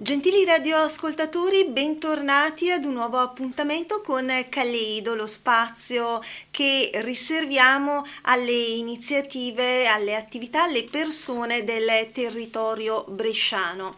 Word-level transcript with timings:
Gentili 0.00 0.44
radioascoltatori, 0.44 1.70
bentornati 1.70 2.70
ad 2.70 2.84
un 2.84 2.92
nuovo 2.92 3.18
appuntamento 3.18 4.00
con 4.00 4.32
Caleido, 4.48 5.16
lo 5.16 5.26
spazio 5.26 6.20
che 6.52 6.92
riserviamo 7.02 8.04
alle 8.22 8.52
iniziative, 8.52 9.88
alle 9.88 10.14
attività, 10.14 10.62
alle 10.62 10.84
persone 10.84 11.64
del 11.64 12.12
territorio 12.12 13.06
bresciano. 13.08 13.96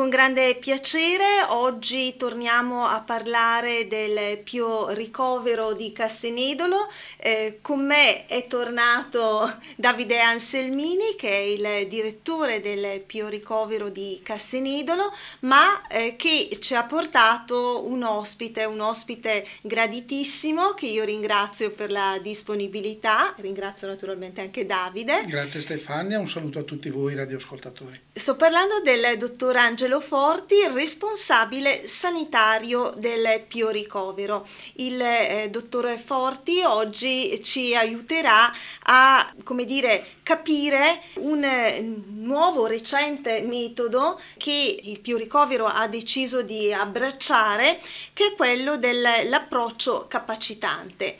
Con 0.00 0.08
grande 0.08 0.54
piacere 0.54 1.44
oggi 1.48 2.16
torniamo 2.16 2.86
a 2.86 3.02
parlare 3.02 3.86
del 3.86 4.38
Pio 4.38 4.88
Ricovero 4.88 5.74
di 5.74 5.92
Castenedolo. 5.92 6.88
Eh, 7.18 7.58
con 7.60 7.84
me 7.84 8.24
è 8.24 8.46
tornato 8.46 9.58
Davide 9.76 10.18
Anselmini 10.20 11.16
che 11.18 11.28
è 11.28 11.40
il 11.80 11.86
direttore 11.86 12.62
del 12.62 13.02
Pio 13.02 13.28
Ricovero 13.28 13.90
di 13.90 14.20
Castenedolo, 14.22 15.12
ma 15.40 15.86
eh, 15.88 16.16
che 16.16 16.56
ci 16.62 16.74
ha 16.74 16.84
portato 16.84 17.86
un 17.86 18.02
ospite, 18.02 18.64
un 18.64 18.80
ospite 18.80 19.46
graditissimo 19.60 20.70
che 20.70 20.86
io 20.86 21.04
ringrazio 21.04 21.72
per 21.72 21.90
la 21.90 22.18
disponibilità, 22.22 23.34
ringrazio 23.36 23.86
naturalmente 23.86 24.40
anche 24.40 24.64
Davide. 24.64 25.24
Grazie 25.26 25.60
Stefania, 25.60 26.18
un 26.18 26.26
saluto 26.26 26.60
a 26.60 26.62
tutti 26.62 26.88
voi 26.88 27.14
radioascoltatori. 27.14 28.00
Sto 28.14 28.36
parlando 28.36 28.80
del 28.82 29.18
dottor 29.18 29.56
Angelo 29.56 29.88
Angelo 29.90 30.00
Forti, 30.00 30.54
responsabile 30.72 31.84
sanitario 31.84 32.92
del 32.96 33.42
Pio 33.48 33.70
Ricovero. 33.70 34.46
Il 34.74 35.00
eh, 35.00 35.48
dottore 35.50 35.98
Forti 35.98 36.62
oggi 36.62 37.42
ci 37.42 37.74
aiuterà 37.74 38.52
a, 38.84 39.34
come 39.42 39.64
dire, 39.64 40.18
capire 40.22 41.02
un 41.14 41.42
eh, 41.42 41.80
nuovo 41.80 42.66
recente 42.66 43.40
metodo 43.40 44.20
che 44.36 44.78
il 44.80 45.00
Pio 45.00 45.16
Ricovero 45.16 45.66
ha 45.66 45.88
deciso 45.88 46.42
di 46.42 46.72
abbracciare, 46.72 47.80
che 48.12 48.26
è 48.26 48.36
quello 48.36 48.76
dell'approccio 48.76 50.06
capacitante. 50.06 51.18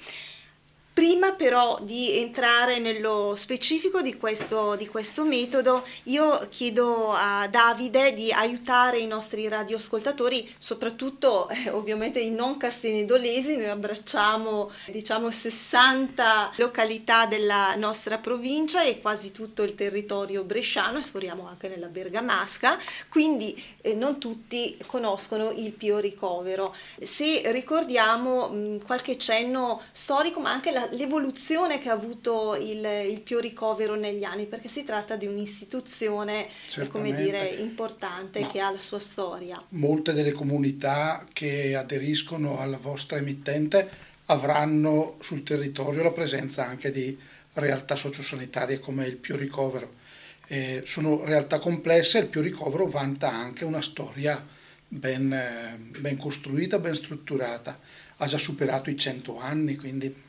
Prima 1.00 1.32
però 1.32 1.78
di 1.80 2.18
entrare 2.18 2.78
nello 2.78 3.32
specifico 3.34 4.02
di 4.02 4.18
questo, 4.18 4.76
di 4.76 4.86
questo, 4.86 5.24
metodo, 5.24 5.82
io 6.02 6.46
chiedo 6.50 7.10
a 7.12 7.48
Davide 7.48 8.12
di 8.12 8.30
aiutare 8.30 8.98
i 8.98 9.06
nostri 9.06 9.48
radioascoltatori, 9.48 10.46
soprattutto 10.58 11.48
eh, 11.48 11.70
ovviamente 11.70 12.20
i 12.20 12.30
non 12.30 12.58
castenedolesi, 12.58 13.56
noi 13.56 13.70
abbracciamo 13.70 14.70
diciamo 14.92 15.30
60 15.30 16.52
località 16.56 17.24
della 17.24 17.76
nostra 17.76 18.18
provincia 18.18 18.82
e 18.82 19.00
quasi 19.00 19.32
tutto 19.32 19.62
il 19.62 19.74
territorio 19.74 20.44
bresciano 20.44 20.98
e 20.98 21.02
sforiamo 21.02 21.48
anche 21.48 21.68
nella 21.68 21.88
Bergamasca, 21.88 22.78
quindi 23.08 23.58
eh, 23.80 23.94
non 23.94 24.20
tutti 24.20 24.76
conoscono 24.84 25.50
il 25.50 25.72
Pio 25.72 25.96
Ricovero. 25.96 26.74
Se 27.02 27.50
ricordiamo 27.52 28.50
mh, 28.50 28.82
qualche 28.82 29.16
cenno 29.16 29.80
storico 29.92 30.40
ma 30.40 30.50
anche 30.50 30.70
la 30.70 30.88
l'evoluzione 30.92 31.78
che 31.78 31.88
ha 31.88 31.92
avuto 31.92 32.56
il, 32.56 32.84
il 33.08 33.20
Pio 33.20 33.38
Ricovero 33.38 33.94
negli 33.94 34.24
anni, 34.24 34.46
perché 34.46 34.68
si 34.68 34.84
tratta 34.84 35.16
di 35.16 35.26
un'istituzione 35.26 36.46
come 36.88 37.14
dire, 37.14 37.46
importante 37.46 38.46
che 38.46 38.60
ha 38.60 38.70
la 38.70 38.78
sua 38.78 38.98
storia. 38.98 39.62
Molte 39.70 40.12
delle 40.12 40.32
comunità 40.32 41.26
che 41.32 41.74
aderiscono 41.74 42.60
alla 42.60 42.78
vostra 42.78 43.18
emittente 43.18 44.08
avranno 44.26 45.16
sul 45.20 45.42
territorio 45.42 46.02
la 46.02 46.12
presenza 46.12 46.66
anche 46.66 46.92
di 46.92 47.18
realtà 47.54 47.96
sociosanitarie 47.96 48.78
come 48.78 49.06
il 49.06 49.16
Pio 49.16 49.36
Ricovero. 49.36 49.98
Eh, 50.46 50.82
sono 50.84 51.24
realtà 51.24 51.58
complesse 51.58 52.18
e 52.18 52.22
il 52.22 52.28
Pio 52.28 52.40
Ricovero 52.40 52.86
vanta 52.86 53.30
anche 53.30 53.64
una 53.64 53.82
storia 53.82 54.44
ben, 54.86 55.88
ben 55.98 56.16
costruita, 56.16 56.78
ben 56.78 56.94
strutturata. 56.94 57.78
Ha 58.16 58.26
già 58.26 58.38
superato 58.38 58.90
i 58.90 58.96
100 58.96 59.38
anni, 59.38 59.76
quindi 59.76 60.28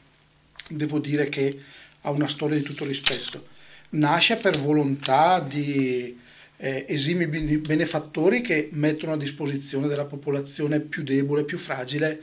devo 0.70 1.00
dire 1.00 1.30
che 1.30 1.58
ha 2.02 2.10
una 2.10 2.28
storia 2.28 2.58
di 2.58 2.64
tutto 2.64 2.86
rispetto. 2.86 3.48
Nasce 3.92 4.36
per 4.36 4.58
volontà 4.58 5.40
di 5.40 6.18
eh, 6.58 6.86
esimi 6.88 7.26
benefattori 7.26 8.42
che 8.42 8.70
mettono 8.74 9.14
a 9.14 9.18
disposizione 9.18 9.88
della 9.88 10.06
popolazione 10.06 10.80
più 10.80 11.04
debole, 11.04 11.44
più 11.44 11.58
fragile, 11.58 12.22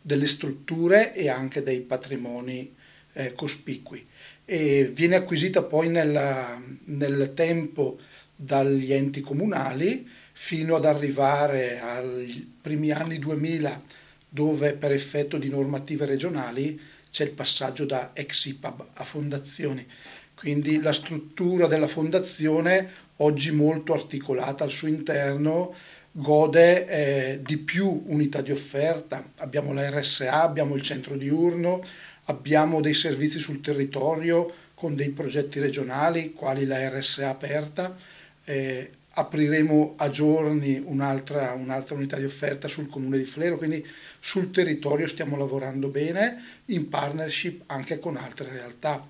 delle 0.00 0.26
strutture 0.26 1.14
e 1.14 1.28
anche 1.28 1.62
dei 1.62 1.80
patrimoni 1.80 2.74
eh, 3.12 3.32
cospicui. 3.32 4.06
E 4.44 4.90
viene 4.92 5.16
acquisita 5.16 5.62
poi 5.62 5.88
nella, 5.88 6.60
nel 6.84 7.32
tempo 7.34 7.98
dagli 8.36 8.92
enti 8.92 9.20
comunali 9.20 10.06
fino 10.32 10.76
ad 10.76 10.84
arrivare 10.84 11.80
ai 11.80 12.54
primi 12.60 12.90
anni 12.90 13.18
2000 13.18 13.82
dove 14.28 14.74
per 14.74 14.92
effetto 14.92 15.38
di 15.38 15.48
normative 15.48 16.04
regionali 16.04 16.78
c'è 17.16 17.24
il 17.24 17.30
passaggio 17.30 17.86
da 17.86 18.10
ex 18.12 18.44
IPAB 18.44 18.88
a 18.92 19.02
fondazioni. 19.02 19.86
Quindi 20.34 20.82
la 20.82 20.92
struttura 20.92 21.66
della 21.66 21.86
fondazione, 21.86 22.90
oggi 23.16 23.52
molto 23.52 23.94
articolata 23.94 24.64
al 24.64 24.70
suo 24.70 24.88
interno, 24.88 25.74
gode 26.12 26.86
eh, 26.86 27.40
di 27.42 27.56
più 27.56 28.02
unità 28.08 28.42
di 28.42 28.50
offerta. 28.50 29.30
Abbiamo 29.36 29.72
la 29.72 29.88
RSA, 29.88 30.42
abbiamo 30.42 30.74
il 30.74 30.82
centro 30.82 31.16
diurno, 31.16 31.82
abbiamo 32.24 32.82
dei 32.82 32.92
servizi 32.92 33.38
sul 33.38 33.62
territorio 33.62 34.52
con 34.74 34.94
dei 34.94 35.08
progetti 35.08 35.58
regionali, 35.58 36.34
quali 36.34 36.66
la 36.66 36.86
RSA 36.86 37.30
aperta. 37.30 37.96
Eh, 38.44 38.90
apriremo 39.18 39.94
a 39.96 40.10
giorni 40.10 40.82
un'altra, 40.84 41.52
un'altra, 41.52 41.94
unità 41.94 42.16
di 42.16 42.24
offerta 42.24 42.68
sul 42.68 42.88
comune 42.88 43.16
di 43.16 43.24
Flero, 43.24 43.56
quindi 43.56 43.86
sul 44.20 44.50
territorio 44.50 45.06
stiamo 45.08 45.38
lavorando 45.38 45.88
bene 45.88 46.42
in 46.66 46.88
partnership 46.90 47.62
anche 47.66 47.98
con 47.98 48.16
altre 48.16 48.50
realtà. 48.50 49.06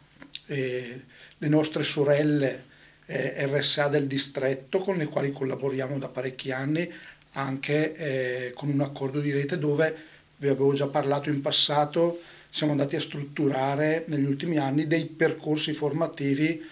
Eh, 0.47 1.03
le 1.39 1.49
nostre 1.49 1.83
sorelle 1.83 2.65
eh, 3.07 3.47
RSA 3.47 3.89
del 3.89 4.07
distretto 4.07 4.79
con 4.79 4.97
le 4.97 5.07
quali 5.07 5.33
collaboriamo 5.33 5.99
da 5.99 6.09
parecchi 6.09 6.53
anni 6.53 6.89
anche 7.33 7.95
eh, 7.95 8.53
con 8.55 8.69
un 8.69 8.81
accordo 8.81 9.21
di 9.21 9.33
rete 9.33 9.59
dove 9.59 9.95
vi 10.37 10.49
avevo 10.49 10.73
già 10.73 10.87
parlato 10.87 11.31
in 11.31 11.41
passato, 11.41 12.21
siamo 12.49 12.73
andati 12.73 12.95
a 12.95 13.01
strutturare 13.01 14.05
negli 14.07 14.25
ultimi 14.25 14.57
anni 14.59 14.87
dei 14.87 15.07
percorsi 15.07 15.73
formativi 15.73 16.63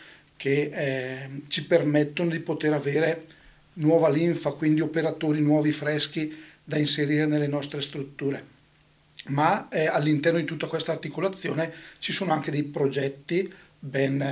che 0.45 0.71
eh, 0.75 1.31
ci 1.49 1.65
permettono 1.65 2.29
di 2.29 2.41
poter 2.41 2.75
avere 2.75 3.25
nuova 3.75 4.11
linfa, 4.11 4.51
quindi 4.51 4.83
operatori 4.83 5.41
nuovi, 5.41 5.73
freschi 5.73 6.37
da 6.63 6.77
inserire 6.77 7.25
nelle 7.25 7.47
nostre 7.47 7.81
strutture. 7.81 8.45
Ma 9.29 9.69
eh, 9.71 9.87
all'interno 9.87 10.39
di 10.39 10.45
tutta 10.45 10.67
questa 10.67 10.93
articolazione 10.93 11.73
ci 11.99 12.13
sono 12.13 12.35
anche 12.35 12.51
dei 12.51 12.65
progetti 12.65 13.51
ben, 13.79 14.23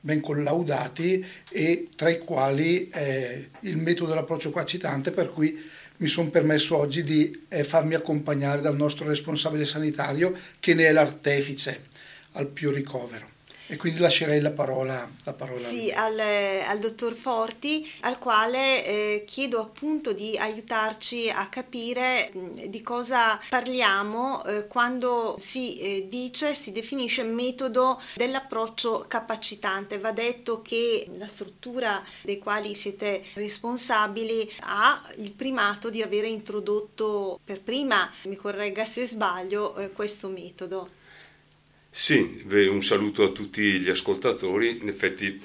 ben 0.00 0.22
collaudati 0.22 1.22
e 1.52 1.88
tra 1.94 2.08
i 2.08 2.18
quali 2.18 2.88
eh, 2.88 3.50
il 3.60 3.76
metodo 3.76 4.08
dell'approccio 4.08 4.48
capacitante 4.48 5.10
per 5.10 5.28
cui 5.28 5.62
mi 5.98 6.08
sono 6.08 6.30
permesso 6.30 6.78
oggi 6.78 7.02
di 7.02 7.44
eh, 7.50 7.62
farmi 7.62 7.92
accompagnare 7.92 8.62
dal 8.62 8.74
nostro 8.74 9.06
responsabile 9.06 9.66
sanitario 9.66 10.34
che 10.58 10.72
ne 10.72 10.86
è 10.86 10.92
l'artefice 10.92 11.88
al 12.32 12.46
più 12.46 12.70
ricovero. 12.70 13.35
E 13.68 13.76
quindi 13.76 13.98
lascerei 13.98 14.40
la 14.40 14.52
parola, 14.52 15.10
la 15.24 15.32
parola. 15.32 15.58
Sì, 15.58 15.90
al, 15.90 16.18
al, 16.18 16.78
dottor 16.78 17.14
Forti, 17.14 17.90
al 18.02 18.18
quale 18.18 18.84
eh, 18.84 19.24
chiedo 19.26 19.60
appunto 19.60 20.12
di 20.12 20.36
aiutarci 20.38 21.28
a 21.28 21.48
capire 21.48 22.30
mh, 22.32 22.66
di 22.66 22.80
cosa 22.82 23.40
parliamo 23.48 24.44
eh, 24.44 24.66
quando 24.68 25.36
si 25.40 25.78
eh, 25.80 26.06
dice, 26.08 26.54
si 26.54 26.70
definisce 26.70 27.24
metodo 27.24 28.00
dell'approccio 28.14 29.04
capacitante. 29.08 29.98
Va 29.98 30.12
detto 30.12 30.62
che 30.62 31.08
la 31.16 31.28
struttura 31.28 32.00
dei 32.22 32.38
quali 32.38 32.74
siete 32.76 33.24
responsabili 33.34 34.48
ha 34.60 35.02
il 35.16 35.32
primato 35.32 35.90
di 35.90 36.02
avere 36.02 36.28
introdotto 36.28 37.40
per 37.42 37.60
prima, 37.62 38.08
mi 38.26 38.36
corregga 38.36 38.84
se 38.84 39.06
sbaglio, 39.06 39.76
eh, 39.76 39.90
questo 39.90 40.28
metodo. 40.28 41.04
Sì, 41.98 42.44
un 42.50 42.82
saluto 42.82 43.22
a 43.22 43.30
tutti 43.30 43.80
gli 43.80 43.88
ascoltatori. 43.88 44.82
In 44.82 44.88
effetti 44.88 45.40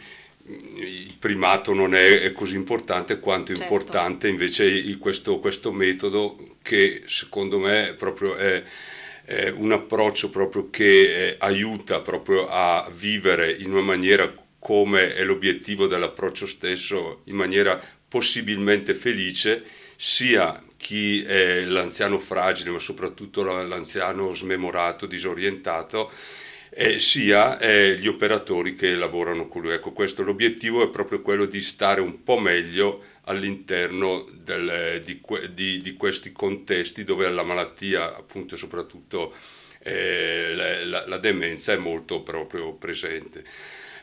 il 0.75 1.15
primato 1.17 1.73
non 1.73 1.95
è, 1.95 2.29
così 2.33 2.55
importante 2.55 3.19
quanto 3.19 3.53
certo. 3.53 3.63
importante 3.63 4.27
invece 4.27 4.97
questo, 4.97 5.39
questo, 5.39 5.71
metodo 5.71 6.57
che 6.61 7.03
secondo 7.05 7.57
me 7.57 7.95
proprio 7.97 8.35
è, 8.35 8.61
è 9.23 9.47
un 9.47 9.71
approccio 9.71 10.29
proprio 10.29 10.69
che 10.69 11.29
eh, 11.29 11.35
aiuta 11.39 12.01
proprio 12.01 12.49
a 12.49 12.91
vivere 12.93 13.49
in 13.53 13.71
una 13.71 13.79
maniera 13.79 14.31
come 14.59 15.15
è 15.15 15.23
l'obiettivo 15.23 15.87
dell'approccio 15.87 16.45
stesso, 16.45 17.21
in 17.25 17.35
maniera 17.37 17.81
possibilmente 18.09 18.93
felice, 18.93 19.63
sia 19.95 20.61
chi 20.75 21.23
è 21.23 21.63
l'anziano 21.63 22.19
fragile, 22.19 22.71
ma 22.71 22.79
soprattutto 22.79 23.41
l'anziano 23.41 24.35
smemorato, 24.35 25.05
disorientato, 25.05 26.11
eh, 26.73 26.99
sia 26.99 27.59
eh, 27.59 27.97
gli 27.97 28.07
operatori 28.07 28.75
che 28.75 28.95
lavorano 28.95 29.47
con 29.47 29.61
lui. 29.61 29.73
Ecco, 29.73 29.91
questo 29.91 30.23
l'obiettivo 30.23 30.83
è 30.83 30.89
proprio 30.89 31.21
quello 31.21 31.45
di 31.45 31.61
stare 31.61 31.99
un 31.99 32.23
po' 32.23 32.39
meglio 32.39 33.03
all'interno 33.25 34.25
del, 34.33 35.01
di, 35.05 35.21
di, 35.53 35.81
di, 35.81 35.93
questi 35.95 36.31
contesti 36.31 37.03
dove 37.03 37.29
la 37.29 37.43
malattia, 37.43 38.15
appunto 38.15 38.55
soprattutto 38.55 39.33
eh, 39.79 40.53
la, 40.85 41.07
la, 41.07 41.17
demenza, 41.17 41.73
è 41.73 41.77
molto 41.77 42.21
proprio 42.23 42.73
presente. 42.73 43.43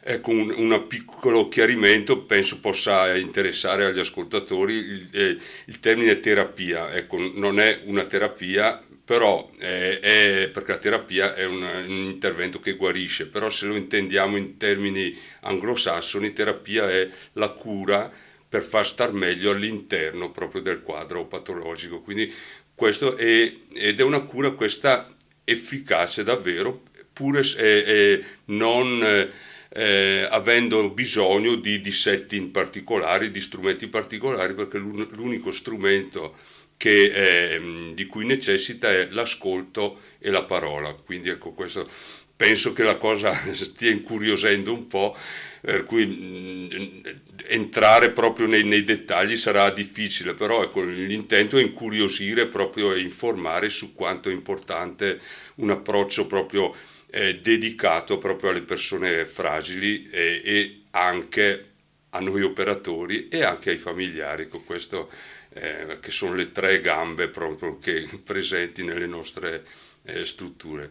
Ecco, 0.00 0.30
un, 0.30 0.54
un, 0.56 0.86
piccolo 0.86 1.48
chiarimento 1.48 2.22
penso 2.22 2.60
possa 2.60 3.16
interessare 3.16 3.86
agli 3.86 3.98
ascoltatori 3.98 4.74
il, 4.74 5.08
eh, 5.12 5.36
il 5.64 5.80
termine 5.80 6.20
terapia. 6.20 6.92
Ecco, 6.92 7.16
non 7.34 7.58
è 7.58 7.80
una 7.84 8.04
terapia, 8.04 8.80
però 9.08 9.50
è, 9.56 10.00
è, 10.02 10.50
perché 10.52 10.72
la 10.72 10.76
terapia 10.76 11.34
è 11.34 11.46
un, 11.46 11.62
un, 11.62 11.96
intervento 11.96 12.60
che 12.60 12.74
guarisce, 12.74 13.26
però 13.26 13.48
se 13.48 13.64
lo 13.64 13.74
intendiamo 13.74 14.36
in 14.36 14.58
termini 14.58 15.18
anglosassoni, 15.40 16.34
terapia 16.34 16.90
è 16.90 17.08
la 17.32 17.48
cura 17.48 18.12
per 18.46 18.62
far 18.62 18.86
star 18.86 19.14
meglio 19.14 19.52
all'interno 19.52 20.30
proprio 20.30 20.60
del 20.60 20.82
quadro 20.82 21.24
patologico. 21.24 22.02
Quindi 22.02 22.30
questo 22.74 23.16
è, 23.16 23.50
ed 23.72 23.98
è 23.98 24.02
una 24.02 24.20
cura 24.20 24.50
questa 24.50 25.08
efficace 25.42 26.22
davvero, 26.22 26.82
pur 27.10 27.38
eh, 27.38 27.44
eh, 27.56 28.24
non 28.44 29.02
eh, 29.70 30.28
avendo 30.30 30.90
bisogno 30.90 31.54
di, 31.54 31.80
di 31.80 31.92
setting 31.92 32.50
particolari, 32.50 33.30
di 33.30 33.40
strumenti 33.40 33.86
particolari, 33.86 34.52
perché 34.52 34.76
l'unico 34.76 35.50
strumento 35.50 36.36
che, 36.78 37.56
eh, 37.56 37.92
di 37.92 38.06
cui 38.06 38.24
necessita 38.24 38.90
è 38.90 39.08
l'ascolto 39.10 39.98
e 40.18 40.30
la 40.30 40.44
parola. 40.44 40.94
Quindi 41.04 41.28
ecco 41.28 41.52
questo 41.52 41.86
penso 42.38 42.72
che 42.72 42.84
la 42.84 42.96
cosa 42.96 43.36
stia 43.52 43.90
incuriosendo 43.90 44.72
un 44.72 44.86
po', 44.86 45.16
per 45.60 45.84
cui 45.84 46.06
mh, 46.06 46.76
mm, 46.76 47.00
entrare 47.48 48.12
proprio 48.12 48.46
nei, 48.46 48.62
nei, 48.62 48.84
dettagli 48.84 49.36
sarà 49.36 49.70
difficile, 49.70 50.34
però 50.34 50.62
ecco, 50.62 50.82
l'intento 50.82 51.58
è 51.58 51.62
incuriosire 51.62 52.46
proprio 52.46 52.92
e 52.94 53.00
informare 53.00 53.68
su 53.68 53.92
quanto 53.92 54.30
è 54.30 54.32
importante 54.32 55.20
un 55.56 55.70
approccio 55.70 56.28
proprio 56.28 56.72
eh, 57.10 57.40
dedicato 57.40 58.18
proprio 58.18 58.50
alle 58.50 58.62
persone 58.62 59.24
fragili 59.26 60.08
e, 60.10 60.40
e, 60.44 60.82
anche 60.90 61.64
a 62.10 62.20
noi 62.20 62.42
operatori 62.42 63.28
e 63.28 63.42
anche 63.42 63.70
ai 63.70 63.78
familiari, 63.78 64.48
con 64.48 64.64
questo, 64.64 65.10
eh, 65.60 65.98
che 66.00 66.10
sono 66.10 66.34
le 66.34 66.52
tre 66.52 66.80
gambe 66.80 67.28
proprio 67.28 67.78
che 67.78 68.08
presenti 68.24 68.84
nelle 68.84 69.06
nostre 69.06 69.64
eh, 70.04 70.24
strutture. 70.24 70.90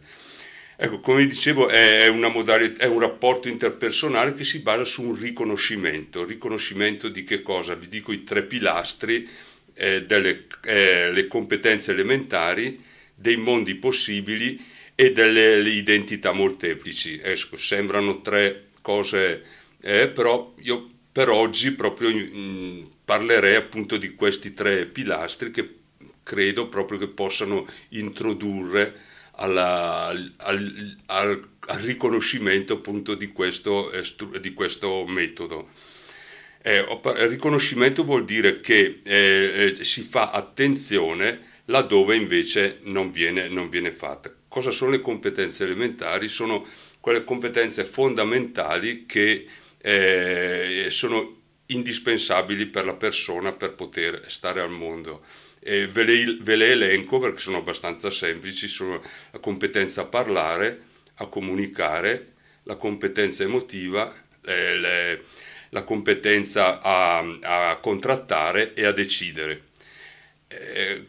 Ecco, 0.79 0.99
come 0.99 1.25
dicevo, 1.25 1.69
è, 1.69 2.07
modalità, 2.11 2.83
è, 2.83 2.87
un 2.87 2.99
rapporto 2.99 3.47
interpersonale 3.47 4.35
che 4.35 4.43
si 4.43 4.59
basa 4.59 4.85
su 4.85 5.01
un 5.01 5.15
riconoscimento. 5.15 6.23
Riconoscimento 6.23 7.09
di 7.09 7.23
che 7.23 7.41
cosa? 7.41 7.73
Vi 7.73 7.87
dico 7.87 8.11
i 8.11 8.23
tre 8.23 8.43
pilastri 8.43 9.27
eh, 9.73 10.03
delle 10.03 10.45
eh, 10.63 11.25
competenze 11.27 11.93
elementari, 11.93 12.79
dei 13.15 13.37
mondi 13.37 13.73
possibili 13.75 14.63
e 14.93 15.13
delle 15.13 15.67
identità 15.67 16.31
molteplici. 16.31 17.19
Ecco, 17.23 17.57
sembrano 17.57 18.21
tre 18.21 18.67
cose, 18.81 19.43
eh, 19.81 20.09
però 20.09 20.53
io 20.61 20.87
per 21.11 21.29
oggi 21.29 21.71
proprio 21.71 22.09
mh, 22.09 22.91
parlerei 23.07 23.55
appunto 23.55 23.95
di 23.95 24.15
questi 24.15 24.53
tre 24.53 24.85
pilastri 24.85 25.49
che 25.49 25.75
credo 26.23 26.67
proprio 26.67 26.99
che 26.99 27.07
possano 27.07 27.65
introdurre 27.91 28.93
alla, 29.35 30.07
al, 30.07 30.33
al, 31.05 31.47
al, 31.67 31.79
riconoscimento 31.79 32.73
appunto 32.73 33.15
di 33.15 33.31
questo, 33.31 33.89
di 34.41 34.53
questo 34.53 35.05
metodo. 35.07 35.69
Eh, 36.61 36.85
riconoscimento 37.29 38.03
vuol 38.03 38.25
dire 38.25 38.59
che 38.59 38.99
eh, 39.03 39.75
eh, 39.79 39.83
si 39.85 40.01
fa 40.01 40.31
attenzione 40.31 41.61
laddove 41.67 42.13
invece 42.13 42.79
non 42.83 43.13
viene, 43.13 43.47
non 43.47 43.69
viene 43.69 43.93
fatta. 43.93 44.29
Cosa 44.49 44.71
sono 44.71 44.91
le 44.91 44.99
competenze 44.99 45.63
elementari? 45.63 46.27
Sono 46.27 46.67
quelle 46.99 47.23
competenze 47.23 47.85
fondamentali 47.85 49.05
che 49.05 49.47
eh, 49.79 50.87
sono 50.89 51.36
indispensabili 51.67 52.67
per 52.67 52.85
la 52.85 52.93
persona 52.93 53.51
per 53.51 53.73
poter 53.73 54.23
stare 54.27 54.61
al 54.61 54.71
mondo. 54.71 55.23
Eh, 55.59 55.87
ve, 55.87 56.03
le, 56.03 56.37
ve, 56.41 56.55
le, 56.55 56.71
elenco 56.71 57.19
perché 57.19 57.39
sono 57.39 57.57
abbastanza 57.57 58.09
semplici, 58.09 58.67
sono 58.67 59.01
la 59.31 59.39
competenza 59.39 60.01
a 60.01 60.05
parlare, 60.05 60.81
a 61.15 61.27
comunicare, 61.27 62.33
la 62.63 62.75
competenza 62.75 63.43
emotiva, 63.43 64.13
eh, 64.45 64.75
le, 64.77 65.23
la 65.69 65.83
competenza 65.83 66.81
a, 66.81 67.17
a, 67.41 67.77
contrattare 67.77 68.73
e 68.73 68.85
a 68.85 68.91
decidere. 68.91 69.63
Eh, 70.47 71.05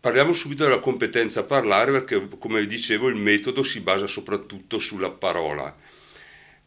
parliamo 0.00 0.32
subito 0.32 0.64
della 0.64 0.78
competenza 0.78 1.40
a 1.40 1.44
parlare 1.44 1.92
perché, 1.92 2.28
come 2.38 2.66
dicevo, 2.66 3.08
il 3.08 3.16
metodo 3.16 3.62
si 3.62 3.80
basa 3.80 4.06
soprattutto 4.06 4.78
sulla 4.78 5.10
parola. 5.10 5.76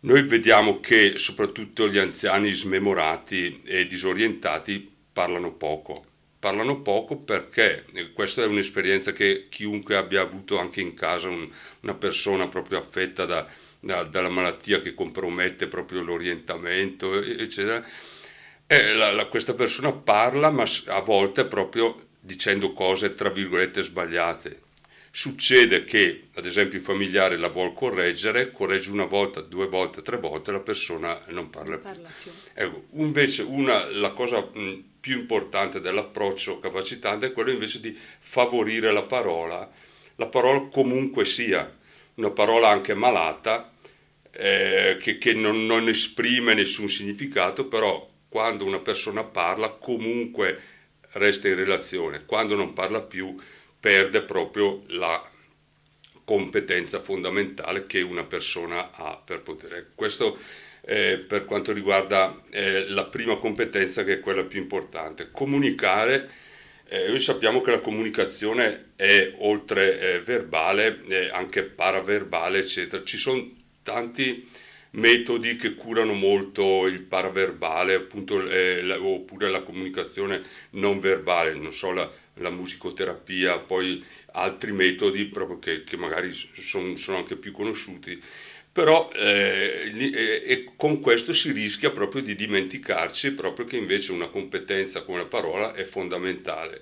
Noi 0.04 0.24
vediamo 0.24 0.80
che 0.80 1.18
soprattutto 1.18 1.90
gli 1.90 1.98
anziani 1.98 2.52
smemorati 2.52 3.62
e 3.64 3.88
disorientati 3.88 4.92
parlano 5.12 5.52
poco 5.54 6.12
parlano 6.44 6.82
poco 6.82 7.16
perché 7.16 7.86
questa 8.14 8.44
è 8.44 8.46
un'esperienza 8.46 9.14
che 9.14 9.48
chiunque 9.48 9.96
abbia 9.96 10.20
avuto 10.20 10.60
anche 10.60 10.82
in 10.82 10.94
casa 10.94 11.30
un, 11.30 11.50
una 11.80 11.94
persona 11.94 12.50
proprio 12.50 12.80
affetta 12.80 13.24
da, 13.24 13.48
da, 13.80 14.04
dalla 14.04 14.28
malattia 14.28 14.82
che 14.82 14.94
compromette 14.94 15.68
proprio 15.68 16.02
l'orientamento, 16.02 17.14
eccetera. 17.24 17.82
Eh, 18.68 18.94
la, 18.94 19.14
la, 19.14 19.28
questa 19.28 19.54
persona 19.54 19.94
parla, 19.94 20.50
ma 20.50 20.66
a 20.88 21.00
volte 21.00 21.46
proprio 21.46 22.08
dicendo 22.20 22.74
cose 22.74 23.16
tra 23.16 23.30
virgolette 23.30 23.82
sbagliate. 23.82 24.63
Succede 25.16 25.84
che, 25.84 26.30
ad 26.34 26.48
esempio, 26.48 26.80
il 26.80 26.84
familiare 26.84 27.38
la 27.38 27.50
vuol 27.50 27.74
correggere, 27.74 28.52
corregge 28.52 28.90
una 28.90 29.06
volta, 29.06 29.42
due 29.42 29.68
volte, 29.68 30.02
tre 30.02 30.18
volte, 30.18 30.52
la 30.52 30.60
persona 30.60 31.22
non 31.28 31.52
parla, 31.52 31.74
non 31.74 31.82
parla 31.82 32.10
più. 32.20 32.32
più. 32.32 32.42
Ecco, 32.52 32.86
invece, 32.94 33.44
una, 33.44 33.88
la 33.92 34.10
cosa 34.14 34.40
mh, 34.40 34.84
più 35.00 35.20
importante 35.20 35.80
dell'approccio 35.82 36.60
capacitante 36.60 37.28
è 37.28 37.32
quello 37.32 37.52
invece 37.52 37.80
di 37.80 37.96
favorire 38.22 38.92
la 38.92 39.04
parola, 39.04 39.70
la 40.16 40.26
parola 40.26 40.62
comunque 40.62 41.26
sia, 41.26 41.72
una 42.16 42.32
parola 42.32 42.70
anche 42.70 42.96
malata, 42.96 43.72
eh, 44.32 44.98
che, 45.00 45.20
che 45.20 45.34
non, 45.34 45.68
non 45.68 45.90
esprime 45.90 46.56
nessun 46.56 46.90
significato, 46.90 47.68
però 47.68 48.10
quando 48.28 48.66
una 48.66 48.80
persona 48.80 49.24
parla 49.24 49.70
comunque 49.70 50.60
resta 51.12 51.48
in 51.50 51.56
relazione, 51.56 52.26
quando 52.26 52.56
non 52.56 52.74
parla 52.74 53.00
più 53.00 53.38
perde 53.84 54.22
proprio 54.22 54.84
la 54.88 55.30
competenza 56.24 57.02
fondamentale 57.02 57.86
che 57.86 58.00
una 58.00 58.24
persona 58.24 58.92
ha 58.94 59.22
per 59.22 59.42
poter. 59.42 59.90
Questo 59.94 60.38
eh, 60.86 61.18
per 61.18 61.44
quanto 61.44 61.74
riguarda 61.74 62.34
eh, 62.50 62.88
la 62.88 63.04
prima 63.04 63.36
competenza 63.36 64.06
che 64.06 64.14
è 64.14 64.20
quella 64.22 64.46
più 64.46 64.62
importante. 64.62 65.32
Comunicare, 65.32 66.30
eh, 66.88 67.10
noi 67.10 67.20
sappiamo 67.20 67.60
che 67.60 67.72
la 67.72 67.82
comunicazione 67.82 68.92
è 68.96 69.34
oltre 69.40 70.00
eh, 70.00 70.22
verbale, 70.22 71.30
anche 71.34 71.64
paraverbale, 71.64 72.60
eccetera. 72.60 73.04
Ci 73.04 73.18
sono 73.18 73.52
tanti 73.84 74.48
metodi 74.92 75.58
che 75.58 75.76
curano 75.76 76.14
molto 76.14 76.88
il 76.88 77.02
paraverbale, 77.02 77.96
appunto, 77.96 78.48
eh, 78.48 78.82
la, 78.82 79.02
oppure 79.02 79.50
la 79.50 79.62
comunicazione 79.62 80.42
non 80.72 81.02
verbale, 81.02 81.54
non 81.54 81.74
so, 81.74 81.92
la, 81.92 82.10
la 82.36 82.50
musicoterapia, 82.50 83.60
poi 83.60 84.04
altri 84.34 84.72
metodi 84.72 85.26
proprio 85.26 85.60
che, 85.60 85.84
che 85.84 85.98
magari 85.98 86.34
son, 86.34 86.98
sono 86.98 87.18
anche 87.18 87.36
più 87.36 87.52
conosciuti, 87.52 88.22
però 88.72 89.12
eh, 89.14 89.92
eh, 90.44 90.72
con 90.76 91.00
questo 91.00 91.32
si 91.34 91.52
rischia 91.52 91.92
proprio 91.92 92.24
di 92.24 92.36
dimenticarci 92.36 93.34
proprio 93.34 93.66
che 93.66 93.78
invece 93.78 94.12
una 94.12 94.30
competenza 94.30 95.04
come 95.04 95.20
la 95.20 95.26
parola 95.26 95.74
è 95.74 95.84
fondamentale 95.84 96.82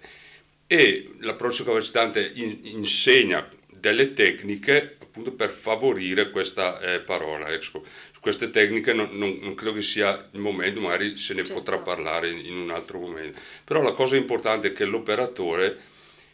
e 0.68 1.12
l'approccio 1.20 1.66
capacitante 1.66 2.32
in, 2.36 2.60
insegna 2.62 3.46
delle 3.68 4.14
tecniche 4.14 4.96
appunto 5.02 5.34
per 5.34 5.50
favorire 5.50 6.32
questa 6.32 6.80
eh, 6.80 7.02
parola. 7.02 7.50
Ecco, 7.50 7.84
queste 8.22 8.52
tecniche 8.52 8.94
non, 8.94 9.10
non, 9.14 9.40
non, 9.42 9.56
credo 9.56 9.74
che 9.74 9.82
sia 9.82 10.30
il 10.32 10.40
momento, 10.40 10.80
magari 10.80 11.18
se 11.18 11.34
ne 11.34 11.44
certo. 11.44 11.60
potrà 11.60 11.80
parlare 11.80 12.30
in, 12.30 12.46
in, 12.46 12.56
un 12.56 12.70
altro 12.70 13.00
momento. 13.00 13.40
Però 13.66 13.82
la 13.82 13.94
cosa 13.94 14.16
importante 14.16 14.70
è 14.70 14.74
che 14.74 14.86
l'operatore 14.86 15.78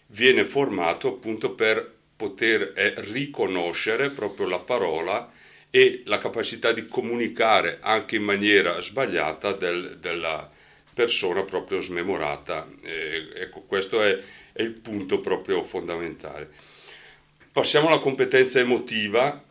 viene 0.07 0.43
formato 0.43 1.07
appunto 1.07 1.51
per 1.51 1.95
poter 2.15 2.73
eh, 2.75 2.93
riconoscere 2.97 4.09
proprio 4.09 4.47
la 4.47 4.59
parola 4.59 5.31
e 5.69 6.01
la 6.05 6.19
capacità 6.19 6.73
di 6.73 6.85
comunicare 6.85 7.79
anche 7.81 8.17
in 8.17 8.23
maniera 8.23 8.81
sbagliata 8.81 9.53
del, 9.53 9.97
della 9.99 10.51
persona 10.93 11.43
proprio 11.43 11.79
smemorata. 11.79 12.67
Eh, 12.81 13.29
ecco, 13.33 13.61
questo 13.61 14.01
è, 14.01 14.19
è 14.51 14.61
il 14.61 14.71
punto 14.71 15.19
proprio 15.21 15.63
fondamentale. 15.63 16.49
Passiamo 17.49 17.87
alla 17.87 17.99
competenza 17.99 18.59
emotiva. 18.59 19.45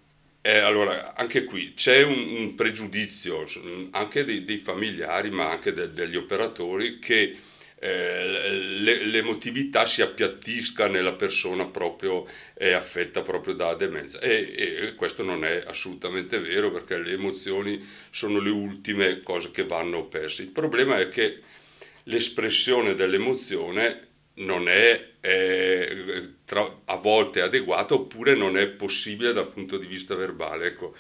Eh, 0.47 0.59
allora, 0.59 1.17
anche 1.17 1.43
qui 1.43 1.75
c'è 1.75 2.05
un, 2.05 2.37
un 2.37 2.55
pregiudizio 2.55 3.45
anche 3.91 4.25
dei, 4.25 4.45
dei, 4.45 4.59
familiari, 4.59 5.29
ma 5.31 5.51
anche 5.51 5.73
de, 5.73 5.91
degli 5.91 6.15
operatori, 6.15 7.01
che 7.01 7.37
eh, 7.75 8.49
l'emotività 9.07 9.87
si 9.87 10.03
appiattisca 10.03 10.87
nella 10.87 11.15
persona 11.15 11.67
proprio 11.67 12.29
è 12.55 12.71
affetta 12.71 13.23
proprio 13.23 13.55
da 13.55 13.75
demenza 13.75 14.21
e, 14.21 14.55
e, 14.57 14.95
questo 14.95 15.25
non 15.25 15.45
è 15.45 15.65
assolutamente 15.67 16.39
vero 16.39 16.71
perché 16.71 16.97
le 16.97 17.15
emozioni 17.15 17.85
sono 18.11 18.39
le 18.39 18.51
ultime 18.51 19.23
cose 19.23 19.51
che 19.51 19.65
vanno 19.65 20.05
perse. 20.05 20.43
Il 20.43 20.51
problema 20.51 21.01
è 21.01 21.09
che 21.09 21.41
l'espressione 22.05 22.95
dell'emozione 22.95 24.06
non 24.37 24.69
è, 24.69 25.13
è 25.21 26.29
tra, 26.45 26.81
a 26.85 26.97
volte 26.97 27.41
adeguata 27.41 27.95
oppure 27.95 28.35
non 28.35 28.57
è 28.57 28.67
possibile 28.69 29.33
dal 29.33 29.51
punto 29.51 29.79
di 29.79 29.87
vista 29.87 30.15
verbale. 30.15 30.67
Ecco, 30.67 30.95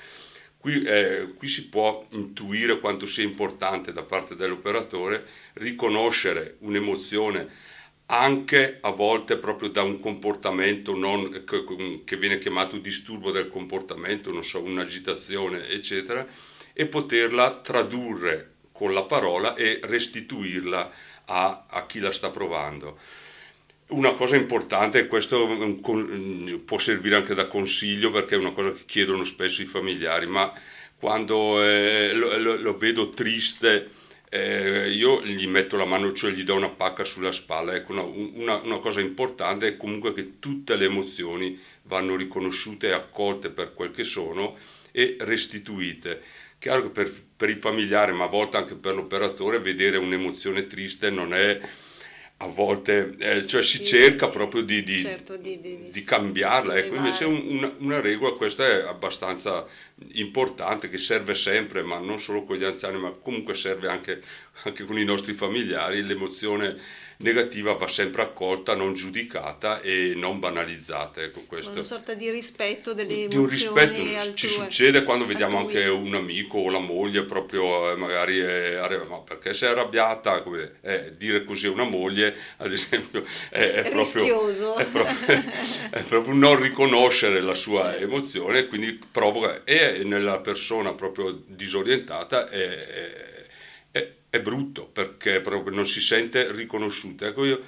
qui, 0.58 0.82
eh, 0.82 1.34
qui 1.36 1.48
si 1.48 1.68
può 1.68 2.06
intuire 2.10 2.78
quanto 2.78 3.06
sia 3.06 3.24
importante 3.24 3.92
da 3.92 4.02
parte 4.02 4.36
dell'operatore 4.36 5.26
riconoscere 5.54 6.56
un'emozione 6.60 7.64
anche 8.06 8.78
a 8.80 8.90
volte 8.90 9.36
proprio 9.36 9.68
da 9.68 9.82
un 9.82 9.98
comportamento 9.98 10.94
non, 10.94 11.44
che 12.04 12.16
viene 12.16 12.38
chiamato 12.38 12.78
disturbo 12.78 13.32
del 13.32 13.48
comportamento, 13.48 14.30
non 14.30 14.44
so, 14.44 14.62
un'agitazione, 14.62 15.68
eccetera, 15.68 16.24
e 16.72 16.86
poterla 16.86 17.60
tradurre 17.62 18.52
con 18.70 18.92
la 18.92 19.02
parola 19.02 19.54
e 19.54 19.80
restituirla 19.82 20.92
a, 21.24 21.64
a 21.68 21.86
chi 21.86 21.98
la 21.98 22.12
sta 22.12 22.30
provando. 22.30 22.98
Una 23.88 24.14
cosa 24.14 24.34
importante, 24.34 25.06
questo 25.06 25.78
può 26.64 26.78
servire 26.78 27.14
anche 27.14 27.34
da 27.34 27.46
consiglio 27.46 28.10
perché 28.10 28.34
è 28.34 28.38
una 28.38 28.50
cosa 28.50 28.72
che 28.72 28.82
chiedono 28.84 29.24
spesso 29.24 29.62
i 29.62 29.66
familiari, 29.66 30.26
ma 30.26 30.52
quando 30.98 31.62
eh, 31.62 32.12
lo, 32.12 32.36
lo, 32.36 32.56
lo, 32.56 32.76
vedo 32.76 33.10
triste, 33.10 33.90
eh, 34.28 34.90
io 34.90 35.22
gli 35.22 35.46
metto 35.46 35.76
la 35.76 35.84
mano, 35.84 36.12
cioè 36.14 36.32
gli 36.32 36.42
do 36.42 36.56
una 36.56 36.68
pacca 36.68 37.04
sulla 37.04 37.30
spalla. 37.30 37.76
Ecco, 37.76 37.92
una, 37.92 38.02
una, 38.02 38.56
una, 38.56 38.78
cosa 38.78 39.00
importante 39.00 39.68
è 39.68 39.76
comunque 39.76 40.12
che 40.14 40.40
tutte 40.40 40.74
le 40.74 40.86
emozioni 40.86 41.56
vanno 41.82 42.16
riconosciute 42.16 42.88
e 42.88 42.92
accolte 42.92 43.50
per 43.50 43.72
quel 43.72 43.92
che 43.92 44.02
sono 44.02 44.56
e 44.90 45.16
restituite. 45.20 46.22
Chiaro 46.58 46.82
che 46.82 46.88
per, 46.88 47.12
per 47.36 47.50
il 47.50 47.58
familiare, 47.58 48.10
ma 48.10 48.24
a 48.24 48.28
volte 48.28 48.56
anche 48.56 48.74
per 48.74 48.96
l'operatore, 48.96 49.60
vedere 49.60 49.96
un'emozione 49.96 50.66
triste 50.66 51.08
non 51.10 51.32
è 51.32 51.60
a 52.38 52.48
volte, 52.48 53.14
eh, 53.18 53.46
cioè 53.46 53.62
si 53.62 53.78
sì, 53.78 53.86
cerca 53.86 54.28
proprio 54.28 54.60
di, 54.60 54.84
di, 54.84 55.00
certo, 55.00 55.36
di, 55.38 55.58
di 55.90 56.04
cambiarla, 56.04 56.76
ecco, 56.76 56.94
invece 56.94 57.24
un, 57.24 57.42
una, 57.46 57.72
una, 57.78 58.00
regola, 58.00 58.34
questa 58.34 58.66
è 58.66 58.86
abbastanza 58.86 59.66
importante, 60.12 60.90
che 60.90 60.98
serve 60.98 61.34
sempre, 61.34 61.82
ma 61.82 61.98
non 61.98 62.20
solo 62.20 62.44
con 62.44 62.56
gli 62.56 62.64
anziani, 62.64 62.98
ma 62.98 63.10
comunque 63.10 63.54
serve 63.54 63.88
anche, 63.88 64.22
anche 64.64 64.84
con 64.84 64.98
i 64.98 65.04
nostri 65.04 65.32
familiari, 65.32 66.02
l'emozione 66.02 66.76
negativa 67.18 67.72
va 67.74 67.88
sempre 67.88 68.22
accolta, 68.22 68.74
non 68.74 68.94
giudicata 68.94 69.80
e 69.80 70.12
non 70.14 70.38
banalizzata. 70.38 71.22
Ecco, 71.22 71.44
questo. 71.46 71.70
Una 71.70 71.82
sorta 71.82 72.14
di 72.14 72.30
rispetto 72.30 72.92
delle 72.92 73.28
di 73.28 73.36
un 73.36 73.46
rispetto 73.46 74.34
ci 74.34 74.48
succede 74.48 75.02
quando 75.02 75.24
vediamo 75.26 75.58
altrui. 75.58 75.82
anche 75.82 75.88
un 75.88 76.14
amico 76.14 76.58
o 76.58 76.70
la 76.70 76.78
moglie 76.78 77.24
proprio 77.24 77.92
eh, 77.92 77.96
magari 77.96 78.38
è, 78.38 78.78
ma 79.08 79.18
perché 79.18 79.54
sei 79.54 79.70
arrabbiata? 79.70 80.42
Eh, 80.82 81.14
dire 81.16 81.44
così 81.44 81.66
a 81.66 81.70
una 81.70 81.84
moglie, 81.84 82.34
ad 82.58 82.72
esempio, 82.72 83.24
è, 83.50 83.58
è, 83.58 83.90
proprio, 83.90 84.48
è, 84.76 84.84
proprio, 84.86 85.42
è 85.90 86.02
proprio 86.02 86.34
non 86.34 86.60
riconoscere 86.60 87.40
la 87.40 87.54
sua 87.54 87.90
certo. 87.90 88.04
emozione, 88.04 88.66
quindi 88.66 89.00
provoca 89.10 89.64
e 89.64 90.02
nella 90.04 90.38
persona 90.38 90.92
proprio 90.92 91.42
disorientata 91.46 92.48
è 92.48 93.34
è 94.36 94.40
brutto 94.40 94.86
perché 94.86 95.40
proprio 95.40 95.74
non 95.74 95.86
si 95.86 96.00
sente 96.00 96.52
riconosciuta. 96.52 97.26
Ecco, 97.26 97.44
io 97.44 97.60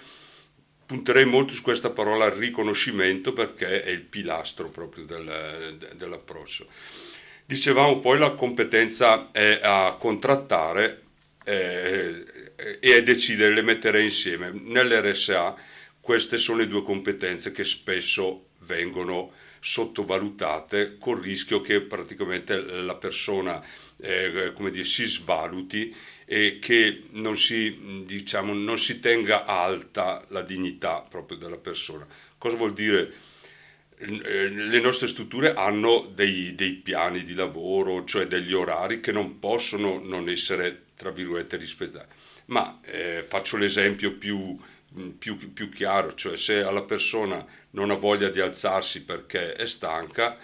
punterei 0.87 1.27
molto 1.27 1.53
su 1.53 1.63
questa 1.63 1.91
parola 1.91 2.33
riconoscimento 2.35 3.33
perché 3.33 3.83
è 3.83 3.91
il 3.91 4.01
pilastro 4.01 4.71
proprio 4.71 5.05
del, 5.05 5.77
dell'approccio. 5.97 6.67
Dicevamo 7.45 7.99
poi 7.99 8.19
la 8.19 8.33
competenza 8.33 9.31
è 9.33 9.61
a 9.63 9.97
contrattare 9.99 11.03
eh, 11.45 12.25
e 12.81 12.95
a 12.95 13.03
decidere, 13.03 13.55
le 13.55 13.63
mettere 13.63 14.03
insieme. 14.03 14.51
Nell'RSA 14.53 15.57
queste 16.01 16.39
sono 16.39 16.59
le 16.59 16.69
due 16.69 16.83
competenze 16.83 17.53
che 17.53 17.65
spesso 17.65 18.49
vengono 18.61 19.33
sottovalutate 19.61 20.97
col 20.99 21.21
rischio 21.21 21.61
che 21.61 21.81
praticamente 21.81 22.61
la 22.61 22.95
persona 22.95 23.63
eh, 24.01 24.53
come 24.55 24.71
dire, 24.71 24.85
si 24.85 25.07
svaluti 25.07 25.95
e 26.31 26.59
che 26.61 27.05
non 27.13 27.39
si, 27.39 28.05
diciamo, 28.05 28.53
non 28.53 28.79
si 28.79 29.01
tenga 29.01 29.47
alta 29.47 30.23
la 30.29 30.43
dignità 30.43 31.01
proprio 31.01 31.39
della 31.39 31.57
persona. 31.57 32.07
Cosa 32.37 32.55
vuol 32.55 32.75
dire? 32.75 33.11
Eh, 33.97 34.51
le 34.51 34.81
nostre 34.81 35.09
strutture 35.09 35.55
hanno 35.55 36.07
dei, 36.15 36.55
dei, 36.55 36.73
piani 36.73 37.25
di 37.25 37.33
lavoro, 37.33 38.05
cioè 38.05 38.27
degli 38.27 38.53
orari 38.53 39.01
che 39.01 39.11
non 39.11 39.39
possono 39.39 39.99
non 40.05 40.29
essere, 40.29 40.83
tra 40.97 41.11
virgolette, 41.11 41.57
rispettati. 41.57 42.15
Ma 42.47 42.79
eh, 42.83 43.25
faccio 43.27 43.57
l'esempio 43.57 44.13
più, 44.13 44.55
più, 45.19 45.55
più 45.55 45.71
chiaro, 45.71 46.15
cioè 46.15 46.37
se 46.37 46.63
alla 46.63 46.83
persona 46.83 47.43
non 47.71 47.91
ha 47.91 47.95
voglia 47.95 48.29
di 48.29 48.41
alzarsi 48.41 49.03
perché 49.03 49.55
è 49.55 49.67
stanca, 49.67 50.37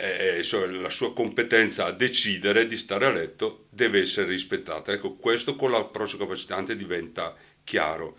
eh, 0.00 0.70
la 0.70 0.90
sua 0.90 1.12
competenza 1.12 1.86
a 1.86 1.92
decidere 1.92 2.66
di 2.66 2.76
stare 2.76 3.06
a 3.06 3.10
letto 3.10 3.66
deve 3.70 4.00
essere 4.00 4.28
rispettata. 4.28 4.92
Ecco, 4.92 5.16
questo 5.16 5.56
con 5.56 5.70
l'approccio 5.70 6.16
capacitante 6.16 6.76
diventa 6.76 7.34
chiaro. 7.62 8.18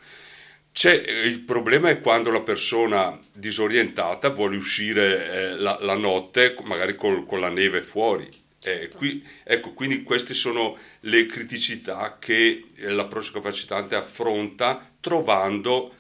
C'è, 0.72 0.94
il 1.26 1.42
problema 1.42 1.90
è 1.90 2.00
quando 2.00 2.32
la 2.32 2.42
persona 2.42 3.20
disorientata 3.34 4.30
vuole 4.30 4.56
uscire 4.56 5.32
eh, 5.32 5.56
la, 5.58 5.78
la, 5.82 5.96
notte, 5.96 6.56
magari 6.64 6.96
col, 6.96 7.26
con 7.26 7.42
la 7.42 7.50
neve 7.50 7.82
fuori. 7.82 8.30
Eh, 8.64 8.90
qui, 8.96 9.26
ecco, 9.44 9.74
quindi 9.74 10.04
queste 10.04 10.34
sono 10.34 10.78
le 11.02 11.26
criticità 11.26 12.18
che 12.20 12.66
eh, 12.76 12.92
l'approccio 12.92 13.34
capacitante 13.34 13.96
affronta 13.96 14.94
trovando 15.02 15.96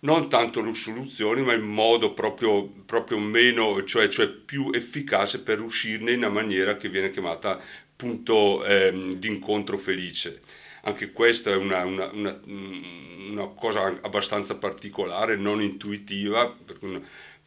non 0.00 0.28
tanto 0.28 0.62
le 0.62 0.74
soluzioni, 0.74 1.42
ma 1.42 1.52
il 1.52 1.62
modo 1.62 2.12
proprio, 2.12 2.64
proprio 2.86 3.18
meno, 3.18 3.82
cioè, 3.84 4.08
cioè, 4.08 4.28
più 4.28 4.70
efficace 4.72 5.40
per 5.40 5.60
uscirne 5.60 6.12
in 6.12 6.18
una 6.18 6.28
maniera 6.28 6.76
che 6.76 6.88
viene 6.88 7.10
chiamata 7.10 7.60
punto 7.96 8.64
ehm, 8.64 9.14
d'incontro 9.14 9.76
felice. 9.76 10.42
Anche 10.82 11.10
questa 11.10 11.50
è 11.50 11.56
una, 11.56 11.84
una, 11.84 12.08
una, 12.12 12.40
una, 12.44 13.46
cosa 13.48 13.98
abbastanza 14.00 14.54
particolare, 14.54 15.34
non 15.34 15.60
intuitiva, 15.60 16.56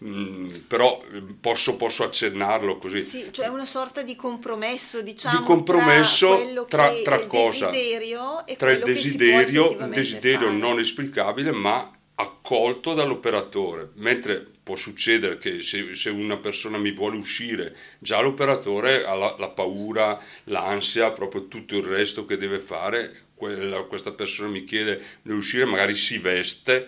mm, 0.04 0.48
però 0.68 1.02
posso, 1.40 1.78
posso, 1.78 2.04
accennarlo 2.04 2.78
così. 2.78 3.02
Sì, 3.02 3.30
cioè 3.32 3.48
una 3.48 3.66
sorta 3.66 4.02
di 4.02 4.18
compromesso, 4.18 5.02
diciamo, 5.02 5.40
di 5.40 5.46
compromesso 5.46 6.66
tra, 6.68 6.90
tra, 6.90 7.18
tra 7.18 7.28
cosa? 7.28 7.70
Desiderio 7.70 8.46
e 8.46 8.58
tra 8.58 8.72
il 8.72 8.84
desiderio, 8.84 9.78
un 9.80 9.90
desiderio 9.90 10.48
fare. 10.48 10.58
non 10.58 10.80
esplicabile, 10.80 11.52
ma 11.52 11.90
accolto 12.22 12.94
dall'operatore, 12.94 13.92
mentre 13.96 14.48
può 14.64 14.76
succedere 14.76 15.38
che 15.38 15.62
se, 15.62 15.96
se, 15.96 16.10
una 16.10 16.38
persona 16.38 16.78
mi 16.78 16.92
vuole 16.92 17.18
uscire, 17.18 17.76
già 18.00 18.22
l'operatore 18.22 19.04
ha 19.04 19.16
la, 19.16 19.36
la, 19.38 19.50
paura, 19.50 20.22
l'ansia, 20.46 21.12
proprio 21.12 21.48
tutto 21.48 21.76
il 21.76 21.84
resto 21.84 22.26
che 22.26 22.38
deve 22.38 22.60
fare, 22.60 23.24
quella, 23.36 23.82
questa 23.84 24.12
persona 24.12 24.50
mi 24.50 24.64
chiede 24.64 25.02
di 25.24 25.34
uscire, 25.34 25.66
magari 25.66 25.96
si 25.96 26.20
veste, 26.20 26.88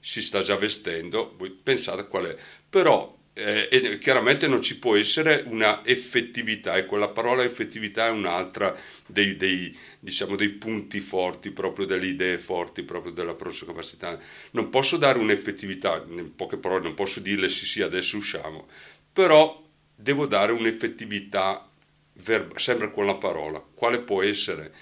si 0.00 0.20
sta 0.20 0.42
già 0.42 0.56
vestendo, 0.56 1.34
voi 1.38 1.50
pensate 1.50 2.06
qual 2.06 2.26
è, 2.26 2.36
però 2.68 3.16
eh, 3.36 3.68
e 3.70 3.98
chiaramente 3.98 4.46
non 4.46 4.62
ci 4.62 4.78
può 4.78 4.94
essere 4.96 5.42
una 5.46 5.84
effettività, 5.84 6.76
ecco 6.76 6.96
la 6.96 7.08
parola 7.08 7.42
effettività 7.42 8.06
è 8.06 8.10
un'altra 8.10 8.76
dei, 9.06 9.36
dei, 9.36 9.76
diciamo, 9.98 10.36
dei 10.36 10.50
punti 10.50 11.00
forti, 11.00 11.50
proprio 11.50 11.84
delle 11.84 12.06
idee 12.06 12.38
forti, 12.38 12.84
proprio 12.84 13.12
dell'approccio 13.12 13.66
capacità. 13.66 14.16
Non 14.52 14.70
posso 14.70 14.96
dare 14.96 15.18
un'effettività, 15.18 16.04
in 16.08 16.34
poche 16.36 16.58
parole 16.58 16.84
non 16.84 16.94
posso 16.94 17.18
dirle 17.18 17.48
sì 17.48 17.66
sì 17.66 17.82
adesso 17.82 18.16
usciamo, 18.16 18.68
però 19.12 19.60
devo 19.96 20.26
dare 20.26 20.52
un'effettività 20.52 21.68
verba, 22.22 22.58
sempre 22.60 22.92
con 22.92 23.04
la 23.04 23.14
parola. 23.14 23.58
Quale 23.74 23.98
può 23.98 24.22
essere? 24.22 24.72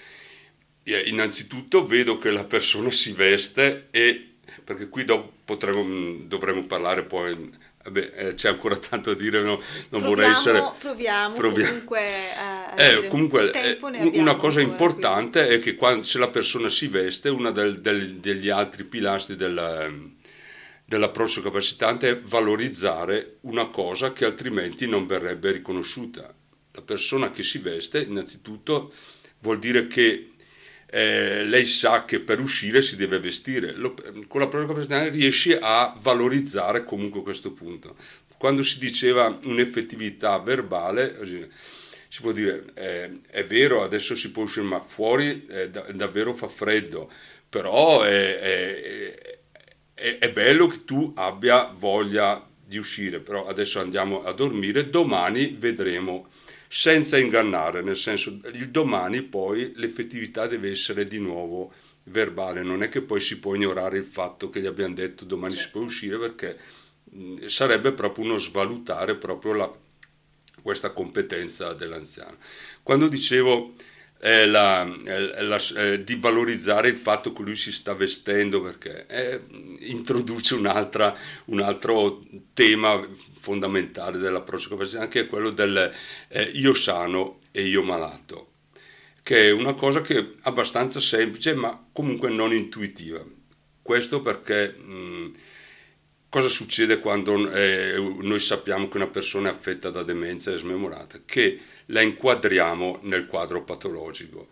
Innanzitutto 0.83 1.87
vedo 1.87 2.19
che 2.19 2.29
la 2.29 2.43
persona 2.43 2.91
si 2.91 3.13
veste 3.13 3.87
e 3.89 4.33
perché 4.63 4.89
qui 4.89 5.05
potremo, 5.45 6.23
dovremo 6.25 6.63
parlare 6.65 7.03
poi 7.03 7.49
Vabbè, 7.83 8.11
eh, 8.15 8.33
c'è 8.35 8.47
ancora 8.47 8.77
tanto 8.77 9.13
da 9.13 9.19
dire, 9.19 9.41
no, 9.41 9.55
non 9.89 10.01
proviamo, 10.01 10.07
vorrei 10.07 10.29
essere... 10.31 10.71
Proviamo, 10.79 11.35
proviamo. 11.35 11.69
comunque, 11.69 11.99
a 12.33 12.81
eh, 12.81 13.07
comunque 13.07 13.51
eh, 13.51 13.77
una 14.13 14.35
cosa 14.35 14.61
importante 14.61 15.45
qui. 15.45 15.55
è 15.55 15.59
che 15.59 15.75
quando, 15.75 16.03
se 16.03 16.17
la 16.17 16.29
persona 16.29 16.69
si 16.69 16.87
veste, 16.87 17.27
uno 17.27 17.51
degli 17.51 18.49
altri 18.49 18.85
pilastri 18.85 19.35
del, 19.35 20.13
dell'approccio 20.85 21.41
capacitante 21.41 22.09
è 22.09 22.21
valorizzare 22.21 23.37
una 23.41 23.67
cosa 23.67 24.13
che 24.13 24.23
altrimenti 24.23 24.87
non 24.87 25.05
verrebbe 25.05 25.51
riconosciuta. 25.51 26.33
La 26.71 26.81
persona 26.81 27.31
che 27.31 27.43
si 27.43 27.57
veste, 27.57 28.01
innanzitutto, 28.01 28.93
vuol 29.39 29.59
dire 29.59 29.87
che 29.87 30.32
eh, 30.95 31.43
lei 31.43 31.65
sa 31.65 32.05
che 32.05 32.19
per 32.19 32.39
uscire 32.39 32.83
si 32.83 32.95
deve 32.95 33.17
vestire. 33.17 33.71
Lo, 33.73 33.95
con 34.27 34.41
l'approccio 34.41 34.67
capacitante 34.67 35.09
riesci 35.09 35.57
a 35.59 35.97
valorizzare 35.99 36.83
comunque 36.83 37.23
questo 37.23 37.51
punto. 37.51 37.95
Quando 38.37 38.61
si 38.61 38.77
diceva 38.77 39.35
un'effettività 39.45 40.37
verbale, 40.37 41.17
si 42.07 42.21
può 42.21 42.31
dire 42.31 42.65
eh, 42.75 43.21
è 43.27 43.43
vero, 43.43 43.81
adesso 43.81 44.15
si 44.15 44.29
può 44.29 44.43
uscire, 44.43 44.65
ma 44.65 44.83
fuori 44.83 45.47
eh, 45.49 45.71
da, 45.71 45.81
davvero 45.95 46.35
fa 46.35 46.47
freddo, 46.47 47.11
però 47.49 48.03
è, 48.03 48.39
è, 48.39 49.37
è, 49.95 50.17
è 50.19 50.31
bello 50.31 50.67
che 50.67 50.85
tu 50.85 51.11
abbia 51.15 51.73
voglia 51.75 52.47
di 52.63 52.77
uscire, 52.77 53.19
però 53.19 53.47
adesso 53.47 53.79
andiamo 53.79 54.23
a 54.23 54.31
dormire, 54.31 54.91
domani 54.91 55.55
vedremo 55.57 56.27
senza 56.75 57.19
ingannare, 57.19 57.83
nel 57.83 57.95
senso 57.95 58.39
il 58.51 58.69
domani 58.71 59.21
poi 59.21 59.73
l'effettività 59.75 60.47
deve 60.47 60.71
essere 60.71 61.05
di 61.05 61.19
nuovo 61.19 61.71
verbale, 62.05 62.63
non 62.63 62.81
è 62.81 62.89
che 62.89 63.03
poi 63.03 63.21
si 63.21 63.37
può 63.37 63.53
ignorare 63.53 63.99
il 63.99 64.05
fatto 64.05 64.49
che 64.49 64.59
gli 64.59 64.65
abbiamo 64.65 64.95
detto 64.95 65.23
domani 65.23 65.53
certo. 65.53 65.67
si 65.67 65.71
può 65.71 65.81
uscire 65.83 66.17
perché 66.17 66.57
mh, 67.11 67.45
sarebbe 67.45 67.91
proprio 67.91 68.25
uno 68.25 68.39
svalutare 68.39 69.15
proprio 69.17 69.53
la, 69.53 69.71
questa 70.63 70.89
competenza 70.89 71.73
dell'anziano. 71.73 72.37
Quando 72.81 73.07
dicevo 73.07 73.75
eh, 74.25 74.45
la, 74.45 74.89
eh, 75.03 75.43
la, 75.43 75.61
eh, 75.75 76.01
di 76.01 76.15
valorizzare 76.15 76.87
il 76.87 76.95
fatto 76.95 77.33
che 77.33 77.41
lui 77.41 77.57
si 77.57 77.73
sta 77.73 77.93
vestendo 77.93 78.61
perché 78.61 79.05
eh, 79.07 79.41
introduce 79.79 80.53
un 80.53 80.65
altro 80.65 82.23
tema 82.53 83.05
fondamentale 83.41 84.19
dell'approccio 84.19 84.69
professionale 84.69 85.09
che 85.09 85.21
è 85.21 85.27
quello 85.27 85.49
del 85.49 85.91
eh, 86.29 86.43
io 86.53 86.73
sano 86.73 87.39
e 87.51 87.63
io 87.63 87.83
malato 87.83 88.51
che 89.23 89.47
è 89.47 89.51
una 89.51 89.73
cosa 89.73 89.99
che 89.99 90.17
è 90.17 90.27
abbastanza 90.43 91.01
semplice 91.01 91.53
ma 91.53 91.87
comunque 91.91 92.29
non 92.29 92.53
intuitiva 92.53 93.21
questo 93.81 94.21
perché 94.21 94.71
mh, 94.71 95.31
cosa 96.29 96.47
succede 96.47 96.99
quando 96.99 97.51
eh, 97.51 97.95
noi 98.21 98.39
sappiamo 98.39 98.87
che 98.87 98.95
una 98.95 99.09
persona 99.09 99.49
è 99.49 99.51
affetta 99.51 99.89
da 99.89 100.01
demenza 100.01 100.51
e 100.51 100.57
smemorata? 100.57 101.19
Che 101.25 101.59
la 101.87 102.01
inquadriamo 102.01 102.99
nel 103.03 103.25
quadro 103.25 103.63
patologico. 103.63 104.47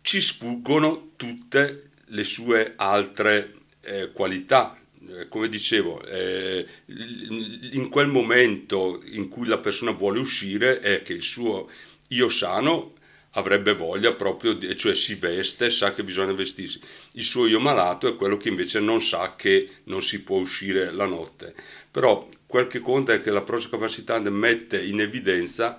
Ci 0.00 0.20
sfuggono 0.20 1.12
tutte 1.16 1.90
le 2.06 2.24
sue 2.24 2.74
altre 2.76 3.54
eh, 3.82 4.10
qualità. 4.12 4.78
Eh, 5.08 5.28
come 5.28 5.48
dicevo, 5.48 6.04
eh, 6.04 6.66
in 6.86 7.88
quel 7.90 8.08
momento 8.08 9.02
in 9.04 9.28
cui 9.28 9.46
la 9.46 9.58
persona 9.58 9.90
vuole 9.92 10.18
uscire 10.18 10.80
è 10.80 11.02
che 11.02 11.12
il 11.12 11.22
suo 11.22 11.70
io 12.08 12.28
sano 12.28 12.94
avrebbe 13.36 13.74
voglia 13.74 14.12
proprio, 14.12 14.54
di, 14.54 14.74
cioè 14.76 14.94
si 14.94 15.14
veste, 15.14 15.70
sa 15.70 15.92
che 15.92 16.02
bisogna 16.02 16.32
vestirsi. 16.32 16.80
Il 17.12 17.22
suo 17.22 17.46
io 17.46 17.60
malato 17.60 18.08
è 18.08 18.16
quello 18.16 18.36
che 18.36 18.48
invece 18.48 18.80
non 18.80 19.00
sa 19.00 19.34
che 19.36 19.68
non 19.84 20.02
si 20.02 20.22
può 20.22 20.38
uscire 20.38 20.90
la 20.90 21.06
notte. 21.06 21.54
Però 21.90 22.28
quel 22.46 22.66
che 22.66 22.80
conta 22.80 23.12
è 23.12 23.20
che 23.20 23.30
l'approccio 23.30 23.68
capacitante 23.68 24.30
mette 24.30 24.82
in 24.82 25.00
evidenza 25.00 25.78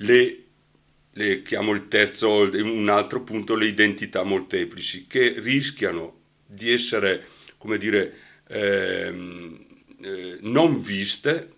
le, 0.00 0.44
le 1.12 1.42
chiamo 1.42 1.72
il 1.72 1.88
terzo, 1.88 2.50
un 2.50 2.88
altro 2.88 3.22
punto, 3.22 3.54
le 3.54 3.66
identità 3.66 4.22
molteplici 4.22 5.06
che 5.06 5.34
rischiano 5.38 6.20
di 6.46 6.70
essere, 6.70 7.26
come 7.56 7.78
dire, 7.78 8.14
ehm, 8.48 9.66
eh, 10.02 10.38
non 10.42 10.82
viste 10.82 11.56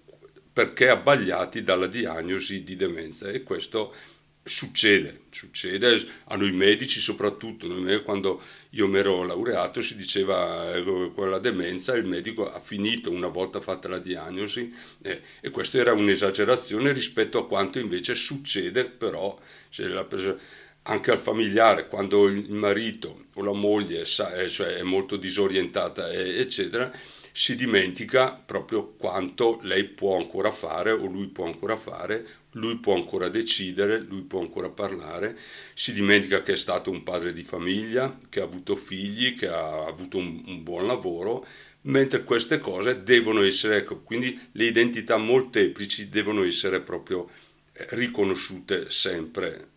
perché 0.52 0.88
abbagliati 0.88 1.62
dalla 1.62 1.86
diagnosi 1.86 2.64
di 2.64 2.76
demenza. 2.76 3.28
E 3.28 3.42
questo 3.42 3.94
Succede, 4.42 5.24
succede 5.30 6.02
a 6.24 6.34
noi 6.34 6.50
medici 6.50 6.98
soprattutto, 6.98 7.66
noi, 7.66 8.02
quando 8.02 8.42
io 8.70 8.86
mi 8.86 8.98
ero 8.98 9.24
laureato 9.24 9.82
si 9.82 9.96
diceva 9.96 10.74
eh, 10.74 11.12
con 11.14 11.28
la 11.28 11.38
demenza 11.38 11.94
il 11.94 12.06
medico 12.06 12.50
ha 12.50 12.60
finito 12.60 13.10
una 13.10 13.28
volta 13.28 13.60
fatta 13.60 13.88
la 13.88 13.98
diagnosi 13.98 14.72
eh, 15.02 15.20
e 15.40 15.50
questa 15.50 15.78
era 15.78 15.92
un'esagerazione 15.92 16.92
rispetto 16.92 17.38
a 17.38 17.46
quanto 17.46 17.78
invece 17.78 18.14
succede 18.14 18.84
però 18.84 19.38
anche 20.82 21.10
al 21.10 21.18
familiare 21.18 21.88
quando 21.88 22.26
il 22.26 22.52
marito 22.52 23.26
o 23.34 23.42
la 23.42 23.52
moglie 23.52 24.04
sa, 24.04 24.32
eh, 24.34 24.48
cioè 24.48 24.76
è 24.76 24.82
molto 24.82 25.16
disorientata 25.16 26.12
eccetera 26.12 26.90
si 27.32 27.56
dimentica 27.56 28.32
proprio 28.32 28.94
quanto 28.96 29.60
lei 29.62 29.84
può 29.84 30.16
ancora 30.16 30.50
fare 30.50 30.90
o 30.90 31.06
lui 31.06 31.28
può 31.28 31.46
ancora 31.46 31.76
fare, 31.76 32.26
lui 32.52 32.76
può 32.78 32.94
ancora 32.94 33.28
decidere, 33.28 33.98
lui 34.00 34.22
può 34.22 34.40
ancora 34.40 34.68
parlare, 34.68 35.38
si 35.74 35.92
dimentica 35.92 36.42
che 36.42 36.52
è 36.52 36.56
stato 36.56 36.90
un 36.90 37.02
padre 37.02 37.32
di 37.32 37.44
famiglia, 37.44 38.18
che 38.28 38.40
ha 38.40 38.44
avuto 38.44 38.76
figli, 38.76 39.36
che 39.36 39.48
ha 39.48 39.86
avuto 39.86 40.18
un, 40.18 40.42
un 40.46 40.62
buon 40.62 40.86
lavoro, 40.86 41.46
mentre 41.82 42.24
queste 42.24 42.58
cose 42.58 43.02
devono 43.02 43.42
essere, 43.42 43.76
ecco, 43.76 44.00
quindi 44.02 44.38
le 44.52 44.64
identità 44.64 45.16
molteplici 45.16 46.08
devono 46.08 46.44
essere 46.44 46.80
proprio 46.80 47.28
eh, 47.72 47.86
riconosciute 47.90 48.90
sempre 48.90 49.69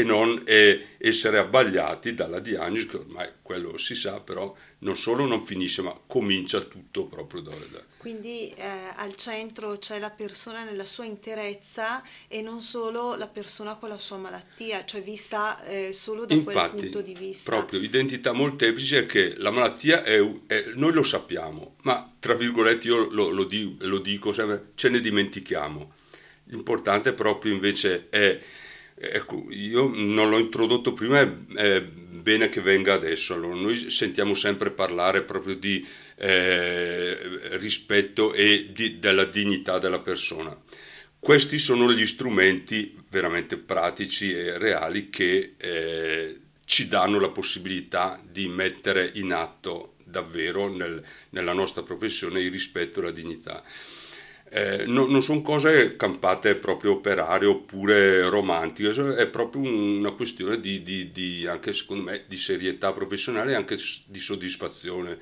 e 0.00 0.04
non 0.04 0.42
eh, 0.46 0.96
essere 0.98 1.38
abbagliati 1.38 2.14
dalla 2.14 2.40
diagnosi, 2.40 2.86
che 2.86 2.96
ormai 2.96 3.28
quello 3.42 3.76
si 3.78 3.94
sa, 3.94 4.20
però 4.20 4.54
non 4.78 4.96
solo 4.96 5.26
non 5.26 5.44
finisce, 5.44 5.82
ma 5.82 5.98
comincia 6.06 6.60
tutto 6.60 7.06
proprio 7.06 7.40
da... 7.42 7.54
da. 7.70 7.82
Quindi 7.98 8.48
eh, 8.56 8.64
al 8.96 9.14
centro 9.16 9.76
c'è 9.76 9.98
la 9.98 10.08
persona 10.08 10.64
nella 10.64 10.86
sua 10.86 11.04
interezza 11.04 12.02
e 12.28 12.40
non 12.40 12.62
solo 12.62 13.14
la 13.14 13.28
persona 13.28 13.74
con 13.74 13.90
la 13.90 13.98
sua 13.98 14.16
malattia, 14.16 14.86
cioè 14.86 15.02
vista 15.02 15.62
eh, 15.64 15.92
solo 15.92 16.24
da 16.24 16.32
Infatti, 16.32 16.70
quel 16.70 16.80
punto 16.80 17.02
di 17.02 17.14
vista. 17.14 17.50
Proprio, 17.50 17.80
identità 17.80 18.32
molteplice 18.32 19.00
è 19.00 19.06
che 19.06 19.34
la 19.36 19.50
malattia 19.50 20.02
è, 20.02 20.18
è, 20.46 20.72
noi 20.76 20.92
lo 20.92 21.02
sappiamo, 21.02 21.76
ma 21.82 22.10
tra 22.18 22.34
virgolette 22.34 22.86
io 22.86 23.10
lo, 23.10 23.28
lo, 23.28 23.44
dico, 23.44 23.86
lo 23.86 23.98
dico 23.98 24.32
sempre, 24.32 24.70
ce 24.76 24.88
ne 24.88 25.00
dimentichiamo. 25.00 25.92
L'importante 26.44 27.12
proprio 27.12 27.52
invece 27.52 28.08
è 28.08 28.40
Ecco, 29.02 29.46
io 29.48 29.90
non 29.94 30.28
l'ho 30.28 30.38
introdotto 30.38 30.92
prima, 30.92 31.20
è 31.54 31.80
bene 31.80 32.50
che 32.50 32.60
venga 32.60 32.92
adesso. 32.92 33.32
Allora, 33.32 33.54
noi 33.54 33.90
sentiamo 33.90 34.34
sempre 34.34 34.70
parlare 34.72 35.22
proprio 35.22 35.54
di 35.54 35.86
eh, 36.16 37.56
rispetto 37.56 38.34
e 38.34 38.68
di, 38.72 38.98
della 38.98 39.24
dignità 39.24 39.78
della 39.78 40.00
persona. 40.00 40.54
Questi 41.18 41.58
sono 41.58 41.90
gli 41.90 42.06
strumenti 42.06 42.94
veramente 43.08 43.56
pratici 43.56 44.34
e 44.34 44.58
reali 44.58 45.08
che 45.08 45.54
eh, 45.56 46.40
ci 46.66 46.86
danno 46.86 47.18
la 47.18 47.30
possibilità 47.30 48.22
di 48.22 48.48
mettere 48.48 49.12
in 49.14 49.32
atto 49.32 49.94
davvero 50.04 50.68
nel, 50.68 51.02
nella 51.30 51.54
nostra 51.54 51.82
professione 51.82 52.42
il 52.42 52.50
rispetto 52.50 53.00
e 53.00 53.04
la 53.04 53.10
dignità. 53.12 53.64
Eh, 54.52 54.84
no, 54.86 55.06
non 55.06 55.22
sono 55.22 55.42
cose 55.42 55.94
campate 55.96 56.56
proprio 56.56 56.94
operarie 56.94 57.46
oppure 57.46 58.28
romantiche, 58.28 59.14
è 59.14 59.28
proprio 59.28 59.62
una 59.62 60.10
questione 60.10 60.60
di, 60.60 60.82
di, 60.82 61.12
di, 61.12 61.46
anche 61.46 61.72
secondo 61.72 62.02
me 62.02 62.24
di 62.26 62.36
serietà 62.36 62.92
professionale 62.92 63.52
e 63.52 63.54
anche 63.54 63.76
di 64.06 64.18
soddisfazione, 64.18 65.16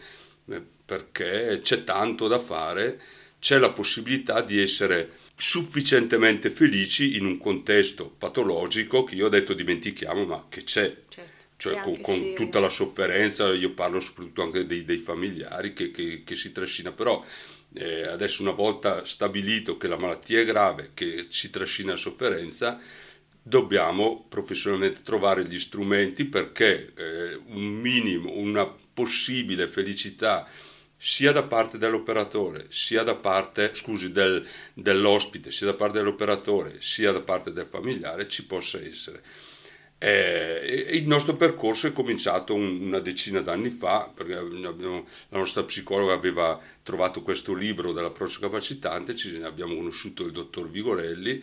eh, 0.47 0.62
perché 0.83 1.61
c'è 1.62 1.85
tanto 1.85 2.27
da 2.27 2.38
fare, 2.38 2.99
c'è 3.38 3.59
la 3.59 3.71
possibilità 3.71 4.41
di 4.41 4.62
essere 4.62 5.11
sufficientemente 5.37 6.49
felici 6.49 7.17
in 7.17 7.27
un 7.27 7.37
contesto 7.37 8.09
patologico 8.09 9.05
che 9.05 9.14
io 9.14 9.27
ho 9.27 9.29
detto 9.29 9.53
dimentichiamo, 9.53 10.25
ma 10.25 10.47
che 10.49 10.64
c'è. 10.64 10.97
Certo 11.07 11.37
cioè 11.59 11.81
con, 11.81 12.01
con 12.01 12.35
tutta 12.35 12.61
la 12.61 12.71
sofferenza, 12.71 13.53
io 13.53 13.73
parlo 13.73 13.99
soprattutto 13.99 14.43
anche 14.43 14.64
dei, 14.64 14.85
dei 14.85 14.99
familiari 14.99 15.73
che, 15.73 15.91
che, 15.91 16.23
che, 16.25 16.37
si 16.37 16.53
trascina, 16.53 16.93
però 16.93 17.23
eh, 17.74 18.02
adesso 18.02 18.42
una 18.42 18.52
volta 18.52 19.04
stabilito 19.04 19.76
che 19.76 19.88
la 19.88 19.98
malattia 19.98 20.40
è 20.40 20.44
grave, 20.44 20.90
che 20.94 21.26
si 21.28 21.50
trascina 21.50 21.96
sofferenza, 21.96 22.81
dobbiamo 23.42 24.26
professionalmente 24.28 25.02
trovare 25.02 25.46
gli 25.46 25.59
strumenti 25.59 26.26
perché 26.26 26.92
eh, 26.94 27.40
un 27.46 27.64
minimo, 27.64 28.33
una 28.33 28.66
possibile 28.66 29.68
felicità 29.68 30.48
sia 31.00 31.31
da 31.31 31.44
parte 31.44 31.78
dell'operatore, 31.78 32.66
sia 32.70 33.04
da 33.04 33.14
parte, 33.14 33.70
scusi, 33.74 34.11
del, 34.11 34.46
dell'ospite, 34.74 35.52
sia 35.52 35.66
da 35.66 35.74
parte 35.74 35.98
dell'operatore, 35.98 36.81
sia 36.81 37.12
da 37.12 37.20
parte 37.20 37.52
del 37.52 37.68
familiare 37.70 38.28
ci 38.28 38.44
possa 38.44 38.81
essere. 38.81 39.22
Eh, 40.00 40.87
il 40.92 41.08
nostro 41.08 41.34
percorso 41.34 41.88
è 41.88 41.92
cominciato 41.92 42.54
una 42.54 43.00
decina 43.00 43.40
d'anni 43.40 43.70
fa, 43.70 44.11
perché 44.14 44.34
abbiamo, 44.34 45.06
la 45.30 45.38
nostra 45.38 45.64
psicologa 45.64 46.12
aveva 46.12 46.61
trovato 46.84 47.22
questo 47.22 47.52
libro 47.52 47.92
dell'approccio 47.92 48.38
capacitante, 48.40 49.16
ci 49.16 49.40
abbiamo 49.42 49.74
conosciuto 49.74 50.24
il 50.24 50.30
dottor 50.30 50.70
Vigorelli 50.70 51.42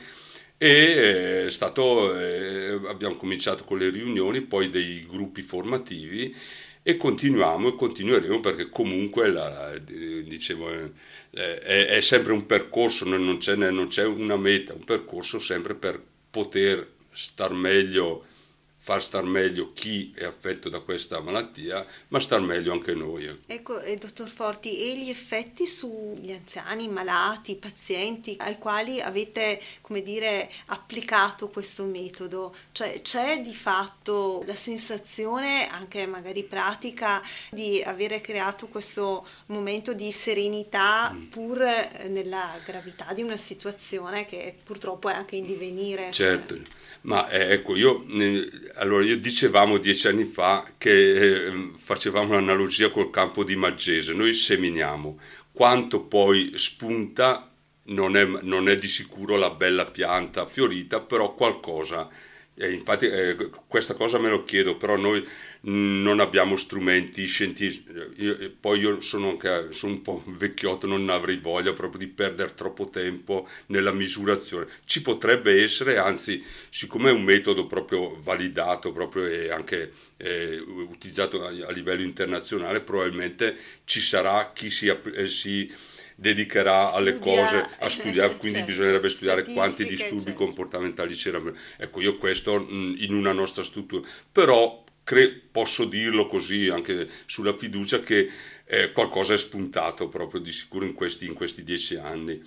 e 0.58 1.48
stato, 1.50 2.18
eh, 2.18 2.80
abbiamo 2.88 3.16
cominciato 3.18 3.66
con 3.66 3.78
le 3.78 3.90
riunioni, 3.90 4.40
poi 4.40 4.70
dei 4.70 5.06
gruppi 5.06 5.42
formativi 5.42 6.34
e 6.82 6.96
continuiamo 6.96 7.70
e 7.70 7.76
continueremo 7.76 8.40
perché 8.40 8.70
comunque, 8.70 9.32
la, 9.32 9.78
dicevo, 9.78 10.72
eh, 10.72 10.92
è, 11.32 11.88
è, 11.88 12.02
sempre 12.02 12.32
un 12.32 12.46
percorso, 12.46 13.04
non 13.06 13.38
c'è, 13.38 13.56
non 13.56 13.88
c'è 13.90 14.06
una 14.06 14.38
meta, 14.38 14.74
un 14.74 14.86
percorso 14.86 15.40
sempre 15.40 15.76
per 15.76 16.02
poter 16.30 16.94
star 17.12 17.52
meglio 17.52 18.28
far 18.86 19.02
star 19.02 19.24
meglio 19.24 19.74
chi 19.74 20.14
è 20.16 20.26
affetto 20.26 20.70
da 20.70 20.80
questa 20.80 21.20
malattia, 21.20 21.84
ma 22.10 22.20
star 22.20 22.40
meglio 22.42 22.72
anche 22.72 22.94
noi. 22.94 23.36
Ecco, 23.48 23.82
eh, 23.82 23.96
dottor 23.96 24.30
Forti, 24.30 24.80
e 24.80 25.00
gli 25.00 25.10
effetti 25.10 25.66
sugli 25.66 26.32
anziani, 26.32 26.88
malati, 26.88 27.56
pazienti 27.56 28.36
ai 28.38 28.60
quali 28.60 29.02
avete, 29.02 29.60
come 29.82 30.04
dire, 30.04 30.52
applicato 30.68 31.48
questo 31.48 31.84
metodo? 31.86 32.56
Cioè 32.74 33.02
c'è 33.02 33.42
di 33.42 33.56
fatto 33.56 34.44
la 34.46 34.54
sensazione, 34.54 35.68
anche 35.68 36.06
magari 36.06 36.44
pratica, 36.44 37.24
di 37.50 37.82
avere 37.84 38.22
creato 38.22 38.68
questo 38.68 39.26
momento 39.48 39.96
di 39.96 40.12
serenità 40.12 41.12
mm. 41.12 41.24
pur 41.24 41.58
nella 42.08 42.60
gravità 42.64 43.14
di 43.14 43.24
una 43.24 43.38
situazione 43.38 44.28
che 44.28 44.56
purtroppo 44.64 45.10
è 45.10 45.14
anche 45.14 45.38
in 45.38 45.48
divenire? 45.48 46.12
Certo. 46.12 46.54
Cioè... 46.54 46.64
Ma 47.06 47.30
eh, 47.30 47.54
ecco, 47.54 47.76
io, 47.76 48.04
allora, 48.76 49.04
io 49.04 49.18
dicevamo 49.18 49.78
dieci 49.78 50.08
anni 50.08 50.26
fa 50.26 50.66
che 50.78 51.46
eh, 51.48 51.72
facevamo 51.78 52.34
l'analogia 52.34 52.90
col 52.90 53.10
campo 53.10 53.44
di 53.44 53.56
Maggese, 53.56 54.14
noi 54.14 54.34
seminiamo, 54.34 55.20
quanto 55.52 56.02
poi 56.04 56.54
spunta 56.56 57.52
non 57.88 58.18
è, 58.18 58.26
non 58.26 58.68
è 58.70 58.76
di 58.78 58.88
sicuro 58.88 59.36
la 59.38 59.52
bella 59.52 59.86
pianta 59.86 60.46
fiorita, 60.46 61.00
però 61.02 61.34
qualcosa 61.34 62.10
eh, 62.58 62.72
infatti 62.72 63.08
eh, 63.08 63.50
questa 63.68 63.96
cosa 63.96 64.18
me 64.18 64.30
lo 64.30 64.46
chiedo, 64.46 64.78
però 64.78 64.96
noi 64.96 65.26
non 65.68 66.20
abbiamo 66.20 66.58
strumenti 66.58 67.26
scientifici, 67.26 67.86
io, 68.18 68.52
poi 68.60 68.80
io 68.80 69.00
sono 69.02 69.30
anche 69.30 69.70
sono 69.72 69.94
un 69.94 70.02
po' 70.02 70.24
vecchiotto, 70.38 70.86
non 70.86 71.10
avrei 71.10 71.38
voglia 71.38 71.74
proprio 71.74 72.00
di 72.00 72.08
perdere 72.08 72.54
troppo 72.54 72.90
tempo 72.90 73.48
nella 73.68 73.92
misurazione. 73.92 74.68
Ci 74.86 75.02
potrebbe 75.02 75.64
essere, 75.64 75.98
anzi, 75.98 76.44
siccome 76.70 77.10
è 77.10 77.14
un 77.14 77.24
metodo 77.24 77.66
proprio 77.66 78.20
validato 78.22 78.92
proprio 78.92 79.26
e 79.26 79.50
anche 79.50 79.92
eh, 80.18 80.58
utilizzato 80.60 81.44
a, 81.44 81.48
a, 81.48 81.72
livello 81.72 82.04
internazionale, 82.04 82.82
probabilmente 82.82 83.58
ci 83.86 84.00
sarà 84.00 84.52
chi 84.54 84.70
si, 84.70 84.88
eh, 84.88 85.28
si 85.28 85.74
dedicherà 86.16 86.88
Studia, 86.88 86.98
alle 86.98 87.20
cose 87.20 87.70
a 87.80 87.90
studiare, 87.90 88.36
quindi 88.38 88.60
certo, 88.60 88.72
bisognerebbe 88.72 89.10
studiare 89.10 89.44
quanti 89.46 89.86
disturbi 89.86 90.26
certo. 90.26 90.46
comportamentali 90.46 91.16
c'erano. 91.16 91.54
Ecco, 91.78 92.02
io 92.02 92.18
questo 92.18 92.60
mh, 92.60 92.98
in 93.00 93.16
una 93.16 93.32
nostra 93.32 93.64
struttura, 93.64 94.08
però 94.32 94.85
cre- 95.06 95.40
posso 95.52 95.86
dirlo 95.86 96.26
così 96.28 96.68
anche 96.68 97.08
sulla 97.28 97.56
fiducia 97.56 98.02
che 98.02 98.28
eh, 98.66 98.92
qualcosa 98.92 99.36
è 99.36 99.38
spuntato 99.38 100.10
proprio 100.10 100.42
di 100.42 100.52
sicuro 100.52 100.84
in 100.84 100.94
questi, 100.94 101.28
in 101.28 101.36
questi 101.36 101.64
dieci 101.64 101.96
anni. 101.96 102.44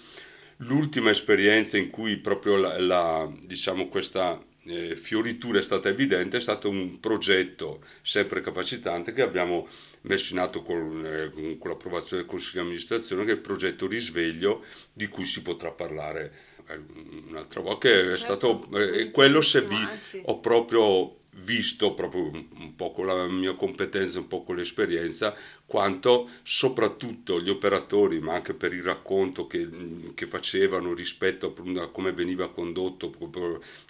L'ultima 0.62 1.10
esperienza 1.10 1.78
in 1.78 1.88
cui 1.88 2.16
proprio 2.16 2.56
la, 2.56 2.78
la, 2.80 3.32
diciamo 3.46 3.86
questa 3.88 4.42
eh, 4.64 4.96
fioritura 4.96 5.60
è 5.60 5.62
stata 5.62 5.88
evidente 5.88 6.36
è 6.36 6.40
stato 6.40 6.68
un 6.68 6.98
progetto 6.98 7.80
sempre 8.02 8.40
capacitante 8.40 9.12
che 9.12 9.22
abbiamo 9.22 9.68
messo 10.02 10.32
in 10.32 10.40
atto 10.40 10.62
con, 10.62 11.06
eh, 11.06 11.56
con 11.58 11.70
l'approvazione 11.70 12.22
del 12.22 12.30
Consiglio 12.30 12.62
di 12.62 12.66
amministrazione, 12.66 13.24
che 13.24 13.30
è 13.30 13.34
il 13.34 13.40
progetto 13.40 13.86
Risveglio, 13.86 14.64
di 14.92 15.06
cui 15.06 15.26
si 15.26 15.42
potrà 15.42 15.70
parlare 15.70 16.32
eh, 16.68 16.80
un'altra 17.28 17.60
volta, 17.60 17.88
che 17.88 18.00
è 18.00 18.16
certo, 18.16 18.66
stato, 18.66 18.78
eh, 18.78 19.12
quello 19.12 19.42
se 19.42 19.62
vi 19.62 19.76
ho 20.24 20.40
proprio 20.40 21.17
visto 21.30 21.94
proprio 21.94 22.30
un 22.30 22.74
po' 22.74 22.92
con 22.92 23.06
la 23.06 23.26
mia 23.26 23.54
competenza, 23.54 24.18
un 24.18 24.28
po' 24.28 24.42
con 24.42 24.56
l'esperienza, 24.56 25.34
quanto 25.66 26.28
soprattutto 26.42 27.40
gli 27.40 27.50
operatori, 27.50 28.20
ma 28.20 28.34
anche 28.34 28.54
per 28.54 28.72
il 28.72 28.82
racconto 28.82 29.46
che, 29.46 29.68
che 30.14 30.26
facevano 30.26 30.94
rispetto 30.94 31.54
a 31.78 31.88
come 31.88 32.12
veniva 32.12 32.50
condotto 32.50 33.10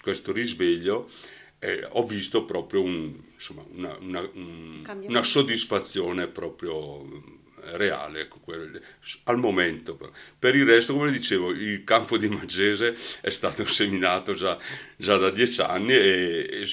questo 0.01 0.33
risveglio, 0.33 1.09
eh, 1.61 1.87
ho 1.91 2.07
visto 2.07 2.45
proprio 2.45 2.83
un, 2.83 3.13
insomma, 3.35 3.65
una, 3.73 3.97
una, 4.01 4.31
un, 4.35 5.03
una, 5.09 5.23
soddisfazione 5.25 6.29
proprio 6.29 7.37
reale 7.73 8.21
ecco, 8.21 8.41
al 9.25 9.37
momento 9.37 9.99
per 10.39 10.55
il 10.55 10.65
resto 10.65 10.95
come 10.95 11.11
dicevo 11.11 11.51
il 11.51 11.83
campo 11.83 12.17
di 12.17 12.29
Magese 12.29 12.97
è 13.21 13.31
stato 13.31 13.65
seminato 13.67 14.35
già, 14.35 14.57
già 14.97 15.17
da 15.17 15.31
dieci 15.31 15.61
anni 15.61 15.93
e, 15.93 16.49
e 16.49 16.67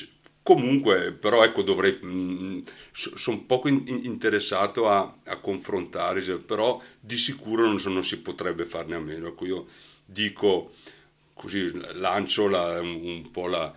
comunque 0.45 1.11
però 1.11 1.43
ecco 1.43 1.63
dovrei 1.63 1.97
mm, 2.05 2.59
sono 2.91 3.41
poco 3.45 3.67
in, 3.67 3.83
interessato 4.03 4.87
a, 4.87 5.17
a, 5.25 5.37
confrontare 5.37 6.21
però 6.37 6.79
di 6.99 7.17
sicuro 7.17 7.65
non, 7.65 7.81
non, 7.85 8.05
si 8.05 8.19
potrebbe 8.19 8.65
farne 8.65 8.93
a 8.93 8.99
meno 8.99 9.27
ecco 9.29 9.45
io 9.47 9.65
dico 10.05 10.73
così 11.33 11.71
lancio 11.93 12.47
la, 12.47 12.79
un 12.79 13.27
po' 13.31 13.47
la 13.47 13.73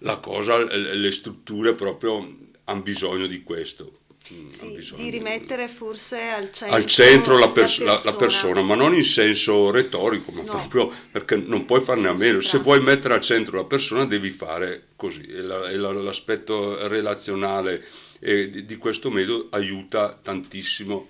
la, 0.00 0.18
cosa, 0.18 0.62
le 0.64 1.10
strutture 1.10 1.74
proprio 1.74 2.36
hanno 2.64 2.82
bisogno 2.82 3.26
di 3.26 3.42
questo. 3.42 4.00
Mm, 4.32 4.48
sì, 4.48 4.94
di 4.96 5.10
rimettere 5.10 5.68
forse 5.68 6.30
al 6.30 6.50
centro, 6.50 6.76
al 6.76 6.86
centro 6.86 7.38
la, 7.38 7.48
pers- 7.50 7.78
la, 7.78 7.92
persona. 7.92 8.10
la, 8.10 8.16
persona. 8.16 8.62
ma 8.62 8.74
non 8.74 8.94
in 8.94 9.04
senso 9.04 9.70
retorico, 9.70 10.32
ma 10.32 10.42
no. 10.42 10.50
proprio 10.50 10.92
perché 11.10 11.36
non 11.36 11.64
puoi 11.64 11.80
farne 11.80 12.08
a 12.08 12.12
meno. 12.12 12.40
Se 12.40 12.58
vuoi 12.58 12.80
mettere 12.80 13.14
al 13.14 13.20
centro 13.20 13.56
la 13.56 13.64
persona 13.64 14.04
devi 14.04 14.30
fare 14.30 14.88
così 14.96 15.22
e, 15.22 15.42
la, 15.42 15.68
e 15.68 15.76
l'aspetto 15.76 16.88
relazionale 16.88 17.84
di, 18.18 18.64
di 18.64 18.76
questo 18.76 19.10
metodo 19.10 19.48
aiuta 19.50 20.18
tantissimo 20.20 21.08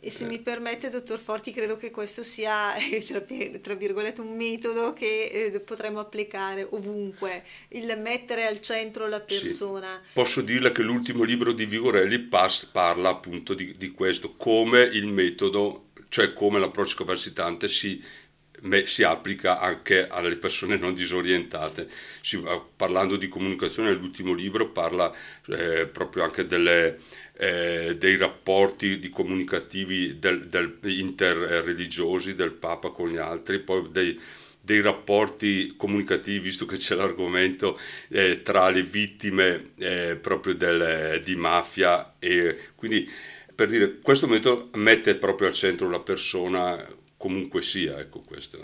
e 0.00 0.10
se 0.10 0.24
eh. 0.24 0.26
mi 0.26 0.38
permette, 0.38 0.88
dottor 0.88 1.18
Forti, 1.18 1.52
credo 1.52 1.76
che 1.76 1.90
questo 1.90 2.22
sia, 2.22 2.72
tra, 3.06 3.22
tra 3.60 3.74
virgolette, 3.74 4.20
un 4.20 4.34
metodo 4.34 4.92
che 4.92 5.24
eh, 5.32 5.60
potremmo 5.60 6.00
applicare 6.00 6.66
ovunque, 6.70 7.44
il 7.68 7.98
mettere 8.00 8.46
al 8.46 8.60
centro 8.60 9.06
la 9.06 9.20
persona. 9.20 10.00
Sì. 10.02 10.10
Posso 10.14 10.40
dirle 10.40 10.72
che 10.72 10.82
l'ultimo 10.82 11.22
libro 11.22 11.52
di 11.52 11.66
Vigorelli 11.66 12.18
pas, 12.18 12.64
parla 12.70 13.10
appunto 13.10 13.54
di, 13.54 13.76
di, 13.76 13.90
questo, 13.90 14.34
come 14.36 14.82
il 14.82 15.06
metodo, 15.06 15.90
cioè 16.08 16.32
come 16.32 16.58
l'approccio 16.58 16.96
capacitante 16.96 17.68
si, 17.68 18.02
me, 18.62 18.86
si 18.86 19.02
applica 19.02 19.58
anche 19.58 20.06
alle 20.08 20.36
persone 20.36 20.76
non 20.76 20.94
disorientate. 20.94 21.88
Si, 22.20 22.42
parlando 22.76 23.16
di 23.16 23.28
comunicazione, 23.28 23.90
nell'ultimo 23.90 24.32
libro 24.32 24.70
parla 24.70 25.12
eh, 25.46 25.86
proprio 25.86 26.24
anche 26.24 26.46
delle 26.46 26.98
eh, 27.40 27.96
dei 27.96 28.18
rapporti 28.18 29.08
comunicativi 29.08 30.18
del, 30.18 30.46
del 30.48 30.76
interreligiosi 30.82 32.34
del 32.34 32.52
Papa 32.52 32.90
con 32.90 33.08
gli 33.08 33.16
altri, 33.16 33.60
poi 33.60 33.88
dei, 33.90 34.20
dei 34.60 34.82
rapporti 34.82 35.72
comunicativi, 35.74 36.38
visto 36.38 36.66
che 36.66 36.76
c'è 36.76 36.94
l'argomento 36.94 37.80
eh, 38.08 38.42
tra 38.42 38.68
le 38.68 38.82
vittime 38.82 39.70
eh, 39.78 40.18
proprio 40.20 40.54
del, 40.54 41.22
di 41.24 41.34
mafia 41.34 42.16
e 42.18 42.58
quindi 42.74 43.10
per 43.54 43.68
dire 43.68 44.00
questo 44.00 44.26
momento 44.26 44.68
mette 44.74 45.14
proprio 45.14 45.48
al 45.48 45.54
centro 45.54 45.88
la 45.88 46.00
persona 46.00 46.78
comunque 47.20 47.60
sia, 47.60 48.00
ecco 48.00 48.20
questo 48.22 48.56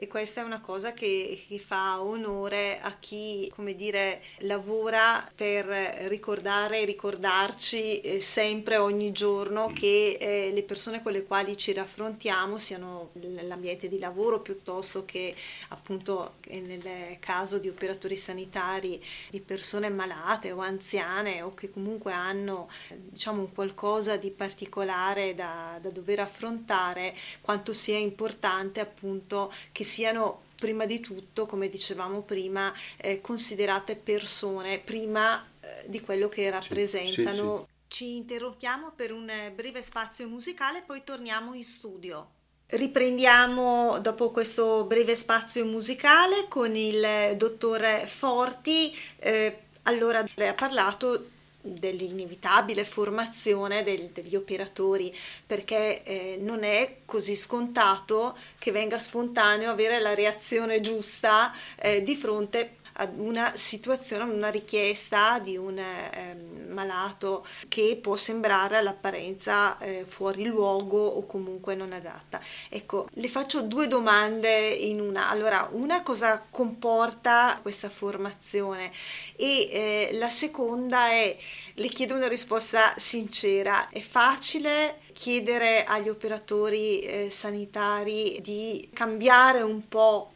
e 0.00 0.06
questa 0.06 0.42
è 0.42 0.44
una 0.44 0.60
cosa 0.60 0.92
che, 0.92 1.44
che, 1.48 1.58
fa 1.58 2.00
onore 2.00 2.78
a 2.80 2.94
chi, 3.00 3.50
come 3.52 3.74
dire, 3.74 4.22
lavora 4.42 5.28
per 5.34 5.64
ricordare 6.06 6.82
e 6.82 6.84
ricordarci 6.84 8.00
eh, 8.00 8.20
sempre, 8.20 8.76
ogni 8.76 9.10
giorno, 9.10 9.70
mm. 9.70 9.74
che 9.74 10.16
eh, 10.20 10.52
le 10.52 10.62
persone 10.62 11.02
con 11.02 11.10
le 11.10 11.24
quali 11.24 11.56
ci 11.56 11.72
raffrontiamo, 11.72 12.58
siano 12.58 13.10
l'ambiente 13.42 13.88
di 13.88 13.98
lavoro 13.98 14.40
piuttosto 14.40 15.04
che 15.04 15.34
appunto 15.70 16.34
nel 16.48 17.16
caso 17.18 17.58
di 17.58 17.68
operatori 17.68 18.16
sanitari, 18.16 19.02
di 19.30 19.40
persone 19.40 19.88
malate 19.88 20.52
o 20.52 20.60
anziane 20.60 21.42
o 21.42 21.54
che 21.54 21.70
comunque 21.70 22.12
hanno 22.12 22.68
diciamo 22.88 23.40
un 23.40 23.52
qualcosa 23.52 24.16
di 24.16 24.30
particolare 24.30 25.34
da, 25.34 25.80
da 25.82 25.90
dover 25.90 26.20
affrontare, 26.20 27.16
quanto 27.40 27.72
sia 27.72 27.98
importante 27.98 28.78
appunto 28.78 29.52
che 29.72 29.86
siano 29.88 30.42
prima 30.54 30.84
di 30.86 31.00
tutto, 31.00 31.46
come 31.46 31.68
dicevamo 31.68 32.22
prima, 32.22 32.72
eh, 32.96 33.20
considerate 33.20 33.96
persone 33.96 34.78
prima 34.78 35.44
eh, 35.60 35.84
di 35.86 36.00
quello 36.00 36.28
che 36.28 36.50
rappresentano. 36.50 37.58
Sì, 37.58 37.64
sì. 37.64 37.76
Ci 37.88 38.16
interrompiamo 38.16 38.92
per 38.94 39.12
un 39.12 39.30
breve 39.54 39.82
spazio 39.82 40.28
musicale, 40.28 40.82
poi 40.84 41.02
torniamo 41.04 41.54
in 41.54 41.64
studio. 41.64 42.30
Riprendiamo 42.66 43.98
dopo 44.00 44.30
questo 44.30 44.84
breve 44.84 45.16
spazio 45.16 45.64
musicale 45.64 46.48
con 46.48 46.76
il 46.76 47.34
dottor 47.36 48.06
Forti. 48.06 48.94
Eh, 49.18 49.58
allora, 49.84 50.22
lei 50.34 50.48
ha 50.48 50.54
parlato 50.54 51.30
dell'inevitabile 51.60 52.84
formazione 52.84 53.82
del, 53.82 54.10
degli 54.12 54.36
operatori 54.36 55.14
perché 55.46 56.02
eh, 56.02 56.38
non 56.40 56.62
è 56.62 56.98
così 57.04 57.34
scontato 57.34 58.36
che 58.58 58.70
venga 58.70 58.98
spontaneo 58.98 59.70
avere 59.70 60.00
la 60.00 60.14
reazione 60.14 60.80
giusta 60.80 61.52
eh, 61.76 62.02
di 62.02 62.14
fronte 62.14 62.76
ad 63.00 63.18
una 63.18 63.52
situazione, 63.54 64.24
una 64.24 64.48
richiesta 64.48 65.38
di 65.38 65.56
un 65.56 65.78
eh, 65.78 66.36
malato 66.68 67.46
che 67.68 67.98
può 68.00 68.16
sembrare 68.16 68.76
all'apparenza 68.76 69.78
eh, 69.78 70.04
fuori 70.06 70.44
luogo 70.44 71.04
o 71.04 71.24
comunque 71.26 71.74
non 71.74 71.92
adatta. 71.92 72.40
Ecco, 72.68 73.08
le 73.12 73.28
faccio 73.28 73.62
due 73.62 73.88
domande 73.88 74.68
in 74.68 75.00
una. 75.00 75.28
Allora, 75.28 75.68
una 75.72 76.02
cosa 76.02 76.44
comporta 76.50 77.58
questa 77.62 77.88
formazione 77.88 78.90
e 79.36 79.68
eh, 79.70 80.10
la 80.14 80.30
seconda 80.30 81.08
è, 81.08 81.36
le 81.74 81.88
chiedo 81.88 82.14
una 82.14 82.28
risposta 82.28 82.94
sincera, 82.96 83.88
è 83.90 84.00
facile 84.00 85.00
chiedere 85.12 85.84
agli 85.84 86.08
operatori 86.08 87.00
eh, 87.00 87.30
sanitari 87.30 88.40
di 88.40 88.88
cambiare 88.92 89.62
un 89.62 89.88
po' 89.88 90.32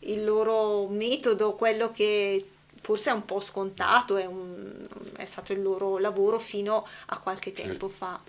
il 0.00 0.24
loro 0.24 0.88
metodo, 0.88 1.54
quello 1.54 1.90
che 1.90 2.44
forse 2.80 3.10
è 3.10 3.12
un 3.12 3.24
po' 3.24 3.40
scontato, 3.40 4.16
è, 4.16 4.26
un, 4.26 4.86
è 5.16 5.24
stato 5.24 5.52
il 5.52 5.62
loro 5.62 5.98
lavoro 5.98 6.38
fino 6.38 6.86
a 7.06 7.18
qualche 7.18 7.52
tempo 7.52 7.88
fa. 7.88 8.20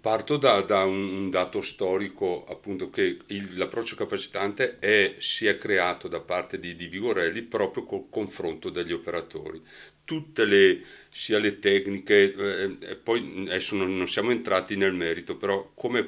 Parto 0.00 0.36
da, 0.36 0.62
da, 0.62 0.82
un 0.82 1.30
dato 1.30 1.62
storico, 1.62 2.44
appunto, 2.48 2.90
che 2.90 3.18
il, 3.26 3.56
l'approccio 3.56 3.94
capacitante 3.94 4.78
è, 4.80 5.14
si 5.18 5.46
è 5.46 5.58
creato 5.58 6.08
da 6.08 6.18
parte 6.18 6.58
di, 6.58 6.74
di 6.74 6.88
Vigorelli 6.88 7.42
proprio 7.42 7.84
col 7.84 8.06
confronto 8.10 8.68
degli 8.70 8.92
operatori. 8.92 9.62
Tutte 10.04 10.44
le, 10.44 10.82
sia 11.08 11.38
le 11.38 11.60
tecniche, 11.60 12.34
eh, 12.34 12.96
poi 12.96 13.44
adesso 13.46 13.76
non, 13.76 13.96
non, 13.96 14.08
siamo 14.08 14.32
entrati 14.32 14.74
nel 14.74 14.92
merito, 14.92 15.36
però 15.36 15.70
come 15.72 16.00
è 16.00 16.06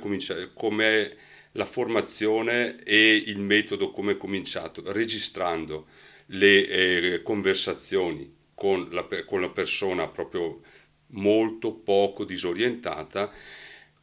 la 1.53 1.65
formazione 1.65 2.83
e 2.83 3.15
il 3.15 3.39
metodo 3.39 3.91
come 3.91 4.13
è 4.13 4.17
cominciato, 4.17 4.83
registrando 4.93 5.87
le 6.27 6.67
eh, 6.67 7.23
conversazioni 7.23 8.33
con 8.55 8.89
la, 8.91 9.07
con 9.27 9.41
la 9.41 9.51
persona 9.51 10.09
proprio 10.09 10.61
molto 11.09 11.75
poco 11.75 12.25
disorientata, 12.25 13.31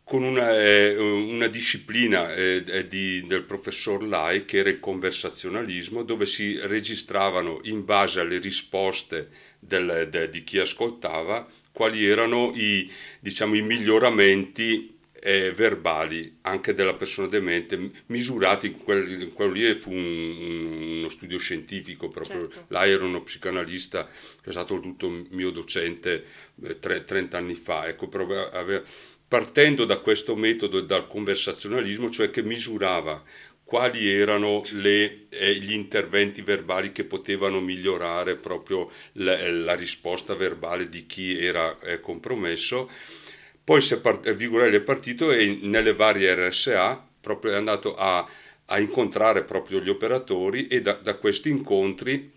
con 0.03 0.23
una, 0.23 0.59
eh, 0.59 0.97
una 0.97 1.47
disciplina 1.47 2.33
eh, 2.33 2.87
di, 2.87 3.25
del 3.27 3.43
professor 3.43 4.03
Lai 4.03 4.43
che 4.45 4.57
era 4.57 4.69
il 4.69 4.79
conversazionalismo, 4.79 6.03
dove 6.03 6.25
si 6.25 6.57
registravano 6.59 7.59
in 7.63 7.85
base 7.85 8.19
alle 8.19 8.39
risposte 8.39 9.29
del, 9.59 10.07
de, 10.09 10.29
di 10.29 10.43
chi 10.43 10.57
ascoltava 10.57 11.47
quali 11.71 12.05
erano 12.05 12.51
i, 12.55 12.91
diciamo, 13.19 13.55
i 13.55 13.61
miglioramenti 13.61 14.98
eh, 15.21 15.51
verbali 15.51 16.37
anche 16.41 16.73
della 16.73 16.93
persona 16.93 17.27
demente, 17.27 17.91
misurati, 18.07 18.71
quel, 18.71 19.31
quello 19.33 19.51
lì 19.51 19.79
fu 19.79 19.91
un, 19.91 20.99
uno 20.99 21.09
studio 21.09 21.37
scientifico, 21.37 22.09
proprio 22.09 22.49
certo. 22.49 22.65
là 22.69 22.85
ero 22.85 23.05
uno 23.05 23.23
psicanalista 23.23 24.05
che 24.05 24.49
è 24.49 24.51
stato 24.51 24.79
tutto 24.79 25.25
mio 25.29 25.51
docente 25.51 26.25
eh, 26.63 26.79
tre, 26.79 27.05
30 27.05 27.37
anni 27.37 27.55
fa, 27.55 27.87
ecco, 27.87 28.07
proprio, 28.07 28.49
aveva, 28.49 28.83
partendo 29.27 29.85
da 29.85 29.97
questo 29.99 30.35
metodo 30.35 30.79
e 30.79 30.85
dal 30.85 31.07
conversazionalismo, 31.07 32.09
cioè 32.09 32.29
che 32.29 32.41
misurava 32.41 33.23
quali 33.69 34.09
erano 34.09 34.63
le, 34.71 35.27
eh, 35.29 35.53
gli 35.53 35.73
interventi 35.73 36.41
verbali 36.41 36.91
che 36.91 37.03
potevano 37.03 37.59
migliorare 37.59 38.35
proprio 38.35 38.89
la, 39.13 39.47
la 39.51 39.75
risposta 39.75 40.33
verbale 40.33 40.89
di 40.89 41.05
chi 41.05 41.37
era 41.37 41.77
eh, 41.81 41.99
compromesso 41.99 42.89
poi 43.69 43.83
part- 44.01 44.33
Vigorelli 44.33 44.77
è 44.77 44.81
partito 44.81 45.31
e 45.31 45.59
nelle 45.61 45.93
varie 45.93 46.33
RSA 46.33 47.07
è 47.21 47.53
andato 47.53 47.95
a, 47.95 48.27
a 48.65 48.79
incontrare 48.79 49.43
proprio 49.43 49.79
gli 49.79 49.89
operatori 49.89 50.65
e 50.65 50.81
da, 50.81 50.93
da 50.93 51.13
questi 51.17 51.49
incontri 51.49 52.31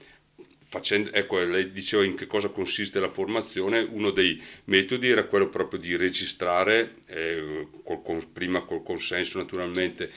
Facendo, 0.73 1.13
ecco, 1.13 1.39
lei 1.45 1.71
diceva 1.71 2.03
in 2.03 2.15
che 2.15 2.27
cosa 2.27 2.49
consiste 2.49 2.99
la 2.99 3.11
formazione, 3.11 3.81
uno 3.91 4.11
dei 4.11 4.43
metodi 4.65 5.11
era 5.11 5.25
quello 5.25 5.51
proprio 5.51 5.79
di 5.79 5.97
registrare, 5.97 6.95
eh, 7.09 7.69
col, 7.85 8.01
con, 8.01 8.33
prima 8.33 8.63
col 8.63 8.83
consenso 8.83 9.37
naturalmente, 9.37 10.11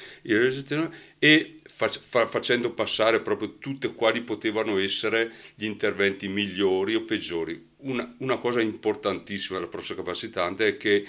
e 1.19 1.55
fac, 1.61 1.99
fa, 2.07 2.25
facendo 2.27 2.71
passare 2.71 3.19
proprio 3.19 3.57
tutte 3.57 3.93
quali 3.93 4.21
potevano 4.21 4.79
essere 4.79 5.29
gli 5.55 5.65
interventi 5.65 6.29
migliori 6.29 6.95
o 6.95 7.03
peggiori 7.03 7.64
una, 7.85 8.15
una 8.19 8.37
cosa 8.37 8.61
importantissima 8.61 9.57
dell'approccio 9.57 9.95
capacitante 9.95 10.67
è 10.67 10.77
che 10.77 11.05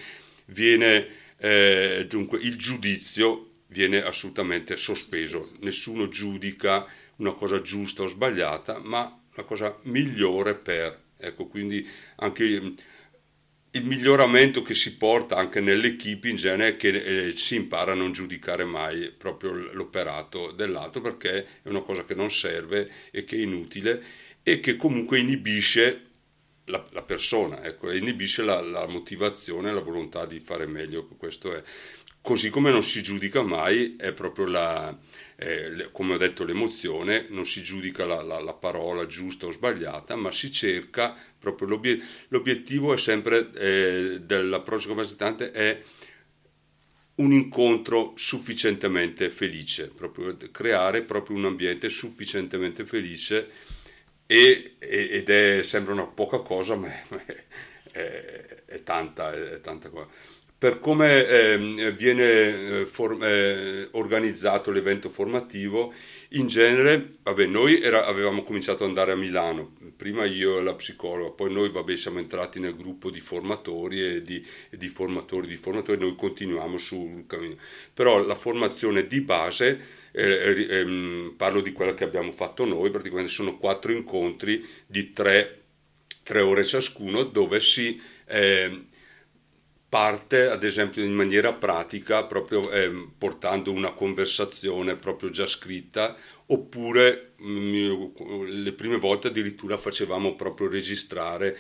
viene, 0.47 1.09
eh, 1.39 2.07
dunque, 2.09 2.39
il 2.39 2.57
giudizio 2.57 3.51
viene 3.69 4.03
assolutamente 4.03 4.77
sospeso, 4.77 5.53
nessuno 5.61 6.09
giudica 6.09 6.87
una 7.17 7.33
cosa 7.33 7.61
giusta 7.61 8.03
o 8.03 8.09
sbagliata, 8.09 8.81
ma 8.83 9.01
una 9.35 9.47
cosa 9.47 9.77
migliore 9.83 10.55
per. 10.55 11.05
Ecco, 11.19 11.47
quindi 11.47 11.87
anche 12.17 12.45
il 12.45 13.85
miglioramento 13.85 14.63
che 14.63 14.75
si 14.75 14.97
porta 14.97 15.37
anche 15.37 15.61
nell'equipe 15.61 16.29
in 16.29 16.37
genere 16.37 16.71
è 16.71 16.77
che 16.77 16.89
eh, 16.89 17.37
si 17.37 17.57
impara 17.57 17.93
a 17.93 17.95
non 17.95 18.13
giudicare 18.13 18.65
mai 18.65 19.11
proprio 19.11 19.53
l'operato 19.53 20.51
dell'altro 20.53 21.01
perché 21.01 21.63
è 21.63 21.69
una 21.69 21.81
cosa 21.81 22.05
che 22.05 22.15
non 22.15 22.31
serve 22.31 22.91
e 23.11 23.25
che 23.25 23.37
è 23.37 23.41
inutile 23.41 24.03
e 24.43 24.61
che 24.61 24.77
comunque 24.77 25.19
inibisce 25.19 26.07
la, 26.67 26.85
la 26.91 27.03
persona, 27.03 27.65
ecco, 27.65 27.93
inibisce 27.93 28.43
la, 28.43 28.61
la 28.61 28.87
motivazione, 28.87 29.73
la 29.73 29.81
volontà 29.81 30.27
di 30.27 30.41
fare 30.41 30.67
meglio. 30.67 31.07
Questo 31.07 31.55
è. 31.55 31.63
Così 32.21 32.51
come 32.51 32.73
non 32.73 32.83
si 32.83 33.03
giudica 33.03 33.43
mai, 33.43 33.95
è 33.97 34.13
proprio 34.13 34.47
la, 34.47 34.97
eh, 35.37 35.91
come 35.93 36.15
ho 36.15 36.19
detto, 36.19 36.45
l'emozione, 36.45 37.27
non 37.29 37.47
si 37.47 37.63
giudica 37.63 38.05
la, 38.05 38.21
la, 38.21 38.41
la, 38.41 38.55
parola 38.55 39.07
giusta 39.07 39.47
o 39.47 39.53
sbagliata, 39.53 40.17
ma 40.17 40.33
si 40.33 40.51
cerca 40.51 41.15
proprio 41.39 41.69
l'obiet- 41.69 42.03
l'obiettivo 42.29 42.93
è 42.93 42.99
sempre 42.99 43.51
eh, 43.53 44.21
dell'approccio 44.23 44.89
capacitante 44.89 45.53
è 45.53 45.81
un 47.17 47.33
incontro 47.33 48.15
sufficientemente 48.17 49.31
felice, 49.31 49.89
proprio 49.95 50.37
creare 50.51 51.03
proprio 51.03 51.37
un 51.37 51.45
ambiente 51.45 51.89
sufficientemente 51.89 52.85
felice 52.85 53.51
e, 54.27 54.75
ed 54.79 55.31
è, 55.31 55.63
sembra 55.63 55.93
una 55.93 56.07
poca 56.07 56.39
cosa, 56.39 56.75
ma 56.75 56.89
è, 56.89 57.45
è, 57.93 58.47
è 58.67 58.83
tanta, 58.83 59.33
è 59.33 59.61
tanta 59.61 59.89
cosa. 59.89 60.09
Per 60.59 60.79
come 60.81 61.27
eh, 61.27 61.93
viene 61.93 62.87
for, 62.87 63.23
eh, 63.23 63.89
organizzato 63.93 64.71
l'evento 64.71 65.11
formativo, 65.11 65.93
in 66.31 66.49
genere, 66.49 67.17
vabbè, 67.23 67.47
noi 67.47 67.81
era, 67.81 68.07
avevamo 68.07 68.43
cominciato 68.43 68.83
ad 68.83 68.89
andare 68.89 69.13
a 69.13 69.17
Milano, 69.17 69.77
prima 69.97 70.25
io 70.25 70.59
e 70.59 70.63
la 70.63 70.75
psicologa, 70.75 71.31
poi 71.31 71.53
noi 71.53 71.71
vabbè, 71.71 71.97
siamo 71.97 72.19
entrati 72.19 72.59
nel 72.59 72.75
gruppo 72.75 73.11
di 73.11 73.21
formatori 73.21 74.03
e 74.03 74.23
di, 74.23 74.45
e 74.71 74.77
di 74.77 74.89
formatori 74.89 75.47
di 75.47 75.57
formatori, 75.57 76.01
noi 76.01 76.17
continuiamo 76.17 76.79
sul 76.79 77.25
cammino. 77.27 77.57
Però 77.95 78.19
la 78.19 78.35
formazione 78.35 79.07
di 79.07 79.21
base 79.21 79.96
eh, 80.17 80.67
ehm, 80.71 81.35
parlo 81.37 81.61
di 81.61 81.73
quella 81.73 81.93
che 81.93 82.05
abbiamo 82.05 82.33
fatto 82.33 82.65
noi, 82.65 82.91
praticamente 82.91 83.31
sono 83.31 83.59
quattro 83.59 83.93
incontri 83.93 84.67
di 84.87 85.13
tre, 85.13 85.65
tre 86.23 86.41
ore 86.41 86.65
ciascuno 86.65 87.23
dove 87.25 87.61
si 87.61 88.01
eh, 88.27 88.85
parte 89.89 90.49
ad 90.49 90.65
esempio 90.65 91.05
in 91.05 91.13
maniera 91.13 91.53
pratica 91.53 92.25
proprio 92.25 92.71
eh, 92.71 93.09
portando 93.17 93.71
una 93.73 93.93
conversazione 93.93 94.97
proprio 94.97 95.31
già 95.31 95.47
scritta 95.47 96.17
oppure 96.47 97.33
mh, 97.37 97.49
mm, 97.49 98.45
le 98.63 98.73
prime 98.73 98.99
volte 98.99 99.29
addirittura 99.29 99.77
facevamo 99.77 100.35
proprio 100.35 100.69
registrare 100.69 101.57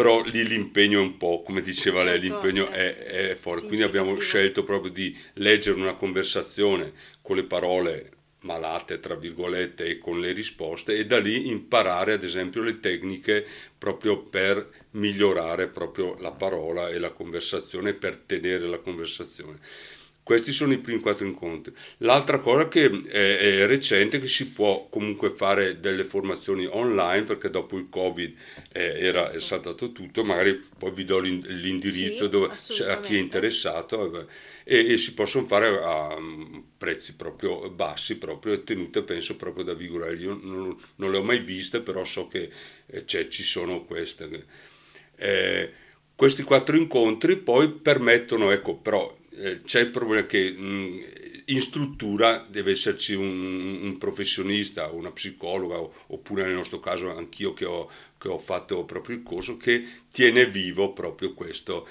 però 0.00 0.22
lì 0.22 0.48
l'impegno 0.48 0.98
è 0.98 1.02
un 1.02 1.18
po', 1.18 1.42
come 1.42 1.60
diceva 1.60 1.98
certo, 1.98 2.12
lei, 2.12 2.20
l'impegno 2.22 2.68
è, 2.68 2.96
è 2.96 3.36
forte, 3.38 3.66
quindi 3.66 3.84
abbiamo 3.84 4.16
scelto 4.16 4.64
proprio 4.64 4.90
di 4.90 5.14
leggere 5.34 5.78
una 5.78 5.92
conversazione 5.92 6.92
con 7.20 7.36
le 7.36 7.44
parole 7.44 8.10
malate, 8.40 8.98
tra 8.98 9.14
virgolette, 9.14 9.84
e 9.84 9.98
con 9.98 10.18
le 10.18 10.32
risposte 10.32 10.96
e 10.96 11.04
da 11.04 11.18
lì 11.18 11.48
imparare 11.48 12.14
ad 12.14 12.24
esempio 12.24 12.62
le 12.62 12.80
tecniche 12.80 13.46
proprio 13.76 14.22
per 14.22 14.70
migliorare 14.92 15.68
proprio 15.68 16.16
la 16.18 16.32
parola 16.32 16.88
e 16.88 16.98
la 16.98 17.10
conversazione, 17.10 17.92
per 17.92 18.16
tenere 18.16 18.66
la 18.68 18.78
conversazione. 18.78 19.58
Questi 20.22 20.52
sono 20.52 20.72
i 20.72 20.78
primi 20.78 21.00
quattro 21.00 21.26
incontri. 21.26 21.74
L'altra 21.98 22.38
cosa 22.38 22.68
che 22.68 22.84
è, 22.84 23.38
è, 23.38 23.66
recente 23.66 24.18
è 24.18 24.20
che 24.20 24.28
si 24.28 24.50
può 24.50 24.88
comunque 24.88 25.30
fare 25.30 25.80
delle 25.80 26.04
formazioni 26.04 26.66
online 26.66 27.24
perché 27.24 27.50
dopo 27.50 27.76
il 27.76 27.88
Covid 27.88 28.36
eh, 28.72 29.06
era 29.06 29.30
è 29.30 29.40
saltato 29.40 29.90
tutto, 29.90 30.22
magari 30.22 30.62
poi 30.78 30.92
vi 30.92 31.04
do 31.04 31.18
l'indirizzo 31.18 32.24
sì, 32.24 32.28
dove, 32.28 32.54
a 32.86 33.00
chi 33.00 33.16
è 33.16 33.18
interessato 33.18 34.28
e, 34.62 34.92
e, 34.92 34.96
si 34.98 35.14
possono 35.14 35.46
fare 35.46 35.66
a 35.66 36.14
um, 36.14 36.64
prezzi 36.78 37.14
proprio 37.14 37.68
bassi, 37.70 38.16
proprio 38.16 38.62
tenute 38.62 39.02
penso 39.02 39.34
proprio 39.34 39.64
da 39.64 39.74
Vigorelli. 39.74 40.22
Io 40.22 40.38
non, 40.40 40.76
non, 40.96 41.10
le 41.10 41.18
ho 41.18 41.22
mai 41.22 41.40
viste, 41.40 41.80
però 41.80 42.04
so 42.04 42.28
che 42.28 42.50
eh, 42.86 43.04
ci 43.04 43.42
sono 43.42 43.84
queste. 43.84 44.46
Eh, 45.16 45.72
questi 46.14 46.42
quattro 46.42 46.76
incontri 46.76 47.36
poi 47.36 47.70
permettono, 47.70 48.50
ecco, 48.50 48.76
però 48.76 49.18
eh, 49.40 49.60
c'è 49.62 49.80
il 49.80 49.90
problema 49.90 50.26
che 50.26 50.50
mh, 50.50 51.04
in 51.46 51.60
struttura 51.60 52.46
deve 52.48 52.72
esserci 52.72 53.14
un, 53.14 53.80
un 53.82 53.98
professionista, 53.98 54.88
una 54.88 55.10
psicologa 55.10 55.78
oppure 56.08 56.44
nel 56.44 56.54
nostro 56.54 56.80
caso 56.80 57.14
anch'io 57.16 57.54
che 57.54 57.64
ho, 57.64 57.90
che 58.18 58.28
ho 58.28 58.38
fatto 58.38 58.84
proprio 58.84 59.16
il 59.16 59.22
corso 59.22 59.56
che 59.56 59.84
tiene 60.12 60.46
vivo 60.46 60.92
proprio 60.92 61.34
questo 61.34 61.88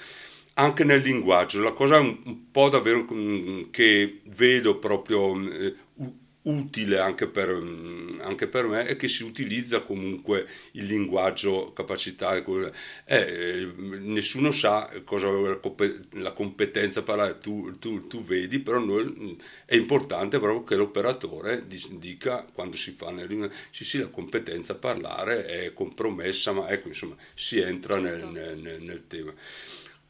anche 0.54 0.84
nel 0.84 1.00
linguaggio. 1.00 1.60
La 1.60 1.72
cosa 1.72 1.98
un, 1.98 2.50
po' 2.50 2.68
davvero 2.68 3.06
mm, 3.12 3.70
che 3.70 4.20
vedo 4.24 4.78
proprio 4.78 5.34
eh, 5.50 5.74
utile 6.42 6.98
anche 6.98 7.26
per, 7.26 7.50
mm, 7.52 8.20
anche 8.20 8.46
per, 8.46 8.66
me 8.66 8.86
è 8.86 8.96
che 8.96 9.08
si 9.08 9.24
utilizza 9.24 9.80
comunque 9.80 10.46
il 10.72 10.86
linguaggio 10.86 11.72
capacità 11.74 12.34
eh, 13.04 13.72
nessuno 13.76 14.50
sa 14.50 14.90
cosa 15.04 15.28
la 16.12 16.32
competenza 16.32 17.02
parlare 17.02 17.38
tu, 17.40 17.72
tu, 17.78 18.06
tu, 18.06 18.24
vedi 18.24 18.58
però 18.60 18.78
noi, 18.78 19.04
mm, 19.04 19.32
è 19.66 19.76
importante 19.76 20.38
proprio 20.38 20.64
che 20.64 20.76
l'operatore 20.76 21.66
dica 21.98 22.46
quando 22.52 22.76
si 22.76 22.92
fa 22.92 23.10
nel, 23.10 23.50
sì 23.70 23.84
sì 23.84 23.98
la 23.98 24.08
competenza 24.08 24.72
a 24.72 24.76
parlare 24.76 25.44
è 25.44 25.72
compromessa 25.74 26.52
ma 26.52 26.70
ecco 26.70 26.88
insomma 26.88 27.16
si 27.34 27.58
entra 27.60 28.00
certo. 28.00 28.30
nel, 28.30 28.58
nel, 28.58 28.82
nel 28.82 29.06
tema 29.06 29.34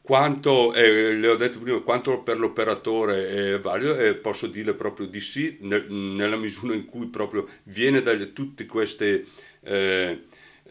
quanto, 0.01 0.73
eh, 0.73 1.13
le 1.13 1.27
ho 1.27 1.35
detto 1.35 1.59
prima, 1.59 1.79
quanto 1.81 2.21
per 2.21 2.37
l'operatore 2.39 3.53
è 3.53 3.59
valido, 3.59 3.95
eh, 3.97 4.15
posso 4.15 4.47
dire 4.47 4.73
proprio 4.73 5.07
di 5.07 5.19
sì, 5.19 5.57
nel, 5.61 5.89
nella 5.91 6.37
misura 6.37 6.73
in 6.73 6.85
cui 6.85 7.07
proprio 7.07 7.47
viene 7.63 8.01
da 8.01 8.15
tutte 8.25 8.65
queste... 8.65 9.25
Eh, 9.61 10.23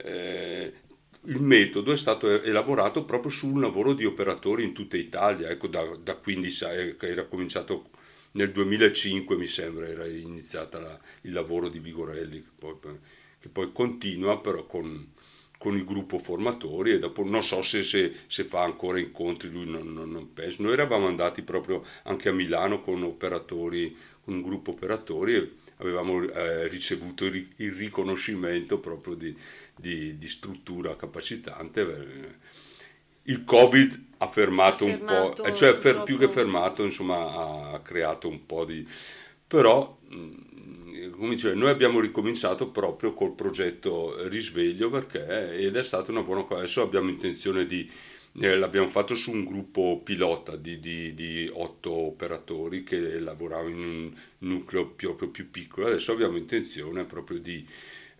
eh, 0.02 0.72
il 1.24 1.42
metodo 1.42 1.92
è 1.92 1.96
stato 1.98 2.42
elaborato 2.42 3.04
proprio 3.04 3.30
su 3.30 3.46
un 3.46 3.60
lavoro 3.60 3.92
di 3.92 4.06
operatori 4.06 4.64
in 4.64 4.72
tutta 4.72 4.96
Italia, 4.96 5.50
ecco 5.50 5.66
da, 5.68 5.84
da 6.02 6.16
quindi 6.16 6.50
sai, 6.50 6.96
che 6.96 7.08
era 7.08 7.26
cominciato 7.26 7.90
nel 8.32 8.52
2005 8.52 9.36
mi 9.36 9.46
sembra, 9.46 9.86
era 9.86 10.06
iniziato 10.06 10.78
il 11.22 11.32
lavoro 11.32 11.68
di 11.68 11.78
Vigorelli, 11.78 12.42
che 12.42 12.50
poi, 12.58 12.76
che 13.38 13.48
poi 13.48 13.72
continua 13.72 14.40
però 14.40 14.64
con, 14.66 15.12
con 15.60 15.76
il 15.76 15.84
gruppo 15.84 16.18
formatori 16.18 16.92
e 16.92 16.98
dopo 16.98 17.22
non 17.22 17.42
so 17.42 17.62
se, 17.62 17.82
se, 17.82 18.14
se 18.28 18.44
fa 18.44 18.62
ancora 18.62 18.98
incontri, 18.98 19.50
lui 19.50 19.66
non, 19.66 19.92
non, 19.92 20.10
non, 20.10 20.32
penso. 20.32 20.62
Noi 20.62 20.72
eravamo 20.72 21.06
andati 21.06 21.42
proprio 21.42 21.84
anche 22.04 22.30
a 22.30 22.32
Milano 22.32 22.80
con 22.80 23.02
operatori, 23.02 23.94
con 24.24 24.36
un 24.36 24.40
gruppo 24.40 24.70
operatori 24.70 25.34
e 25.34 25.50
avevamo 25.76 26.22
eh, 26.22 26.66
ricevuto 26.68 27.26
il, 27.26 27.46
il, 27.56 27.72
riconoscimento 27.72 28.78
proprio 28.78 29.12
di, 29.12 29.36
di, 29.76 30.16
di 30.16 30.28
struttura 30.28 30.96
capacitante. 30.96 32.38
Il 33.24 33.44
Covid 33.44 34.04
ha 34.16 34.28
fermato, 34.28 34.86
ha 34.86 34.88
fermato 34.88 35.34
un 35.34 35.34
po', 35.34 35.44
eh, 35.44 35.54
cioè 35.54 35.76
più 36.04 36.16
che 36.16 36.28
fermato, 36.28 36.82
insomma, 36.84 37.72
ha 37.72 37.80
creato 37.80 38.28
un 38.28 38.46
po' 38.46 38.64
di... 38.64 38.82
però 39.46 39.98
come 41.20 41.36
noi 41.54 41.68
abbiamo 41.68 42.00
ricominciato 42.00 42.70
proprio 42.70 43.12
col 43.12 43.34
progetto 43.34 44.26
Risveglio 44.28 44.88
perché 44.88 45.54
ed 45.58 45.76
è 45.76 45.84
stata 45.84 46.10
una 46.10 46.22
buona 46.22 46.44
cosa. 46.44 46.60
Adesso 46.60 46.80
abbiamo 46.80 47.10
intenzione 47.10 47.66
di 47.66 47.88
eh, 48.40 48.56
l'abbiamo 48.56 48.88
fatto 48.88 49.14
su 49.16 49.30
un 49.30 49.44
gruppo 49.44 50.00
pilota 50.02 50.56
di, 50.56 50.80
di, 50.80 51.12
di, 51.14 51.50
otto 51.52 51.92
operatori 51.92 52.84
che 52.84 53.18
lavoravano 53.18 53.68
in 53.68 53.82
un 53.82 54.12
nucleo 54.38 54.86
proprio 54.86 55.28
più 55.28 55.50
piccolo. 55.50 55.88
Adesso 55.88 56.12
abbiamo 56.12 56.38
intenzione 56.38 57.04
proprio 57.04 57.38
di 57.38 57.68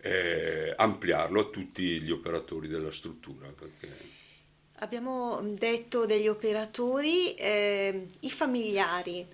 eh, 0.03 0.75
ampliarlo 0.77 1.41
a 1.41 1.45
tutti 1.45 2.03
gli 2.03 2.11
operatori 2.11 2.69
della 2.69 2.93
struttura. 2.93 3.49
Perché... 3.49 3.89
Abbiamo 4.81 5.41
detto 5.57 6.05
degli 6.05 6.29
operatori, 6.29 7.35
eh, 7.35 8.09
i 8.21 8.31
familiari 8.31 9.27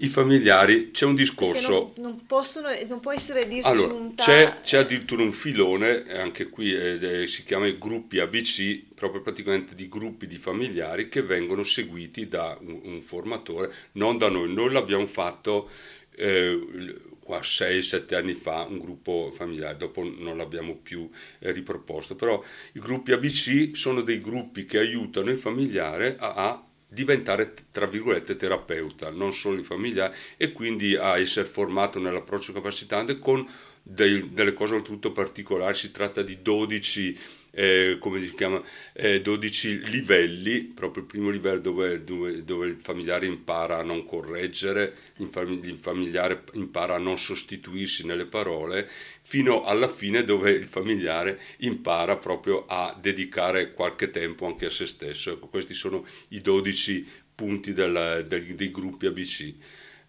i 0.00 0.08
familiari, 0.08 0.90
c'è 0.92 1.04
un 1.06 1.14
discorso. 1.14 1.92
Non, 1.96 2.10
non, 2.10 2.26
possono, 2.26 2.68
non 2.86 3.00
può 3.00 3.12
essere 3.12 3.48
disgiunta. 3.48 3.68
Allora, 3.70 4.14
c'è, 4.14 4.60
c'è, 4.62 4.78
addirittura 4.78 5.22
un 5.22 5.32
filone, 5.32 6.04
anche 6.12 6.48
qui 6.48 6.72
eh, 6.72 7.26
si 7.26 7.42
chiama 7.42 7.66
i 7.66 7.78
gruppi 7.78 8.20
ABC, 8.20 8.94
proprio 8.94 9.22
praticamente 9.22 9.74
di 9.74 9.88
gruppi 9.88 10.26
di 10.26 10.36
familiari 10.36 11.08
che 11.08 11.22
vengono 11.22 11.64
seguiti 11.64 12.28
da 12.28 12.56
un, 12.60 12.80
un 12.84 13.02
formatore, 13.02 13.72
non 13.92 14.18
da 14.18 14.28
noi. 14.28 14.52
Noi 14.52 14.70
l'abbiamo 14.70 15.06
fatto 15.06 15.68
eh, 16.14 16.60
qua 17.18 17.40
6-7 17.40 18.14
anni 18.14 18.34
fa, 18.34 18.66
un 18.68 18.78
gruppo 18.78 19.32
familiare, 19.34 19.76
dopo 19.76 20.02
non 20.02 20.36
l'abbiamo 20.36 20.76
più 20.76 21.10
eh, 21.40 21.50
riproposto, 21.50 22.14
però 22.14 22.42
i 22.72 22.78
gruppi 22.78 23.12
ABC 23.12 23.76
sono 23.76 24.02
dei 24.02 24.20
gruppi 24.20 24.64
che 24.64 24.78
aiutano 24.78 25.30
il 25.30 25.38
familiare 25.38 26.16
a, 26.18 26.34
a 26.34 26.62
diventare 26.88 27.54
tra 27.70 27.86
virgolette 27.86 28.36
terapeuta, 28.36 29.10
non 29.10 29.32
solo 29.34 29.60
i 29.60 29.64
familiari 29.64 30.14
e 30.36 30.52
quindi 30.52 30.96
a 30.96 31.18
essere 31.18 31.46
formato 31.46 31.98
nell'approccio 31.98 32.52
capacitante 32.52 33.18
con 33.18 33.46
dei, 33.82 34.32
delle 34.32 34.54
cose 34.54 34.74
oltretutto 34.74 35.12
particolari, 35.12 35.74
si 35.74 35.90
tratta 35.90 36.22
di 36.22 36.40
12 36.42 37.18
eh, 37.50 37.96
come 37.98 38.22
si 38.22 38.34
chiama, 38.34 38.62
eh, 38.92 39.20
12 39.20 39.90
livelli, 39.90 40.60
proprio 40.62 41.02
il 41.02 41.08
primo 41.08 41.30
livello 41.30 41.60
dove, 41.60 42.04
dove, 42.04 42.44
dove, 42.44 42.66
il 42.66 42.76
familiare 42.80 43.26
impara 43.26 43.78
a 43.78 43.82
non 43.82 44.04
correggere, 44.04 44.94
il 45.16 45.78
familiare 45.80 46.44
impara 46.52 46.94
a 46.96 46.98
non 46.98 47.18
sostituirsi 47.18 48.06
nelle 48.06 48.26
parole, 48.26 48.88
fino 49.22 49.64
alla 49.64 49.88
fine 49.88 50.24
dove 50.24 50.50
il 50.50 50.68
familiare 50.68 51.38
impara 51.58 52.16
proprio 52.16 52.64
a 52.66 52.96
dedicare 53.00 53.72
qualche 53.72 54.10
tempo 54.10 54.46
anche 54.46 54.66
a 54.66 54.70
se 54.70 54.86
stesso. 54.86 55.32
Ecco, 55.32 55.48
questi 55.48 55.74
sono 55.74 56.06
i 56.28 56.40
12 56.40 57.06
punti 57.34 57.72
del, 57.72 58.24
del, 58.26 58.54
dei 58.54 58.70
gruppi 58.70 59.06
ABC. 59.06 59.54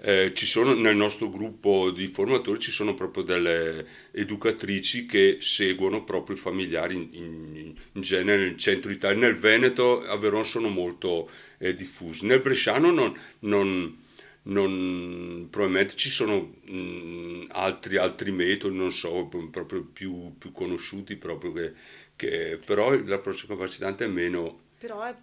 Eh, 0.02 0.32
sono, 0.36 0.74
nel 0.74 0.96
nostro 0.96 1.30
gruppo 1.30 1.92
di 1.92 2.08
formatori 2.08 2.60
ci 2.60 2.72
sono 2.72 2.94
proprio 2.94 3.24
delle 3.24 3.86
educatrici 4.12 5.06
che 5.06 5.40
seguono 5.42 6.06
proprio 6.06 6.38
i 6.38 6.40
familiari 6.40 6.96
in, 6.96 7.10
in, 7.12 7.76
in 7.92 8.02
genere 8.02 8.44
nel 8.44 8.58
centro 8.58 8.92
Italia. 8.92 9.20
Nel 9.20 9.36
Veneto 9.36 10.02
a 10.06 10.16
Verona 10.18 10.46
sono 10.46 10.70
molto 10.70 11.30
eh, 11.58 11.76
diffusi. 11.76 12.26
Nel 12.26 12.40
Bresciano 12.40 12.92
non, 12.92 13.14
non, 13.40 13.98
non, 14.44 15.48
probabilmente 15.50 15.98
ci 15.98 16.10
sono 16.10 16.56
mh, 16.64 17.48
altri, 17.50 17.98
altri, 17.98 18.32
metodi, 18.32 18.78
non 18.78 18.94
so, 18.94 19.30
proprio 19.52 19.84
più, 19.84 20.34
più 20.38 20.54
conosciuti, 20.54 21.18
proprio 21.18 21.52
che, 21.52 21.74
che, 22.16 22.60
però 22.66 22.98
l'approccio 22.98 23.48
capacitante 23.48 24.06
è 24.06 24.08
meno... 24.08 24.68
Però 24.80 25.04
è 25.04 25.14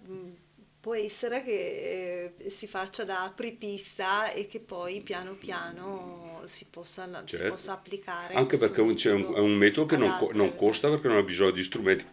può 0.87 0.95
essere 0.95 1.43
che 1.43 2.33
eh, 2.39 2.49
si 2.49 2.69
faccia 2.69 3.03
da 3.03 3.25
apripista 3.25 4.31
e 4.31 4.47
che 4.47 4.61
poi 4.61 5.01
piano 5.01 5.35
piano 5.35 6.43
si 6.45 6.65
possa, 6.71 7.11
certo. 7.25 7.37
si 7.37 7.43
possa 7.43 7.73
applicare. 7.73 8.35
Anche 8.35 8.57
perché 8.57 8.95
c'è 8.95 9.11
un, 9.11 9.35
è 9.35 9.41
un 9.41 9.55
metodo 9.55 9.87
che 9.87 9.97
non, 9.97 10.17
non, 10.35 10.55
costa 10.55 10.89
perché 10.89 11.09
non 11.09 11.17
ha 11.17 11.25
bisogno 11.25 11.51
di 11.51 11.65
strumenti, 11.65 12.05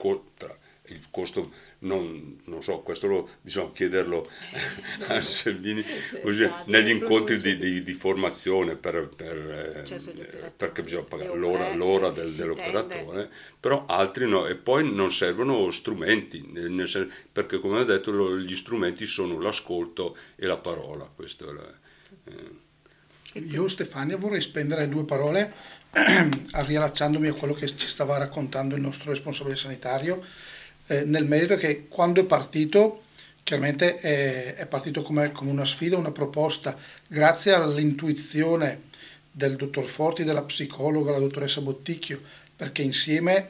il 0.88 1.06
costo 1.10 1.52
non, 1.80 2.42
non, 2.46 2.62
so, 2.62 2.80
questo 2.80 3.08
lo, 3.08 3.30
bisogna 3.42 3.72
chiederlo 3.72 4.30
a 5.08 5.22
Selvini 5.22 5.84
così, 6.22 6.44
esatto, 6.44 6.70
negli 6.70 6.90
incontri 6.90 7.38
di, 7.38 7.58
di, 7.58 7.84
di, 7.84 7.94
formazione 7.94 8.76
per, 8.76 9.10
per, 9.16 9.76
eh, 9.78 9.86
certo, 9.86 10.12
perché 10.58 10.84
bisogna 10.84 11.04
pagare 11.04 11.38
l'ora, 11.38 11.74
l'ora 11.74 12.10
del, 12.10 12.30
dell'operatore, 12.30 13.30
però 13.60 13.86
altri 13.86 14.28
no, 14.28 14.46
e 14.46 14.56
poi 14.56 14.94
non 14.94 15.12
servono 15.12 15.72
strumenti, 15.72 16.46
nel, 16.52 17.12
perché 17.32 17.60
come 17.60 17.80
ho 17.80 17.86
detto 17.86 18.38
gli 18.38 18.56
strumenti 18.56 19.06
sono 19.06 19.40
l'ascolto 19.40 20.18
e 20.36 20.46
la 20.46 20.58
parola. 20.58 21.10
Questo 21.14 21.50
è 21.50 21.54
la, 21.54 21.80
eh. 22.26 22.62
Io 23.36 23.68
Stefania 23.68 24.18
vorrei 24.18 24.42
spendere 24.42 24.88
due 24.88 25.06
parole 25.06 25.54
riallacciandomi 25.94 27.28
a 27.28 27.34
quello 27.34 27.54
che 27.54 27.68
ci 27.68 27.88
stava 27.88 28.18
raccontando 28.18 28.76
il 28.76 28.82
nostro 28.82 29.10
responsabile 29.10 29.56
sanitario 29.56 30.24
eh, 30.88 31.04
nel 31.06 31.26
merito 31.26 31.56
che 31.56 31.88
quando 31.88 32.22
è 32.22 32.26
partito, 32.26 33.04
chiaramente 33.44 33.96
è, 33.96 34.56
è 34.56 34.66
partito 34.68 35.02
come, 35.02 35.32
come, 35.32 35.52
una 35.52 35.66
sfida, 35.66 35.98
una 35.98 36.12
proposta, 36.12 36.78
grazie 37.08 37.54
all'intuizione 37.54 38.92
del 39.32 39.56
dottor 39.56 39.86
Forti, 39.86 40.24
della 40.24 40.44
psicologa, 40.44 41.12
la 41.12 41.20
dottoressa 41.20 41.62
Botticchio, 41.62 42.22
perché 42.56 42.82
insieme 42.82 43.50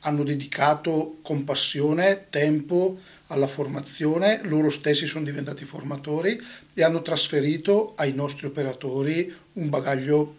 hanno 0.00 0.22
dedicato 0.22 1.18
compassione, 1.22 2.26
tempo 2.30 3.00
alla 3.28 3.46
formazione, 3.46 4.40
loro 4.44 4.70
stessi 4.70 5.06
sono 5.06 5.24
diventati 5.24 5.64
formatori 5.64 6.40
e 6.72 6.82
hanno 6.82 7.02
trasferito 7.02 7.94
ai 7.96 8.12
nostri 8.12 8.46
operatori 8.46 9.34
un 9.54 9.68
bagaglio 9.68 10.36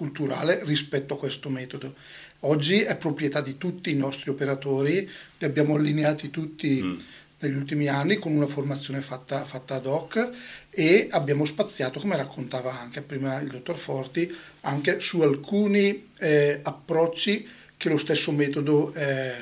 culturale 0.00 0.64
rispetto 0.64 1.12
a 1.12 1.18
questo 1.18 1.50
metodo. 1.50 1.94
Oggi 2.40 2.80
è 2.80 2.96
proprietà 2.96 3.42
di 3.42 3.58
tutti 3.58 3.90
i 3.90 3.96
nostri 3.96 4.30
operatori, 4.30 5.06
li 5.36 5.44
abbiamo 5.44 5.74
allineati 5.74 6.30
tutti 6.30 6.80
mm. 6.82 6.98
negli 7.40 7.54
ultimi 7.54 7.86
anni 7.86 8.16
con 8.16 8.32
una 8.32 8.46
formazione 8.46 9.02
fatta, 9.02 9.44
fatta, 9.44 9.74
ad 9.74 9.84
hoc 9.84 10.30
e 10.70 11.08
abbiamo 11.10 11.44
spaziato, 11.44 12.00
come 12.00 12.16
raccontava 12.16 12.80
anche 12.80 13.02
prima 13.02 13.40
il 13.40 13.48
dottor 13.48 13.76
Forti, 13.76 14.34
anche 14.62 15.00
su 15.00 15.20
alcuni 15.20 16.08
eh, 16.18 16.60
approcci 16.62 17.46
che 17.76 17.90
lo 17.90 17.98
stesso 17.98 18.32
metodo 18.32 18.94
eh, 18.94 19.34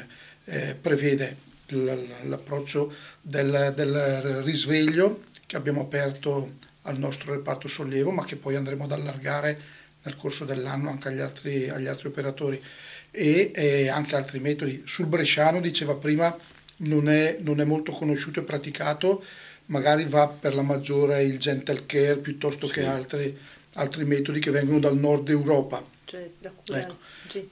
eh, 0.45 0.74
prevede. 0.74 1.47
L'approccio 1.68 2.93
del, 3.20 3.74
del 3.76 4.43
risveglio 4.43 5.20
che 5.47 5.57
abbiamo 5.57 5.83
aperto 5.83 6.55
al 6.83 6.99
nostro 6.99 7.33
reparto 7.33 7.68
sollievo, 7.68 8.11
ma 8.11 8.24
che 8.24 8.37
poi 8.37 8.57
andremo 8.57 8.85
ad 8.85 8.93
allargare 8.93 9.76
nel 10.03 10.16
corso 10.16 10.44
dell'anno 10.44 10.90
anche 10.90 11.09
agli 11.09 11.20
altri, 11.20 11.68
agli 11.68 11.86
altri 11.86 12.09
operatori 12.09 12.62
e 13.11 13.51
eh, 13.55 13.88
anche 13.88 14.16
altri 14.16 14.38
metodi. 14.38 14.82
Sul 14.86 15.07
bresciano, 15.07 15.61
diceva 15.61 15.96
prima, 15.96 16.36
non 16.78 17.09
è, 17.09 17.38
non 17.40 17.61
è 17.61 17.64
molto 17.64 17.92
conosciuto 17.92 18.40
e 18.40 18.44
praticato, 18.44 19.24
magari 19.66 20.05
va 20.05 20.28
per 20.28 20.55
la 20.55 20.62
maggiore 20.62 21.22
il 21.22 21.38
gentle 21.38 21.86
care 21.86 22.16
piuttosto 22.16 22.66
sì. 22.66 22.74
che 22.74 22.84
altri, 22.84 23.36
altri, 23.74 24.05
metodi 24.05 24.40
che 24.40 24.51
vengono 24.51 24.78
dal 24.78 24.96
nord 24.96 25.28
Europa. 25.28 25.84
Cioè, 26.05 26.30
ecco. 26.40 26.96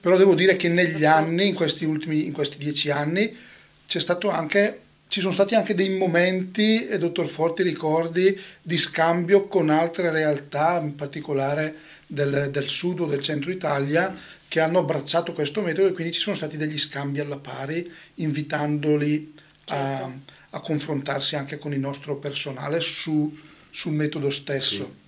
Però 0.01 0.17
devo 0.17 0.33
dire 0.33 0.55
che 0.55 0.67
negli 0.67 1.05
anni, 1.05 1.47
in 1.47 1.53
questi 1.53 1.85
ultimi 1.85 2.25
in 2.25 2.33
questi 2.33 2.57
dieci 2.57 2.89
anni, 2.89 3.35
c'è 3.85 3.99
stato 3.99 4.29
anche 4.29 4.81
ci 5.09 5.21
sono 5.21 5.31
stati 5.31 5.55
anche 5.55 5.73
dei 5.73 5.89
momenti, 5.89 6.85
e 6.85 6.97
dottor 6.97 7.27
Forti 7.27 7.63
ricordi, 7.63 8.37
di 8.61 8.77
scambio 8.77 9.47
con 9.47 9.69
altre 9.69 10.11
realtà, 10.11 10.79
in 10.83 10.95
particolare 10.95 11.75
del, 12.07 12.49
del 12.51 12.67
sud 12.67 13.01
o 13.01 13.05
del 13.05 13.21
centro 13.21 13.51
Italia, 13.51 14.15
che 14.47 14.61
hanno 14.61 14.79
abbracciato 14.79 15.33
questo 15.33 15.61
metodo 15.61 15.89
e 15.89 15.91
quindi 15.91 16.13
ci 16.13 16.21
sono 16.21 16.35
stati 16.35 16.55
degli 16.55 16.79
scambi 16.79 17.19
alla 17.19 17.37
pari, 17.37 17.91
invitandoli 18.15 19.33
certo. 19.65 20.03
a, 20.03 20.11
a, 20.51 20.59
confrontarsi 20.61 21.35
anche 21.35 21.57
con 21.57 21.73
il 21.73 21.79
nostro 21.79 22.15
personale 22.15 22.79
su, 22.79 23.37
sul 23.69 23.91
metodo 23.91 24.29
stesso. 24.29 24.83
Sì. 24.85 25.05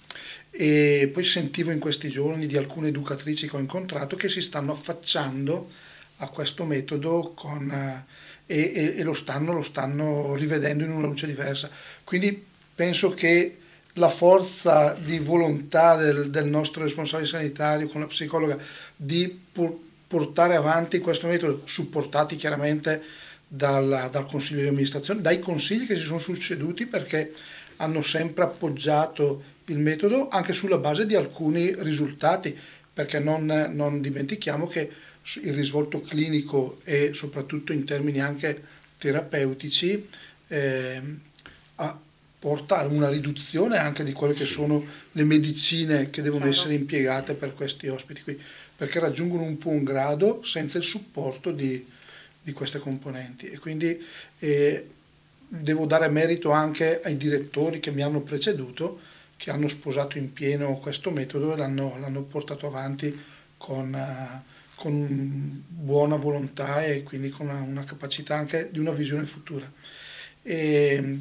E 0.52 1.10
poi 1.14 1.24
sentivo 1.24 1.72
in 1.72 1.80
questi 1.80 2.10
giorni 2.10 2.48
di 2.48 2.58
alcune 2.58 2.90
educatrici 2.90 3.48
che 3.48 3.56
ho 3.56 3.60
incontrato 3.60 4.16
che 4.16 4.28
si 4.28 4.42
stanno 4.42 4.74
affacciando 4.74 5.70
a 6.18 6.28
questo 6.28 6.66
metodo 6.66 7.32
con, 7.34 7.72
eh, 7.72 8.06
e, 8.46 8.72
e, 8.74 8.94
e 8.98 9.04
lo, 9.04 9.14
stanno, 9.14 9.54
lo 9.54 9.62
stanno 9.62 10.36
rivedendo 10.36 10.84
in 10.84 10.92
una 10.92 11.08
luce 11.08 11.28
diversa. 11.28 11.70
Quindi 12.04 12.46
penso 12.76 13.14
che 13.14 13.58
la 14.00 14.10
forza 14.10 14.94
di 14.94 15.20
volontà 15.20 15.96
del, 15.98 16.30
del, 16.30 16.50
nostro 16.50 16.84
responsabile 16.84 17.28
sanitario 17.28 17.88
con 17.88 18.02
la 18.02 18.08
psicologa 18.08 18.58
di 18.96 19.40
pur, 19.52 19.78
portare 20.08 20.56
avanti 20.56 21.00
questo 21.00 21.28
metodo, 21.28 21.62
supportati 21.66 22.36
chiaramente 22.38 23.04
dal, 23.48 24.10
dal, 24.10 24.26
consiglio 24.26 24.62
di 24.62 24.68
amministrazione, 24.68 25.22
dai 25.22 25.40
consigli 25.40 25.86
che 25.86 25.96
si 25.96 26.02
sono 26.02 26.18
succeduti 26.18 26.88
perché 26.88 27.34
hanno 27.78 28.02
sempre 28.02 28.46
appoggiato 28.46 29.44
il 29.66 29.78
metodo 29.78 30.30
anche 30.30 30.54
sulla 30.54 30.78
base 30.78 31.06
di 31.06 31.16
alcuni 31.16 31.76
risultati, 31.84 32.58
perché 32.92 33.20
non, 33.20 33.46
non 33.74 34.02
dimentichiamo 34.02 34.66
che 34.68 34.90
il 35.44 35.54
risvolto 35.54 36.02
clinico 36.02 36.80
e 36.86 37.14
soprattutto 37.14 37.74
in 37.74 37.84
termini 37.84 38.20
anche 38.20 38.64
terapeutici 38.98 40.08
eh, 40.48 41.02
ha, 41.76 42.00
porta 42.40 42.78
a 42.78 42.86
una 42.86 43.10
riduzione 43.10 43.78
anche 43.78 44.06
di 44.06 44.14
quelle 44.14 44.34
che 44.34 44.46
sono 44.46 44.84
le 45.12 45.24
medicine 45.26 46.10
che 46.10 46.22
devono 46.22 46.46
certo. 46.46 46.58
essere 46.58 46.74
impiegate 46.76 47.34
per 47.34 47.54
questi 47.54 47.88
ospiti 47.90 48.24
qui, 48.24 48.42
perché 48.78 49.00
raggiungono 49.00 49.44
un 49.44 49.58
buon 49.58 49.84
grado 49.84 50.42
senza 50.44 50.78
il 50.78 50.86
supporto 50.86 51.52
di, 51.52 51.86
di 52.42 52.52
queste 52.54 52.80
componenti. 52.80 53.48
E 53.48 53.60
quindi 53.60 54.02
eh, 54.40 54.88
devo 55.50 55.86
dare 55.86 56.08
merito 56.08 56.52
anche 56.52 57.02
ai 57.02 57.18
direttori 57.18 57.82
che 57.82 57.92
mi 57.92 58.04
hanno 58.04 58.22
preceduto, 58.22 59.02
che 59.36 59.52
hanno 59.52 59.68
sposato 59.68 60.18
in 60.18 60.32
pieno 60.32 60.78
questo 60.78 61.12
metodo 61.12 61.54
e 61.54 61.58
l'hanno, 61.58 61.98
l'hanno 62.00 62.22
portato 62.22 62.68
avanti 62.68 63.18
con, 63.58 63.94
uh, 63.94 64.42
con, 64.76 65.64
buona 65.68 66.16
volontà 66.16 66.86
e 66.86 67.04
quindi 67.04 67.30
con 67.30 67.50
una, 67.50 67.60
una 67.62 67.84
capacità 67.84 68.36
anche 68.36 68.70
di 68.72 68.80
una 68.80 68.92
visione 68.92 69.26
futura. 69.26 69.70
E, 70.42 71.20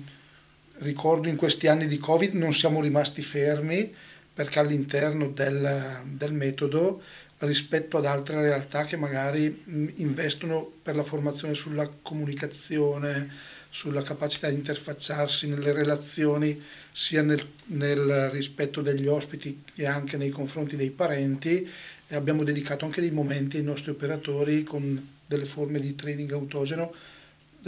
ricordo 0.79 1.29
in 1.29 1.37
questi 1.37 1.67
anni 1.67 1.87
di 1.87 1.99
Covid 1.99 2.35
non 2.35 2.53
siamo 2.53 2.81
rimasti 2.81 3.23
fermi 3.23 3.95
perché 4.33 4.59
all'interno 4.59 5.29
del, 5.29 6.03
del 6.05 6.33
metodo 6.33 7.03
rispetto 7.39 7.99
ad 7.99 8.07
altre 8.07 8.41
realtà 8.41 8.85
che 8.85 8.97
magari 8.97 9.63
investono 9.97 10.71
per 10.83 10.97
la 10.97 11.05
formazione 11.05 11.55
sulla 11.55 11.89
comunicazione, 12.03 13.31
sulla 13.71 14.03
capacità 14.03 14.49
di 14.49 14.55
interfacciarsi 14.55 15.49
nelle 15.49 15.73
relazioni 15.73 16.61
sia 16.93 17.23
nel, 17.23 17.45
nel, 17.67 18.31
rispetto 18.31 18.81
degli 18.81 19.07
ospiti 19.07 19.63
che 19.75 19.87
anche 19.87 20.17
nei 20.17 20.31
confronti 20.31 20.75
dei 20.75 20.91
parenti 20.91 21.69
e 22.07 22.15
abbiamo 22.15 22.43
dedicato 22.43 22.85
anche 22.85 23.01
dei 23.01 23.11
momenti 23.11 23.59
ai 23.59 23.63
nostri 23.63 23.91
operatori 23.91 24.65
con 24.65 25.17
delle 25.27 25.45
forme 25.45 25.79
di 25.79 25.95
training 25.95 26.33
autogeno 26.33 26.93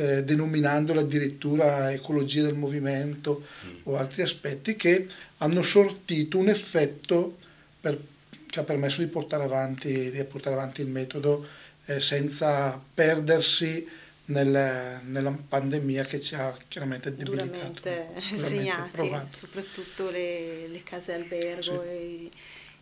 eh, 0.01 0.25
denominandolo 0.25 1.01
addirittura 1.01 1.93
ecologia 1.93 2.43
del 2.43 2.55
movimento 2.55 3.45
mm. 3.67 3.77
o 3.83 3.97
altri 3.97 4.23
aspetti 4.23 4.75
che 4.75 5.07
hanno 5.39 5.63
sortito 5.63 6.39
un 6.39 6.49
effetto 6.49 7.37
per, 7.79 8.01
che 8.47 8.61
ha 8.61 8.65
permesso 8.65 9.03
di 9.03 9.09
portare 9.09 9.45
avanti, 9.45 10.11
di 10.11 10.25
portare 10.25 10.57
avanti 10.57 10.81
il 10.81 10.89
metodo 10.89 11.47
eh, 11.85 12.01
senza 12.01 12.83
perdersi 12.95 13.87
nel, 14.27 15.01
nella 15.05 15.37
pandemia 15.49 16.05
che 16.05 16.21
ci 16.23 16.35
ha 16.35 16.57
chiaramente 16.67 17.15
debilitato. 17.15 17.81
Duramente, 17.83 18.13
segnate, 18.37 19.27
soprattutto 19.29 20.09
le, 20.09 20.67
le, 20.69 20.83
case 20.83 21.13
albergo 21.13 21.83
sì. 21.83 21.89
e, 21.89 22.31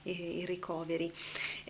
e 0.04 0.12
i 0.12 0.44
ricoveri. 0.46 1.12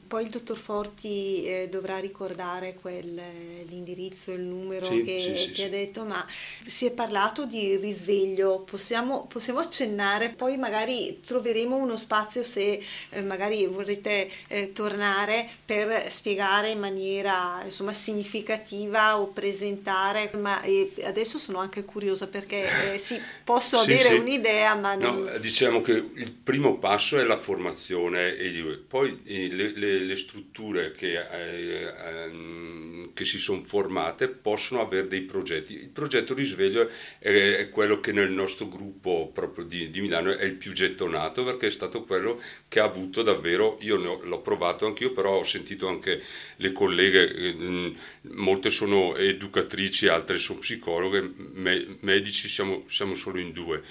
Poi 0.09 0.25
il 0.25 0.31
dottor 0.31 0.57
Forti 0.57 1.45
eh, 1.45 1.69
dovrà 1.71 1.99
ricordare 1.99 2.75
quel, 2.81 3.21
l'indirizzo, 3.69 4.33
il 4.33 4.41
numero 4.41 4.87
sì, 4.87 5.03
che, 5.03 5.35
sì, 5.37 5.43
sì, 5.45 5.51
che 5.53 5.65
ha 5.65 5.69
detto, 5.69 6.07
ma 6.07 6.27
si 6.67 6.87
è 6.87 6.93
parlato 6.93 7.45
di 7.45 7.77
risveglio, 7.77 8.61
possiamo, 8.61 9.27
possiamo 9.27 9.61
accennare, 9.61 10.31
poi 10.31 10.57
magari 10.57 11.21
troveremo 11.21 11.77
uno 11.77 11.99
spazio 11.99 12.43
se 12.43 12.83
eh, 13.11 13.23
magari 13.23 13.67
vorrete 13.67 14.31
eh, 14.49 14.73
tornare 14.73 15.47
per 15.63 16.11
spiegare 16.11 16.71
in 16.71 16.79
maniera 16.79 17.61
insomma, 17.63 17.93
significativa 17.93 19.21
o 19.21 19.27
presentare, 19.27 20.31
ma 20.41 20.63
adesso 21.05 21.39
sono 21.39 21.59
anche 21.59 21.85
curiosa 21.85 22.29
perché 22.29 22.95
eh, 22.95 22.99
sì, 22.99 23.21
posso 23.45 23.77
avere 23.79 24.17
un'idea, 24.17 24.75
ma 24.75 24.95
non... 24.95 25.23
No, 25.23 25.39
diciamo 25.39 25.83
che 25.83 25.93
il 25.93 26.33
primo 26.33 26.79
passo 26.79 27.19
è 27.19 27.25
la 27.25 27.39
formazione, 27.39 28.37
e 28.37 28.81
poi 28.89 29.21
eh, 29.25 29.49
le, 29.49 29.73
le 29.99 30.17
strutture 30.17 30.93
che, 30.93 31.21
eh, 31.21 31.93
ehm, 32.07 33.11
che 33.15 33.25
si 33.25 33.39
sono 33.39 33.63
formate 33.65 34.29
possono 34.29 34.81
avere 34.81 35.09
dei 35.09 35.23
progetti. 35.23 35.75
Il 35.75 35.89
progetto 35.89 36.35
risveglio 36.35 36.89
è, 37.19 37.29
è 37.29 37.69
quello 37.69 38.01
che 38.01 38.13
nel 38.13 38.31
nostro 38.31 38.69
gruppo 38.69 39.31
proprio 39.33 39.65
di, 39.65 39.91
di, 39.91 40.01
Milano 40.01 40.37
è 40.37 40.45
il 40.45 40.55
più 40.55 40.73
gettonato 40.73 41.45
perché 41.45 41.67
è 41.67 41.71
stato 41.71 42.05
quello 42.05 42.41
che 42.69 42.81
ha 42.81 42.85
avuto 42.85 43.23
davvero, 43.23 43.79
io 43.81 43.97
ho, 43.97 44.23
l'ho 44.23 44.41
provato 44.41 44.87
anch'io, 44.87 45.13
però 45.13 45.39
ho 45.39 45.45
sentito 45.45 45.89
anche 45.89 46.23
le 46.57 46.73
colleghe, 46.73 47.35
eh, 47.35 47.95
molte 48.35 48.71
sono 48.71 49.17
educatrici, 49.17 50.09
altre 50.09 50.39
sono 50.39 50.61
psicologhe, 50.61 51.33
me, 51.55 51.97
medici 52.01 52.49
siamo, 52.49 52.85
siamo 52.89 53.15
solo 53.15 53.39
in 53.39 53.53
due 53.53 53.83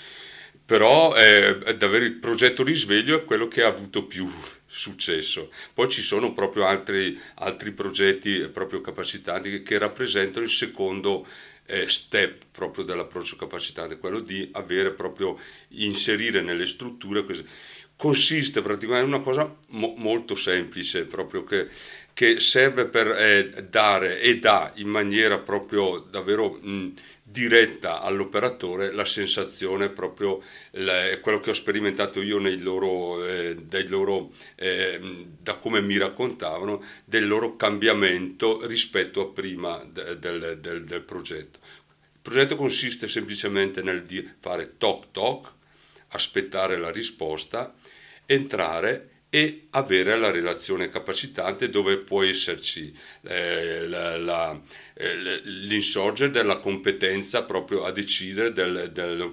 però 0.68 1.16
eh, 1.16 1.78
davvero 1.78 2.04
il 2.04 2.16
progetto 2.16 2.62
risveglio 2.62 3.16
è 3.16 3.24
quello 3.24 3.48
che 3.48 3.64
ha 3.64 3.68
avuto 3.68 4.04
più, 4.04 4.30
successo. 4.68 5.50
Poi 5.74 5.90
ci 5.90 6.02
sono 6.02 6.34
proprio 6.34 6.66
altri, 6.66 7.18
altri 7.36 7.72
progetti 7.72 8.48
proprio 8.52 8.82
capacitati 8.82 9.50
che, 9.50 9.64
che 9.64 9.78
rappresentano 9.78 10.44
il 10.44 10.52
secondo 10.52 11.26
eh, 11.66 11.88
step 11.88 12.44
proprio 12.52 12.84
dell'approccio 12.84 13.38
capacitante, 13.38 13.98
quello 13.98 14.20
di 14.20 14.50
avere 14.54 14.92
proprio, 14.92 15.40
inserire 15.70 16.42
nelle 16.42 16.66
strutture 16.66 17.24
queste, 17.24 17.46
consiste 17.96 18.62
praticamente 18.62 19.08
in 19.08 19.14
una 19.14 19.24
cosa 19.24 19.54
mo- 19.70 19.96
molto 19.98 20.36
semplice, 20.36 21.06
proprio 21.06 21.46
che, 21.46 21.68
che 22.14 22.42
serve 22.42 22.88
per 22.88 23.08
eh, 23.08 23.68
dare 23.70 24.20
e 24.20 24.38
dà 24.40 24.72
in 24.76 24.90
maniera 24.90 25.40
proprio 25.40 26.06
davvero 26.10 26.60
mh, 26.62 26.94
diretta 27.30 28.02
all'operatore 28.02 28.94
la 28.94 29.04
sensazione 29.04 29.90
proprio 29.90 30.42
la, 30.72 31.20
quello 31.20 31.42
che 31.42 31.50
ho 31.50 31.54
sperimentato 31.54 32.22
io 32.22 32.40
nei 32.40 32.58
loro, 32.60 33.26
eh, 33.26 33.58
loro 33.88 34.32
eh, 34.56 35.26
da 35.38 35.56
come 35.56 35.82
mi 35.82 35.98
raccontavano 35.98 36.82
del 37.04 37.28
loro 37.28 37.58
cambiamento 37.58 38.66
rispetto 38.66 39.22
a 39.22 39.28
prima 39.28 39.84
de, 39.92 40.18
del, 40.20 40.58
del, 40.62 40.86
del, 40.86 41.02
progetto. 41.02 41.60
Il 42.14 42.22
progetto 42.22 42.56
consiste 42.56 43.10
semplicemente 43.10 43.82
nel 43.82 44.06
fare 44.40 44.76
toc 44.78 45.08
toc 45.12 45.52
aspettare 46.10 46.78
la 46.78 46.92
risposta 46.92 47.76
entrare 48.26 49.17
e 49.38 49.68
avere 49.70 50.18
la 50.18 50.32
relazione 50.32 50.90
capacitante 50.90 51.70
dove 51.70 52.00
può 52.00 52.24
esserci 52.24 52.92
eh, 53.22 53.88
la, 53.88 54.18
la, 54.18 54.60
eh, 54.96 55.42
l'insorgere 55.44 56.32
della 56.32 56.58
competenza 56.58 57.44
proprio 57.44 57.84
a 57.84 57.92
decidere 57.92 58.52
del, 58.52 58.90
del, 58.92 59.32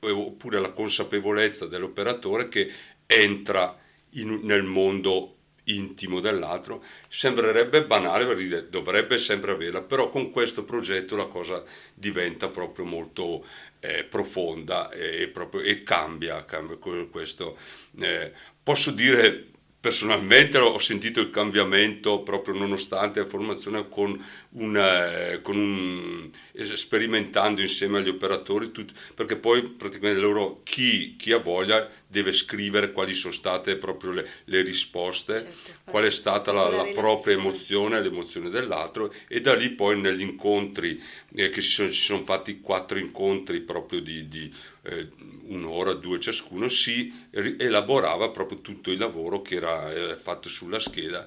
oppure 0.00 0.58
la 0.58 0.70
consapevolezza 0.70 1.66
dell'operatore 1.66 2.48
che 2.48 2.72
entra 3.04 3.78
in, 4.12 4.40
nel 4.42 4.62
mondo 4.62 5.36
intimo 5.76 6.20
dell'altro, 6.20 6.82
sembrerebbe 7.08 7.84
banale 7.84 8.26
per 8.26 8.36
dire 8.36 8.68
dovrebbe 8.68 9.18
sempre 9.18 9.52
averla, 9.52 9.82
però 9.82 10.08
con 10.08 10.30
questo 10.30 10.64
progetto 10.64 11.16
la 11.16 11.26
cosa 11.26 11.62
diventa 11.94 12.48
proprio 12.48 12.84
molto 12.84 13.44
eh, 13.80 14.04
profonda 14.04 14.90
e, 14.90 15.28
proprio, 15.28 15.62
e, 15.62 15.82
cambia, 15.82 16.44
cambia 16.44 16.76
questo. 17.10 17.56
Eh, 17.98 18.32
posso 18.62 18.90
dire 18.90 19.50
personalmente 19.82 20.58
ho 20.58 20.78
sentito 20.78 21.20
il 21.20 21.30
cambiamento 21.30 22.20
proprio 22.20 22.54
nonostante 22.54 23.18
la 23.18 23.26
formazione 23.26 23.88
con 23.88 24.24
una, 24.54 25.38
con 25.40 25.56
un, 25.56 26.30
sperimentando 26.76 27.62
insieme 27.62 27.98
agli 27.98 28.08
operatori 28.08 28.70
tut, 28.70 28.92
perché 29.14 29.36
poi 29.36 29.62
praticamente 29.62 30.20
loro 30.20 30.60
chi, 30.62 31.16
chi, 31.16 31.32
ha 31.32 31.38
voglia 31.38 31.88
deve 32.06 32.32
scrivere 32.32 32.92
quali 32.92 33.14
sono 33.14 33.32
state 33.32 33.76
proprio 33.76 34.12
le, 34.12 34.28
le 34.44 34.62
risposte 34.62 35.38
certo, 35.38 35.90
qual 35.90 36.04
è 36.04 36.10
stata 36.10 36.52
la, 36.52 36.68
la 36.68 36.84
propria 36.94 37.34
emozione 37.34 38.00
l'emozione 38.02 38.50
dell'altro 38.50 39.14
e 39.26 39.40
da 39.40 39.54
lì 39.54 39.70
poi 39.70 39.98
negli 39.98 40.20
incontri 40.20 41.02
eh, 41.34 41.48
che 41.48 41.62
si 41.62 41.70
sono, 41.70 41.92
si 41.92 42.02
sono, 42.02 42.24
fatti 42.24 42.60
quattro 42.60 42.98
incontri 42.98 43.60
proprio 43.60 44.00
di, 44.00 44.28
di 44.28 44.52
eh, 44.82 45.08
un'ora, 45.46 45.94
due 45.94 46.20
ciascuno, 46.20 46.68
si 46.68 47.28
elaborava 47.30 48.28
proprio 48.30 48.60
tutto 48.60 48.90
il 48.90 48.98
lavoro 48.98 49.40
che 49.40 49.54
era 49.54 49.92
eh, 49.92 50.16
fatto 50.16 50.48
sulla 50.48 50.80
scheda 50.80 51.26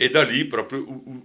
e 0.00 0.08
da 0.08 0.22
lì 0.22 0.46
proprio 0.46 0.82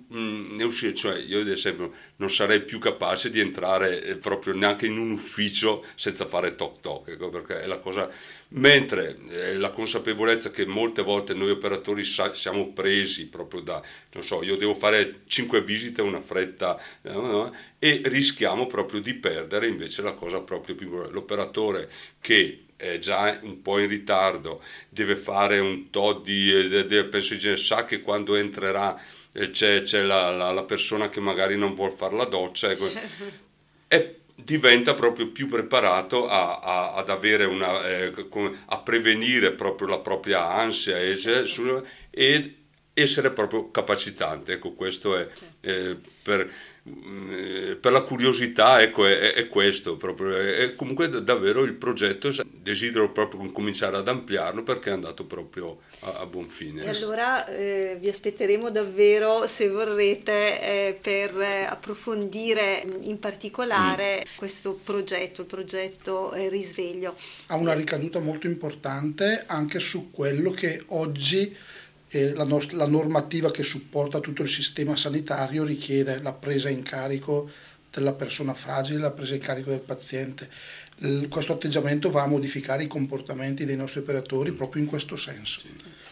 ne 0.10 0.64
uscì, 0.66 0.94
cioè 0.94 1.18
io 1.18 1.40
ad 1.40 1.48
esempio 1.48 1.94
non 2.18 2.30
sarei 2.30 2.60
più 2.62 2.78
capace 2.78 3.30
di 3.30 3.40
entrare 3.40 4.04
eh, 4.04 4.18
proprio 4.18 4.54
neanche 4.54 4.86
in 4.86 4.98
un 4.98 5.12
ufficio 5.12 5.86
senza 5.96 6.26
fare 6.26 6.56
toc 6.56 6.82
toc, 6.82 7.08
ecco, 7.08 7.30
perché 7.30 7.62
è 7.62 7.68
la 7.68 7.78
cosa, 7.78 8.12
mentre 8.50 9.18
eh, 9.30 9.54
la 9.56 9.70
consapevolezza 9.70 10.52
che 10.52 10.66
molte 10.66 11.04
volte 11.04 11.34
noi 11.34 11.52
operatori 11.52 12.04
sa, 12.04 12.34
siamo 12.34 12.74
presi 12.74 13.28
proprio 13.28 13.62
da, 13.62 13.82
non 14.12 14.26
so, 14.26 14.44
io 14.44 14.58
devo 14.58 14.76
fare 14.76 15.22
cinque 15.28 15.62
visite 15.62 16.02
una 16.02 16.22
fretta 16.22 16.78
no, 17.04 17.56
e 17.80 18.02
rischiamo 18.04 18.68
proprio 18.68 19.00
di 19.00 19.14
perdere 19.14 19.68
invece 19.68 20.02
la 20.02 20.16
cosa 20.16 20.42
proprio 20.42 20.76
più, 20.76 20.90
l'operatore 21.12 21.90
che 22.20 22.65
è 22.78 23.00
già 23.00 23.40
un 23.42 23.62
po' 23.62 23.80
in 23.80 23.88
ritardo, 23.88 24.62
deve 24.90 25.16
fare 25.16 25.60
un 25.60 25.90
tot 25.90 26.24
di, 26.24 26.54
eh, 26.54 26.68
deve, 26.68 27.06
penso 27.06 27.36
che 27.38 27.58
sa 27.58 27.86
che 27.86 28.02
quando 28.02 28.36
entrerà 28.36 29.00
eh, 29.32 29.52
c'è, 29.52 29.84
c'è 29.84 30.02
la, 30.02 30.32
la, 30.32 30.52
la, 30.52 30.64
persona 30.64 31.10
che 31.10 31.20
magari 31.20 31.58
non 31.58 31.74
vuole 31.74 31.96
fare 31.96 32.16
la 32.16 32.26
doccia 32.26 32.72
ecco, 32.72 32.90
e 33.88 34.20
diventa 34.36 34.94
proprio 34.94 35.30
più 35.30 35.48
preparato 35.48 36.28
a, 36.28 36.60
a, 36.60 36.94
ad 36.94 37.10
avere 37.10 37.46
una, 37.46 37.88
eh, 37.88 38.14
a 38.66 38.80
prevenire 38.80 39.52
proprio 39.52 39.88
la 39.88 40.00
propria 40.00 40.50
ansia 40.50 41.00
e, 41.00 41.18
e 42.10 42.56
essere 42.94 43.32
proprio 43.32 43.72
capacitante. 43.72 44.54
Ecco, 44.54 44.74
questo 44.74 45.18
è 45.18 45.28
eh, 45.62 45.98
per 46.22 46.50
per 46.88 47.92
la 47.92 48.02
curiosità 48.02 48.80
ecco, 48.80 49.08
è, 49.08 49.34
è 49.34 49.48
questo 49.48 49.98
proprio, 49.98 50.38
è 50.38 50.72
comunque 50.76 51.10
davvero 51.24 51.64
il 51.64 51.74
progetto 51.74 52.32
desidero 52.46 53.12
proprio 53.12 53.52
cominciare 53.52 53.98
ad 53.98 54.08
ampliarlo 54.08 54.62
perché 54.62 54.92
è 54.92 54.94
andato 54.94 55.26
proprio 55.26 55.80
a, 56.02 56.20
a 56.20 56.26
buon 56.28 56.48
fine 56.48 56.84
e 56.84 56.90
allora 56.90 57.48
eh, 57.48 57.98
vi 58.00 58.08
aspetteremo 58.08 58.70
davvero 58.70 59.48
se 59.48 59.68
vorrete 59.68 60.62
eh, 60.62 61.00
per 61.02 61.36
approfondire 61.68 62.86
in 63.02 63.18
particolare 63.18 64.20
mm. 64.20 64.36
questo 64.36 64.80
progetto 64.84 65.42
il 65.42 65.48
progetto 65.48 66.34
eh, 66.34 66.50
Risveglio 66.50 67.16
ha 67.48 67.56
una 67.56 67.74
ricaduta 67.74 68.20
molto 68.20 68.46
importante 68.46 69.46
anche 69.48 69.80
su 69.80 70.12
quello 70.12 70.52
che 70.52 70.84
oggi 70.90 71.74
la, 72.10 72.44
nost- 72.46 72.74
la 72.74 72.88
normativa 72.88 73.52
che 73.52 73.64
supporta 73.64 74.20
tutto 74.20 74.44
il 74.44 74.50
sistema 74.50 74.96
sanitario 74.96 75.64
richiede 75.64 76.22
la 76.22 76.34
presa 76.34 76.70
in 76.70 76.84
carico 76.84 77.50
della 77.92 78.14
persona 78.14 78.54
fragile, 78.54 79.00
la 79.00 79.12
presa 79.12 79.36
in 79.36 79.42
carico 79.42 79.70
del 79.70 79.80
paziente. 79.80 80.50
questo 81.30 81.54
atteggiamento 81.54 82.10
va 82.10 82.24
a 82.24 82.28
modificare 82.28 82.84
i 82.84 82.88
comportamenti 82.88 83.66
dei 83.66 83.76
nostri 83.76 84.02
operatori 84.02 84.52
proprio 84.52 84.82
in 84.82 84.88
questo 84.88 85.16
senso, 85.16 85.62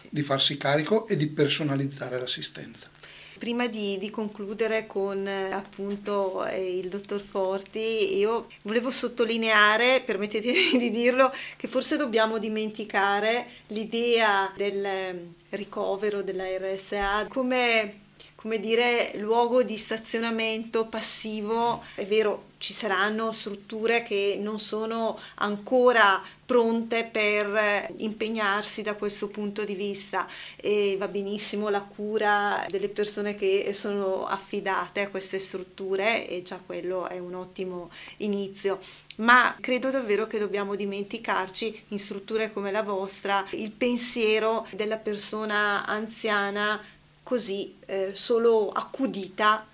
di 0.08 0.22
farsi 0.22 0.56
carico 0.56 1.06
e 1.06 1.16
di 1.16 1.26
personalizzare 1.28 2.18
l'assistenza. 2.18 2.90
Prima 3.38 3.66
di, 3.66 3.98
di 3.98 4.10
concludere 4.10 4.86
con 4.86 5.26
appunto 5.26 6.46
eh, 6.46 6.78
il 6.78 6.88
dottor 6.88 7.20
Forti, 7.20 8.16
io 8.16 8.46
volevo 8.62 8.90
sottolineare, 8.90 10.02
permettetemi 10.04 10.78
di 10.78 10.90
dirlo, 10.90 11.32
che 11.56 11.66
forse 11.66 11.96
dobbiamo 11.96 12.38
dimenticare 12.38 13.46
l'idea 13.68 14.52
del 14.56 15.34
ricovero 15.56 16.22
della 16.22 16.44
RSA 16.44 17.26
come 17.28 18.02
come 18.44 18.60
dire, 18.60 19.12
luogo 19.14 19.62
di 19.62 19.78
stazionamento 19.78 20.84
passivo. 20.84 21.82
È 21.94 22.04
vero, 22.04 22.52
ci 22.58 22.74
saranno 22.74 23.32
strutture 23.32 24.02
che 24.02 24.38
non 24.38 24.58
sono 24.58 25.18
ancora 25.36 26.22
pronte 26.44 27.08
per 27.10 27.90
impegnarsi 27.96 28.82
da 28.82 28.96
questo 28.96 29.28
punto 29.28 29.64
di 29.64 29.74
vista 29.74 30.26
e 30.56 30.96
va 30.98 31.08
benissimo 31.08 31.70
la 31.70 31.80
cura 31.80 32.64
delle 32.68 32.90
persone 32.90 33.34
che 33.34 33.70
sono 33.72 34.26
affidate 34.26 35.00
a 35.00 35.08
queste 35.08 35.38
strutture 35.38 36.28
e 36.28 36.42
già 36.42 36.60
quello 36.64 37.08
è 37.08 37.18
un 37.18 37.34
ottimo 37.34 37.90
inizio 38.18 38.78
ma 39.16 39.56
credo 39.60 39.90
davvero 39.90 40.26
che 40.26 40.38
dobbiamo 40.38 40.74
dimenticarci 40.74 41.84
in 41.88 41.98
strutture 41.98 42.52
come 42.52 42.70
la 42.70 42.82
vostra 42.82 43.44
il 43.50 43.70
pensiero 43.70 44.66
della 44.72 44.98
persona 44.98 45.86
anziana 45.86 46.82
così 47.22 47.74
eh, 47.86 48.10
solo 48.14 48.70
accudita 48.70 49.66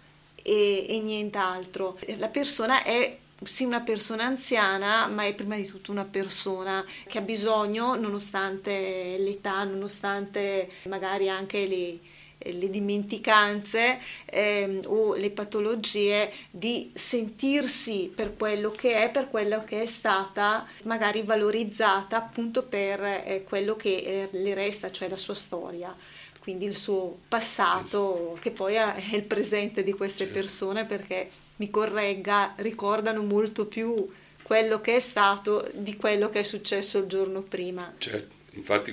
e, 0.42 0.86
e 0.88 1.00
nient'altro. 1.00 1.98
La 2.18 2.28
persona 2.28 2.82
è 2.82 3.18
sì 3.42 3.64
una 3.64 3.80
persona 3.80 4.24
anziana, 4.24 5.06
ma 5.06 5.24
è 5.24 5.34
prima 5.34 5.56
di 5.56 5.66
tutto 5.66 5.90
una 5.90 6.04
persona 6.04 6.84
che 7.06 7.18
ha 7.18 7.22
bisogno, 7.22 7.94
nonostante 7.94 9.16
l'età, 9.18 9.64
nonostante 9.64 10.70
magari 10.84 11.28
anche 11.28 11.66
le, 11.66 11.98
le 12.42 12.70
dimenticanze 12.70 13.98
eh, 14.26 14.80
o 14.86 15.14
le 15.14 15.30
patologie, 15.30 16.30
di 16.50 16.90
sentirsi 16.94 18.10
per 18.14 18.36
quello 18.36 18.70
che 18.70 19.02
è, 19.02 19.10
per 19.10 19.28
quello 19.28 19.64
che 19.64 19.82
è 19.82 19.86
stata 19.86 20.66
magari 20.84 21.22
valorizzata 21.22 22.16
appunto 22.16 22.64
per 22.64 23.02
eh, 23.02 23.44
quello 23.48 23.76
che 23.76 23.94
eh, 23.96 24.28
le 24.32 24.54
resta, 24.54 24.90
cioè 24.90 25.08
la 25.08 25.16
sua 25.16 25.34
storia 25.34 25.94
quindi 26.40 26.64
il 26.64 26.76
suo 26.76 27.18
passato 27.28 28.36
che 28.40 28.50
poi 28.50 28.74
è 28.74 28.94
il 29.12 29.24
presente 29.24 29.84
di 29.84 29.92
queste 29.92 30.24
certo. 30.24 30.40
persone 30.40 30.86
perché 30.86 31.28
mi 31.56 31.70
corregga, 31.70 32.54
ricordano 32.56 33.22
molto 33.22 33.66
più 33.66 34.06
quello 34.42 34.80
che 34.80 34.96
è 34.96 35.00
stato 35.00 35.70
di 35.74 35.96
quello 35.96 36.28
che 36.28 36.40
è 36.40 36.42
successo 36.42 36.98
il 36.98 37.06
giorno 37.06 37.42
prima. 37.42 37.94
Certo. 37.98 38.39
Infatti 38.54 38.92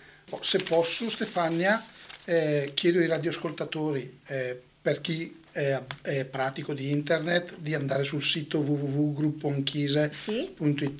Se 0.40 0.58
posso 0.58 1.08
Stefania 1.08 1.82
eh, 2.24 2.72
chiedo 2.74 2.98
ai 2.98 3.06
radioascoltatori 3.06 4.18
eh, 4.26 4.60
per 4.82 5.00
chi 5.00 5.44
è, 5.56 6.24
pratico 6.26 6.74
di 6.74 6.90
internet 6.90 7.56
di 7.56 7.74
andare 7.74 8.04
sul 8.04 8.22
sito 8.22 8.58
www.gruppoanchise.it 8.58 10.10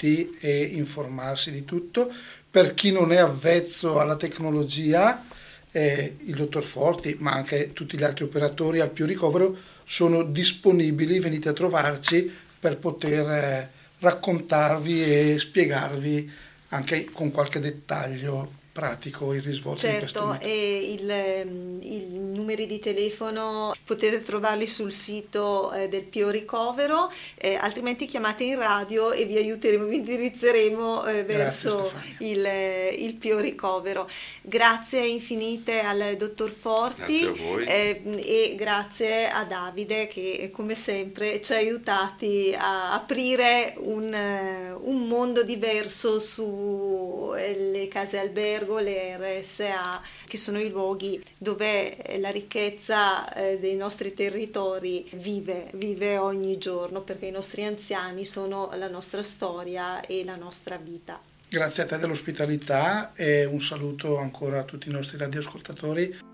sì. 0.00 0.30
e 0.40 0.62
informarsi 0.62 1.52
di 1.52 1.66
tutto. 1.66 2.11
Per 2.50 2.72
chi 2.72 2.90
non 2.90 3.12
è 3.12 3.18
avvezzo 3.18 4.00
alla 4.00 4.16
tecnologia, 4.16 5.26
eh, 5.70 6.16
il 6.24 6.36
dottor 6.36 6.64
Forti, 6.64 7.16
ma 7.18 7.32
anche 7.32 7.74
tutti 7.74 7.98
gli 7.98 8.02
altri 8.02 8.24
operatori 8.24 8.80
al 8.80 8.90
più 8.90 9.04
ricovero 9.04 9.54
sono 9.84 10.22
disponibili, 10.22 11.20
venite 11.20 11.50
a 11.50 11.52
trovarci 11.52 12.32
per 12.59 12.78
poter 12.78 13.28
eh, 13.28 13.70
raccontarvi 13.98 15.04
e 15.04 15.38
spiegarvi 15.38 16.30
anche 16.68 17.04
con 17.12 17.30
qualche 17.30 17.61
dettaglio 17.61 18.64
pratico 18.77 19.33
il 19.33 19.41
risvolto 19.41 19.81
certo, 19.81 20.39
e 20.39 20.99
il, 21.01 21.11
ehm, 21.11 21.79
i 21.81 22.05
numeri 22.11 22.66
di 22.66 22.79
telefono 22.79 23.74
potete 23.85 24.20
trovarli 24.20 24.66
sul 24.66 24.93
sito 24.93 25.72
eh, 25.72 25.89
del 25.89 26.05
Pio 26.05 26.29
Ricovero, 26.29 27.11
eh, 27.37 27.55
altrimenti 27.55 28.05
chiamate 28.05 28.45
in 28.45 28.59
radio 28.59 29.12
e 29.12 29.24
vi 29.24 29.39
aiuteremo, 29.39 29.87
vi 29.87 29.97
indirizzeremo 29.97 31.07
eh, 31.07 31.24
verso 31.24 31.91
il, 32.18 32.45
eh, 32.45 32.95
il, 32.99 33.14
Pio 33.14 33.39
Ricovero. 33.39 34.07
Grazie 34.43 35.07
infinite 35.07 35.81
al 35.81 36.16
dottor 36.18 36.51
Forti 36.51 37.20
grazie 37.20 37.64
eh, 37.64 38.03
e 38.51 38.55
grazie 38.57 39.31
a 39.31 39.45
Davide 39.45 40.07
che 40.07 40.51
come 40.53 40.74
sempre 40.74 41.41
ci 41.41 41.55
ha 41.55 41.57
aiutati 41.57 42.55
a 42.55 42.93
aprire 42.93 43.72
un, 43.79 44.12
eh, 44.12 44.72
un 44.72 45.07
mondo 45.09 45.43
diverso 45.43 46.18
sulle 46.20 47.89
case 47.89 48.18
albergo 48.18 48.65
albergo, 48.66 48.78
le 48.80 49.16
RSA, 49.16 50.02
che 50.26 50.36
sono 50.36 50.60
i 50.60 50.68
luoghi 50.68 51.22
dove 51.38 51.96
la 52.18 52.30
ricchezza 52.30 53.32
eh, 53.32 53.58
dei 53.58 53.76
nostri 53.76 54.12
territori 54.12 55.08
vive, 55.14 55.70
vive 55.74 56.18
ogni 56.18 56.58
giorno, 56.58 57.00
perché 57.02 57.26
i 57.26 57.30
nostri 57.30 57.64
anziani 57.64 58.24
sono 58.24 58.70
la 58.74 58.88
nostra 58.88 59.22
storia 59.22 60.00
e 60.00 60.24
la 60.24 60.36
nostra 60.36 60.76
vita. 60.76 61.20
Grazie 61.48 61.84
a 61.84 61.86
te 61.86 61.98
dell'ospitalità 61.98 63.12
e 63.14 63.44
un 63.44 63.60
saluto 63.60 64.18
ancora 64.18 64.58
a 64.58 64.64
tutti 64.64 64.88
i 64.88 64.92
nostri 64.92 65.16
radioascoltatori. 65.16 66.18